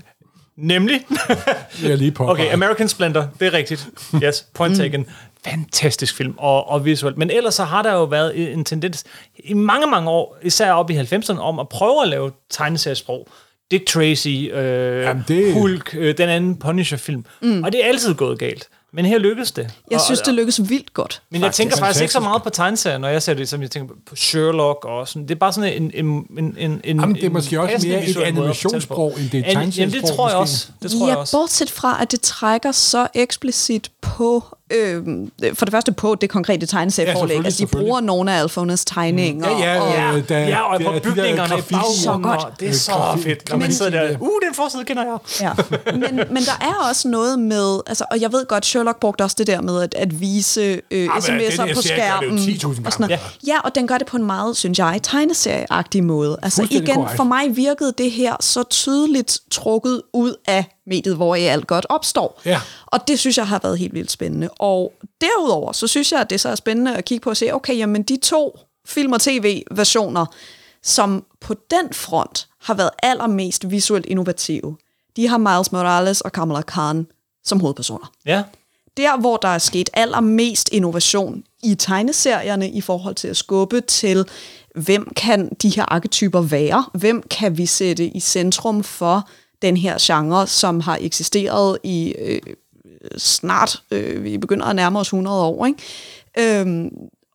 [0.57, 1.01] Nemlig.
[1.83, 2.31] Jeg lige påpege.
[2.31, 3.87] okay, American Splendor, det er rigtigt.
[4.23, 5.05] Yes, point taken.
[5.45, 7.17] Fantastisk film og, og visuelt.
[7.17, 9.03] Men ellers så har der jo været en tendens
[9.43, 13.27] i mange, mange år, især op i 90'erne, om at prøve at lave tegneseriesprog.
[13.71, 17.25] Dick Tracy, øh, Jamen, det- Hulk, øh, den anden Punisher-film.
[17.41, 17.63] Mm.
[17.63, 18.67] Og det er altid gået galt.
[18.93, 19.69] Men her lykkedes det.
[19.91, 21.21] Jeg og, synes, det lykkes vildt godt.
[21.29, 23.71] Men jeg tænker faktisk ikke så meget på tegneserier, når jeg ser det, som jeg
[23.71, 25.21] tænker på Sherlock og sådan.
[25.23, 25.91] Det er bare sådan en...
[25.93, 26.05] en,
[26.37, 29.45] en, en, en Jamen, det er måske også mere et animationssprog, end det er et
[29.45, 30.67] An- Jamen, det tegneseriesprog, tror jeg også.
[30.83, 31.37] Det tror ja, jeg også.
[31.37, 35.03] bortset fra, at det trækker så eksplicit på, øh,
[35.53, 37.19] for det første på det konkrete tegneserieforlæg.
[37.19, 39.49] selvfølgelig, altså, de bruger nogle af Alfonas tegninger.
[39.49, 41.95] Ja, ja, og, Ja, ja, og på de der bygningerne baggrunden.
[42.03, 42.59] Så godt.
[42.59, 43.49] Det er så fedt.
[43.49, 45.17] Når man sidder der, uh, den forside kender jeg.
[45.41, 45.51] Ja.
[45.93, 49.35] Men, men der er også noget med, altså, og jeg ved godt, Sherlock brugte også
[49.39, 52.37] det der med at, at vise øh, den sms'er her på serie gør det jo
[52.37, 52.37] skærmen.
[52.37, 53.19] 10.000 og sådan noget.
[53.47, 56.37] Ja, og den gør det på en meget, synes jeg, tegneserieagtig måde.
[56.41, 57.15] Altså igen, korrekt.
[57.15, 61.85] for mig virkede det her så tydeligt trukket ud af mediet, hvor i alt godt
[61.89, 62.41] opstår.
[62.45, 62.61] Ja.
[62.85, 64.49] Og det synes jeg har været helt vildt spændende.
[64.49, 67.53] Og derudover, så synes jeg, at det så er spændende at kigge på og se,
[67.53, 70.25] okay, jamen de to film- og tv-versioner,
[70.83, 74.77] som på den front har været allermest visuelt innovative,
[75.15, 77.07] de har Miles Morales og Kamala Khan
[77.43, 78.11] som hovedpersoner.
[78.25, 78.43] Ja.
[78.97, 84.25] Der, hvor der er sket allermest innovation i tegneserierne i forhold til at skubbe til,
[84.75, 86.85] hvem kan de her arketyper være?
[86.93, 89.29] Hvem kan vi sætte i centrum for
[89.61, 92.41] den her genre, som har eksisteret i øh,
[93.17, 96.59] snart, øh, vi begynder at nærme os 100 år, ikke?
[96.59, 96.89] Øhm,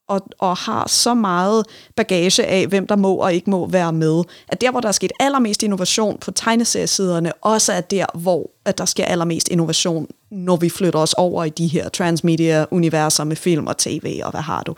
[0.08, 1.66] og, og har så meget
[1.96, 4.92] bagage af, hvem der må og ikke må være med, at der, hvor der er
[4.92, 10.56] sket allermest innovation på tegneseriesiderne, også er der, hvor at der sker allermest innovation, når
[10.56, 14.62] vi flytter os over i de her transmedia-universer med film og tv, og hvad har
[14.62, 14.74] du?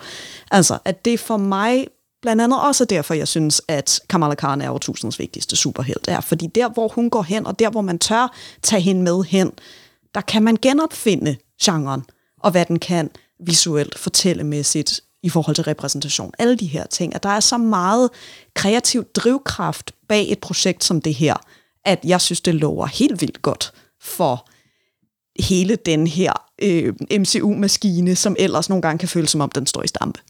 [0.50, 1.86] Altså, at det for mig
[2.26, 6.08] blandt andet også er derfor, jeg synes, at Kamala Khan er årtusindens vigtigste superhelt.
[6.08, 9.24] Er, fordi der, hvor hun går hen, og der, hvor man tør tage hende med
[9.24, 9.52] hen,
[10.14, 12.02] der kan man genopfinde genren,
[12.40, 13.10] og hvad den kan
[13.46, 16.32] visuelt, fortællemæssigt, i forhold til repræsentation.
[16.38, 17.14] Alle de her ting.
[17.14, 18.10] At der er så meget
[18.54, 21.36] kreativ drivkraft bag et projekt som det her,
[21.84, 24.48] at jeg synes, det lover helt vildt godt for
[25.42, 29.82] hele den her øh, MCU-maskine, som ellers nogle gange kan føles som om, den står
[29.82, 30.20] i stampe.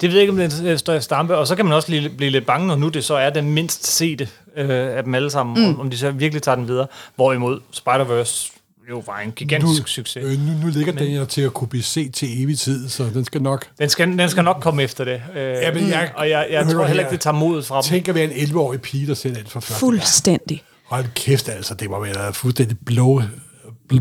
[0.00, 1.88] Det ved jeg ikke, om det er en større stampe, og så kan man også
[1.88, 5.14] blive, blive lidt bange, når nu det så er den mindst sete øh, af dem
[5.14, 5.68] alle sammen, mm.
[5.74, 6.86] om, om de så virkelig tager den videre.
[7.16, 8.52] Hvorimod Spider-Verse
[8.90, 10.24] jo var en gigantisk nu, succes.
[10.24, 13.04] Øh, nu, nu ligger den jo til at kunne blive set til evig tid, så
[13.14, 13.66] den skal nok...
[13.78, 15.22] Den skal, den skal nok komme efter det.
[15.36, 17.00] Øh, Ja, men jeg- og jeg, jeg tror heller her.
[17.00, 17.82] ikke, det tager modet fra dem.
[17.82, 19.74] Tænk at være en 11-årig pige, der ser den for første.
[19.80, 20.62] Fuldstændig.
[20.86, 21.74] Hold kæft, altså.
[21.74, 23.22] Det må være fuldstændig blow,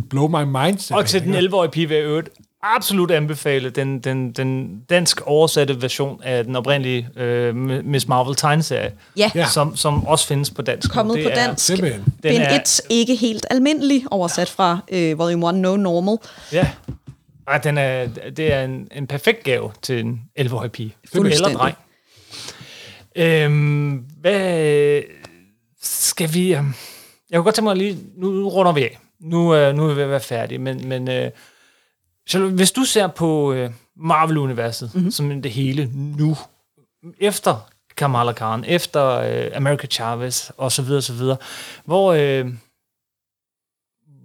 [0.09, 0.93] blow my mind.
[0.93, 2.29] Og til den 11-årige pige vil jeg øvrigt
[2.63, 7.55] absolut anbefale den, den, den dansk oversatte version af den oprindelige øh,
[7.85, 9.31] Miss Marvel tegneserie, Ja.
[9.35, 9.45] Ja.
[9.47, 10.91] som, som også findes på dansk.
[10.91, 11.65] Kommet Det på er- dansk.
[11.65, 12.01] Simpelthen.
[12.03, 16.17] Den Bind er- 1 ikke helt almindelig, oversat fra øh, Volume 1 No Normal.
[16.53, 16.67] Ja.
[17.47, 20.95] Ej, den er, det er en, en perfekt gave til en 11-årig pige.
[21.15, 21.75] Eller dreng.
[23.15, 23.91] Øhm,
[24.21, 25.01] hvad
[25.81, 26.55] skal vi...
[26.55, 26.73] øhm,
[27.31, 27.97] Jeg kunne godt tænke mig lige...
[28.17, 28.99] Nu runder vi af.
[29.19, 31.31] Nu, øh, nu er vi ved at være færdige, men, men øh,
[32.27, 35.11] Charlotte, hvis du ser på øh, Marvel-universet mm-hmm.
[35.11, 36.37] som det hele nu,
[37.19, 41.37] efter Kamala Khan, efter øh, America Chavez og så videre, så videre,
[41.85, 42.13] hvor...
[42.13, 42.53] Øh,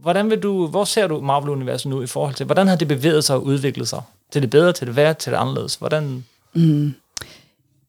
[0.00, 3.24] Hvordan vil du, hvor ser du Marvel-universet nu i forhold til, hvordan har det bevæget
[3.24, 4.03] sig og udviklet sig?
[4.32, 5.74] Til det bedre, til det værre, til det anderledes?
[5.74, 6.24] Hvordan?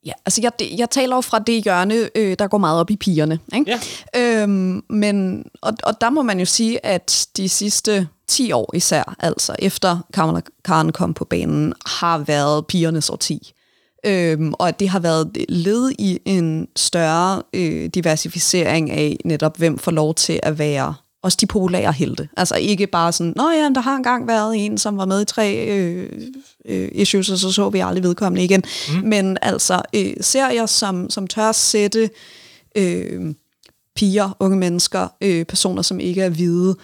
[0.06, 2.96] Ja, altså jeg, jeg taler jo fra det hjørne, øh, der går meget op i
[2.96, 3.40] pigerne.
[3.56, 3.80] Ikke?
[4.16, 4.42] Ja.
[4.42, 9.16] Øhm, men, og, og der må man jo sige, at de sidste 10 år især,
[9.20, 13.54] altså efter Kamala Khan kom på banen, har været pigernes årti.
[14.06, 19.78] Øhm, og at det har været led i en større øh, diversificering af netop, hvem
[19.78, 20.94] får lov til at være
[21.24, 22.30] også de populære helte.
[22.38, 25.26] Altså ikke bare sådan, nå ja, der har engang været en, som var med i
[25.26, 26.10] tre øh,
[26.66, 28.64] øh, issues, og så så vi aldrig vedkommende igen.
[28.90, 29.08] Mm.
[29.08, 32.10] Men altså øh, serier, som, som tør sætte
[32.76, 33.36] øh,
[33.96, 36.76] piger, unge mennesker, øh, personer, som ikke er hvide,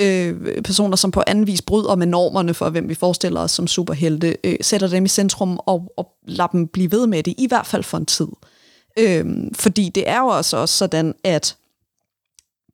[0.00, 3.66] øh, personer, som på anden vis bryder med normerne for, hvem vi forestiller os som
[3.66, 7.46] superhelte, øh, sætter dem i centrum og, og lader dem blive ved med det, i
[7.46, 8.28] hvert fald for en tid.
[8.98, 11.56] Øh, fordi det er jo også, også sådan, at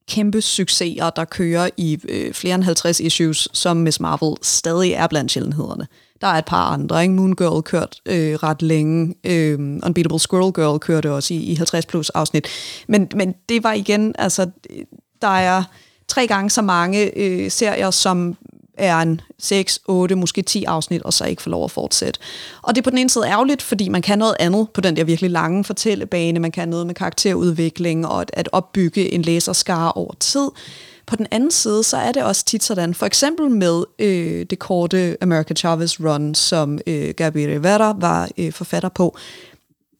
[0.08, 5.06] kæmpe succeser, der kører i øh, flere end 50 issues, som Miss Marvel stadig er
[5.06, 5.86] blandt sjældenhederne.
[6.20, 7.14] Der er et par andre, ikke?
[7.14, 11.86] Moon Girl kørt øh, ret længe, øh, Unbeatable Squirrel Girl kørte også i, i 50
[11.86, 12.48] plus afsnit.
[12.88, 14.84] Men, men det var igen, altså, øh,
[15.22, 15.62] der er
[16.08, 18.36] tre gange så mange øh, serier, som
[18.78, 22.20] er en 6, 8, måske 10 afsnit, og så ikke får lov at fortsætte.
[22.62, 24.96] Og det er på den ene side ærgerligt, fordi man kan noget andet på den
[24.96, 26.40] der virkelig lange fortællebane.
[26.40, 30.48] Man kan noget med karakterudvikling og at, at opbygge en læserskare over tid.
[31.06, 34.58] På den anden side, så er det også tit sådan, for eksempel med øh, det
[34.58, 39.16] korte America Chavez Run, som øh, Gabi Rivera var øh, forfatter på.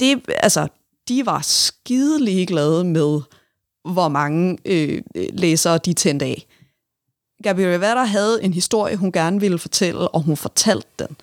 [0.01, 0.69] Det, altså,
[1.09, 3.21] de var skide glade med,
[3.85, 6.47] hvor mange øh, øh læsere de tændte af.
[7.45, 11.17] Gabi Rivera havde en historie, hun gerne ville fortælle, og hun fortalte den.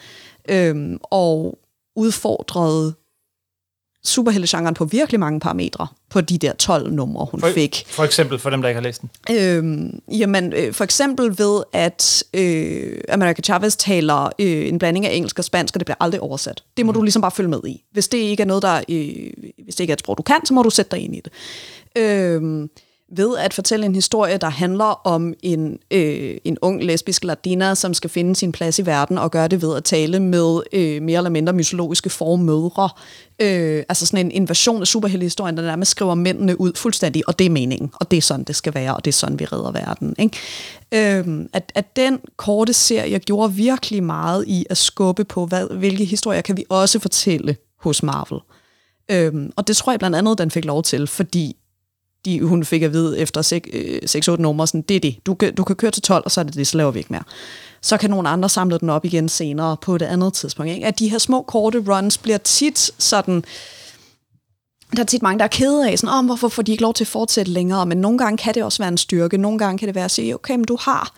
[0.50, 1.58] Øhm, og
[1.96, 2.94] udfordrede
[4.04, 7.84] superheltegenren på virkelig mange parametre på de der 12 numre, hun for, fik.
[7.88, 9.10] For eksempel, for dem, der ikke har læst den.
[9.32, 15.14] Øhm, jamen, øh, for eksempel ved, at øh, America Chavez taler øh, en blanding af
[15.14, 16.64] engelsk og spansk, og det bliver aldrig oversat.
[16.78, 16.94] Det må mm.
[16.94, 17.84] du ligesom bare følge med i.
[17.92, 20.46] Hvis det ikke er noget, der, øh, hvis det ikke er et sprog, du kan,
[20.46, 21.32] så må du sætte dig ind i det.
[21.98, 22.70] Øhm,
[23.16, 27.94] ved at fortælle en historie, der handler om en, øh, en ung lesbisk latina, som
[27.94, 31.18] skal finde sin plads i verden og gøre det ved at tale med øh, mere
[31.18, 32.90] eller mindre mytologiske formødre.
[33.42, 37.46] Øh, altså sådan en invasion af superheltehistorien, der nærmest skriver mændene ud fuldstændig, og det
[37.46, 39.72] er meningen, og det er sådan, det skal være, og det er sådan, vi redder
[39.72, 40.16] verden.
[40.20, 40.38] Ikke?
[41.20, 46.06] Øh, at, at den korte serie gjorde virkelig meget i at skubbe på, hvad, hvilke
[46.06, 48.40] historier kan vi også fortælle hos Marvel.
[49.12, 51.56] Øhm, og det tror jeg blandt andet, den fik lov til, fordi
[52.26, 53.42] de, hun fik at vide efter
[54.30, 55.26] 6-8 øh, numre, sådan, det er det.
[55.26, 57.14] Du, du kan køre til 12, og så er det det, så laver vi ikke
[57.14, 57.24] mere.
[57.82, 60.72] Så kan nogle andre samle den op igen senere på et andet tidspunkt.
[60.72, 60.88] Ikke?
[60.88, 63.44] At de her små, korte runs bliver tit sådan...
[64.96, 66.94] Der er tit mange, der er kede af, sådan, oh, hvorfor får de ikke lov
[66.94, 67.86] til at fortsætte længere?
[67.86, 69.38] Men nogle gange kan det også være en styrke.
[69.38, 71.16] Nogle gange kan det være at sige, okay, men du har,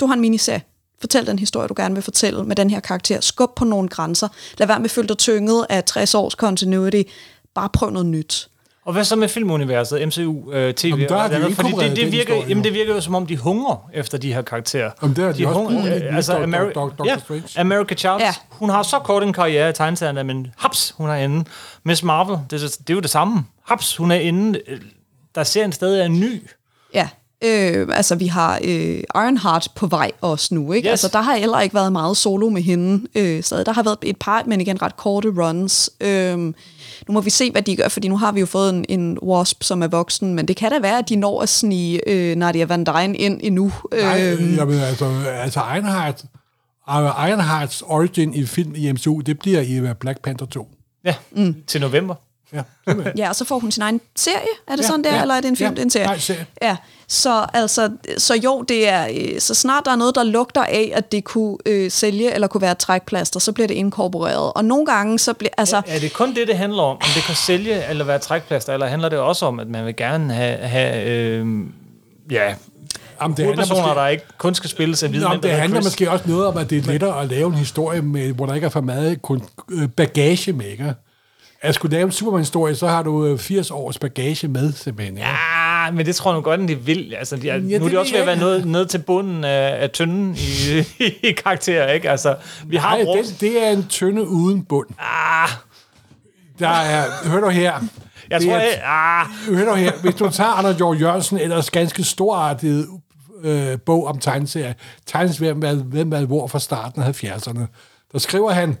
[0.00, 0.62] du har en miniserie.
[1.00, 3.20] Fortæl den historie, du gerne vil fortælle med den her karakter.
[3.20, 4.28] Skub på nogle grænser.
[4.58, 7.02] Lad være med at føle dig tynget af 60 års continuity.
[7.54, 8.48] Bare prøv noget nyt.
[8.86, 10.88] Og hvad så med filmuniverset, MCU, øh, TV?
[10.88, 11.56] Jamen, der og er de andet?
[11.56, 14.42] Fordi det, det, virker, jamen, det virker jo som om, de hungrer efter de her
[14.42, 14.90] karakterer.
[15.02, 16.32] Jamen, det er de, de også hungrer, øh, altså.
[16.38, 16.88] Ameri- Dr.
[16.98, 17.04] Dr.
[17.06, 17.60] ja, Strange.
[17.60, 18.34] America Chavez, Ja.
[18.50, 21.44] hun har så kort en karriere i tegneserierne, men haps, hun er inde.
[21.84, 23.44] Miss Marvel, det, er- det er jo det samme.
[23.64, 24.60] Haps, hun er inde.
[24.68, 24.80] Øh,
[25.34, 26.42] Der serien stadig er ny.
[26.94, 27.08] Ja,
[27.44, 30.86] øh, altså vi har øh, Ironheart på vej også nu, ikke?
[30.88, 30.90] Yes.
[30.90, 33.66] Altså der har heller ikke været meget solo med hende øh, stadig.
[33.66, 35.90] Der har været et par, men igen ret korte runs.
[36.00, 36.52] Øh, nu
[37.08, 39.62] må vi se, hvad de gør, fordi nu har vi jo fået en, en Wasp,
[39.62, 42.64] som er voksen, men det kan da være, at de når at snige øh, Nadia
[42.64, 43.72] Van Dyne ind endnu.
[43.92, 45.10] Nej, Øh, jamen, altså,
[45.42, 46.22] altså Ironheart,
[46.88, 46.94] uh,
[47.28, 50.68] Ironhearts origin i film i MCU, det bliver i uh, Black Panther 2.
[51.04, 51.56] Ja, mm.
[51.66, 52.14] til november.
[52.52, 52.62] Ja,
[53.16, 54.36] ja, og så får hun sin egen serie.
[54.68, 55.90] Er det Ja, sådan der, ja, eller er det en film, ja, det er en
[55.90, 56.06] serie?
[56.06, 56.46] nej, serie.
[56.62, 56.76] Ja,
[57.08, 60.92] så, altså, så jo, det er, øh, så snart der er noget, der lugter af,
[60.94, 64.52] at det kunne øh, sælge eller kunne være trækplaster, så bliver det inkorporeret.
[64.52, 66.96] Og nogle gange, så bliver, altså, Er det kun det, det handler om?
[66.96, 68.72] Om det kan sælge eller være trækplaster?
[68.72, 71.46] Eller handler det også om, at man vil gerne have, have øh,
[72.30, 72.54] ja,
[73.22, 75.84] Jamen, det hovedpersoner, måske, der ikke kun skal spilles af hvide det handler Chris?
[75.84, 78.54] måske også noget om, at det er lettere at lave en historie, med, hvor der
[78.54, 80.94] ikke er for meget kun, øh, bagage med, ikke?
[81.60, 85.16] At skulle lave en Superman-historie, så har du øh, 80 års bagage med, simpelthen.
[85.16, 85.28] Ikke?
[85.28, 85.36] Ja,
[85.90, 87.14] men det tror jeg nu godt, at de vil.
[87.18, 88.70] Altså, de er, ja, det nu er ved de også ved at være ikke.
[88.72, 90.36] ned, til bunden af, af tynden
[91.00, 92.10] i, i karakterer, ikke?
[92.10, 93.18] Altså, vi har Nej, brugt...
[93.28, 94.88] det, det er en tynde uden bund.
[94.98, 95.48] Ah,
[96.58, 97.80] Der er, hør du her.
[98.30, 99.26] jeg Det tror, er- jeg, ah,
[99.56, 102.88] Hør du her, hvis du tager Anders Jorg Jørgensen, ellers ganske storartet
[103.42, 104.72] øh, bog om tegneserier,
[105.06, 107.60] tegneserier, hvem, hvem hvad hvor fra starten af 70'erne,
[108.12, 108.76] der skriver han,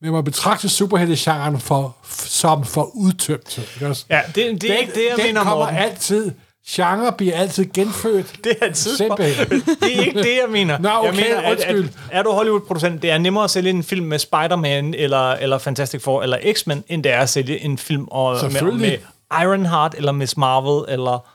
[0.00, 1.96] vil man betragte superheltegenren for,
[2.26, 3.80] som for udtømt.
[3.80, 5.76] Ja, det, det er den, ikke det, jeg den mener, kommer Morten.
[5.76, 6.30] altid,
[6.68, 8.26] genre bliver altid genfødt.
[8.44, 9.16] Det er et tidspunkt.
[9.82, 10.78] Det er ikke det, jeg mener.
[10.78, 13.82] Nå, okay, jeg mener, at, at, er du Hollywood-producent, det er nemmere at sælge en
[13.82, 17.78] film med Spider-Man, eller, eller Fantastic Four, eller X-Men, end det er at sælge en
[17.78, 18.98] film og, med, med
[19.42, 21.28] Ironheart, eller Miss Marvel, eller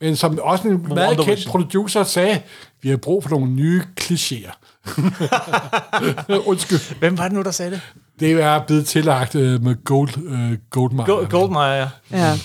[0.00, 2.40] Men som også en meget kendt producer sagde,
[2.82, 4.52] vi har brug for nogle nye klichéer.
[6.50, 6.98] Undskyld.
[6.98, 7.80] Hvem var det nu, der sagde det?
[8.20, 11.04] Det er blevet tillagt øh, med Gold, øh, Goldmine.
[11.06, 11.88] Go- Goldmeier, ja.
[12.12, 12.38] Ja.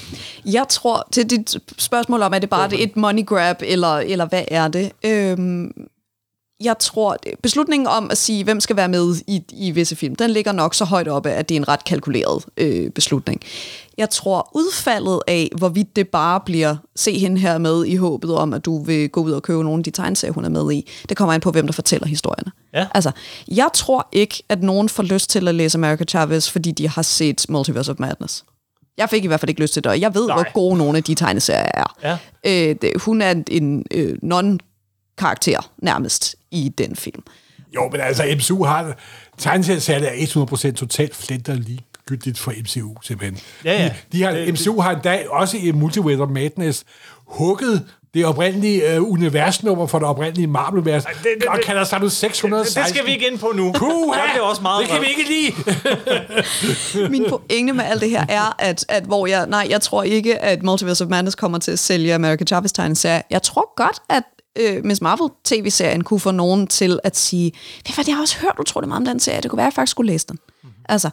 [0.45, 4.43] Jeg tror, til dit spørgsmål om, er det bare et money grab, eller, eller hvad
[4.47, 4.91] er det?
[5.05, 5.71] Øhm,
[6.63, 10.29] jeg tror, beslutningen om at sige, hvem skal være med i, i visse film, den
[10.29, 13.41] ligger nok så højt oppe, at det er en ret kalkuleret øh, beslutning.
[13.97, 18.53] Jeg tror, udfaldet af, hvorvidt det bare bliver, se hende her med i håbet om,
[18.53, 20.89] at du vil gå ud og købe nogle af de tegneserier, hun er med i,
[21.09, 22.51] det kommer an på, hvem der fortæller historierne.
[22.73, 22.87] Ja.
[22.93, 23.11] Altså,
[23.47, 27.01] jeg tror ikke, at nogen får lyst til at læse America Chavez, fordi de har
[27.01, 28.43] set Multiverse of Madness.
[28.97, 30.35] Jeg fik i hvert fald ikke lyst til det, og jeg ved, Nej.
[30.35, 31.95] Hvor gode nogle af de tegneserier er.
[32.03, 32.17] Ja.
[32.69, 37.23] Øh, det, hun er en, øh, non-karakter nærmest i den film.
[37.75, 38.97] Jo, men altså, MCU har...
[39.37, 43.39] Tegneseriesalget er 100% totalt flinter ligegyldigt for MCU, simpelthen.
[43.65, 43.87] Ja, ja.
[43.87, 46.83] De, de har, Det- MCU har endda også i Multiverse of Madness
[47.27, 51.99] hugget det oprindelige øh, universnummer for det oprindelige Marvel-univers, det- det- og det- kalder sig
[52.01, 52.81] nu 616.
[52.83, 53.71] Det skal vi ikke ind på nu.
[53.71, 57.09] Puh, Der bliver også meget det kan vi ikke lide.
[57.09, 60.39] Min pointe med alt det her er, at, at hvor jeg, nej, jeg tror ikke,
[60.39, 63.21] at Multiverse of Madness kommer til at sælge America Chavez tegneserier.
[63.29, 64.23] Jeg tror godt, at
[64.59, 67.51] øh, Miss Marvel tv-serien kunne få nogen til at sige,
[67.87, 69.67] det var det, jeg har også hørt utrolig meget om den serie, det kunne være,
[69.67, 70.39] at jeg faktisk skulle læse den.
[70.89, 71.09] Altså,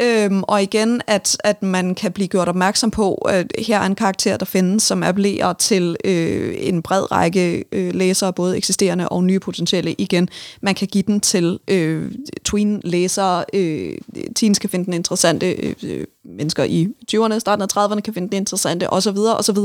[0.00, 3.94] øhm, og igen, at, at man kan blive gjort opmærksom på, at her er en
[3.94, 9.24] karakter, der findes, som appellerer til øh, en bred række øh, læsere, både eksisterende og
[9.24, 9.94] nye potentielle.
[9.98, 10.28] Igen,
[10.60, 12.12] man kan give den til øh,
[12.44, 13.44] tween-læsere.
[13.54, 13.98] Øh,
[14.36, 15.52] teens kan finde den interessante.
[15.52, 19.16] Øh, øh mennesker i 20'erne, starten af 30'erne kan finde den interessante, osv.
[19.18, 19.58] osv.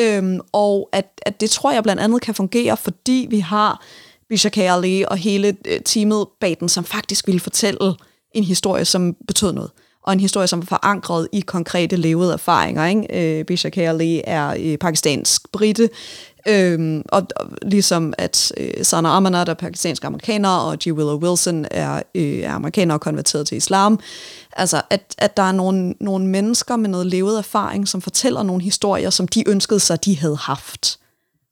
[0.00, 3.82] Øhm, og at, at det tror jeg blandt andet kan fungere, fordi vi har
[4.28, 4.58] Bisha K.
[5.08, 7.94] Og hele øh, teamet bag den, som faktisk vil fortælle
[8.36, 9.70] en historie, som betød noget.
[10.02, 12.86] Og en historie, som var forankret i konkrete levede erfaringer.
[12.86, 13.38] Ikke?
[13.38, 13.78] Øh, Bisha K.
[13.78, 15.88] Ali er øh, pakistansk brite,
[16.48, 20.86] øhm, og, og ligesom at øh, Sana Amanat er pakistansk amerikaner, og G.
[20.86, 24.00] Willow Wilson er, øh, er amerikaner og konverteret til islam.
[24.52, 28.62] Altså, at, at der er nogle, nogle mennesker med noget levet erfaring, som fortæller nogle
[28.62, 30.98] historier, som de ønskede sig, de havde haft.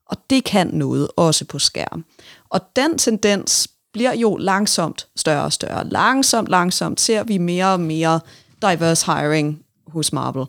[0.06, 2.04] Og det kan noget, også på skærm.
[2.50, 5.88] Og den tendens bliver jo langsomt større og større.
[5.88, 8.20] Langsomt, langsomt ser vi mere og mere
[8.62, 10.46] diverse hiring hos Marvel.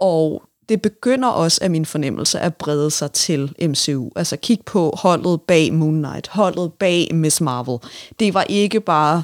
[0.00, 4.10] Og det begynder også af min fornemmelse at brede sig til MCU.
[4.16, 7.78] Altså kig på holdet bag Moon Knight, holdet bag Miss Marvel.
[8.20, 9.22] Det var ikke bare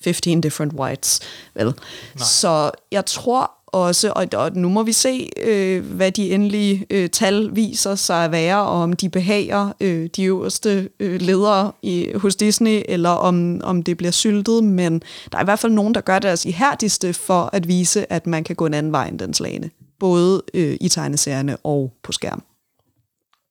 [0.00, 1.20] 15 different whites,
[1.54, 1.66] vel?
[1.66, 1.74] Nej.
[2.16, 7.10] Så jeg tror også, og, og nu må vi se, øh, hvad de endelige øh,
[7.10, 12.12] tal viser sig at være, og om de behager øh, de øverste øh, ledere i,
[12.14, 15.02] hos Disney, eller om, om det bliver syltet, men
[15.32, 18.44] der er i hvert fald nogen, der gør deres ihærdigste for at vise, at man
[18.44, 19.70] kan gå en anden vej end den slagende.
[20.00, 22.42] Både øh, i tegneserierne og på skærm.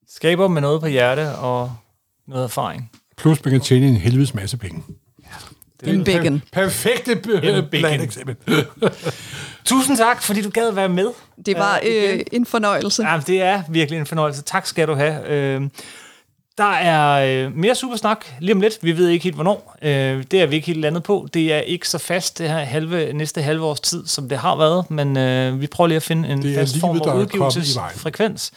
[0.10, 1.72] Skaber med noget på hjerte og
[2.28, 2.92] noget erfaring.
[3.18, 4.84] Plus, man kan tjene en helvedes masse penge.
[5.84, 6.42] En bacon.
[6.52, 7.70] Perfekte En bacon.
[7.70, 8.36] blandt eksempel.
[9.68, 11.08] Tusind tak, fordi du gad være med.
[11.46, 13.04] Det var Øh, øh, en fornøjelse.
[13.04, 14.42] Ja, det er virkelig en fornøjelse.
[14.42, 15.28] Tak skal du have.
[15.30, 15.62] Øh,
[16.58, 18.78] der er øh, mere supersnak lige om lidt.
[18.82, 19.76] Vi ved ikke helt, hvornår.
[19.82, 21.28] Øh, det er vi ikke helt landet på.
[21.34, 24.56] Det er ikke så fast det her halve, næste halve års tid, som det har
[24.56, 27.20] været, men øh, vi prøver lige at finde en Det fast livet, form vejen.
[27.20, 28.52] udgivelsesfrekvens.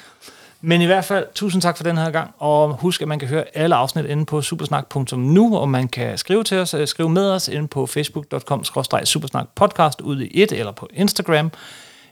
[0.62, 3.28] Men i hvert fald, tusind tak for den her gang, og husk, at man kan
[3.28, 7.30] høre alle afsnit inde på supersnak.nu, og man kan skrive til os, øh, skrive med
[7.30, 11.50] os inde på facebook.com-supersnakpodcast ude i et, eller på Instagram,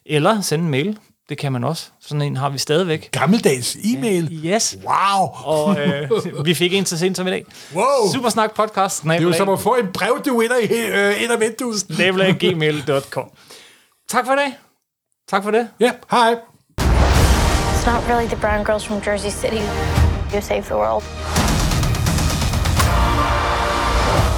[0.06, 0.98] eller sende en mail.
[1.28, 1.86] Det kan man også.
[2.00, 3.10] Sådan en har vi stadigvæk.
[3.10, 4.40] Gammeldags e-mail.
[4.44, 4.78] Yes.
[4.84, 5.28] Wow.
[5.44, 6.10] Og øh,
[6.44, 7.44] vi fik en så sent som i dag.
[7.74, 8.12] Wow.
[8.14, 11.40] Supersnak podcast, Det er jo som at få en brev, du vinder i øh, af
[11.40, 11.86] vinduet.
[12.38, 13.24] gmail.com.
[14.10, 14.56] Tak for i dag.
[15.28, 15.68] Tak for det.
[15.80, 16.34] Ja, hej.
[17.88, 19.60] It's not really the brown girls from Jersey City
[20.30, 21.02] who save the world.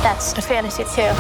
[0.05, 1.11] That's a fantasy too.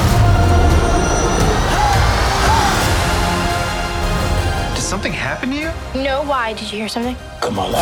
[4.77, 5.73] Did something happen to you?
[6.01, 6.53] No, why?
[6.53, 7.17] Did you hear something?
[7.41, 7.73] Come on,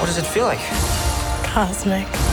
[0.00, 0.60] What does it feel like?
[1.42, 2.29] Cosmic.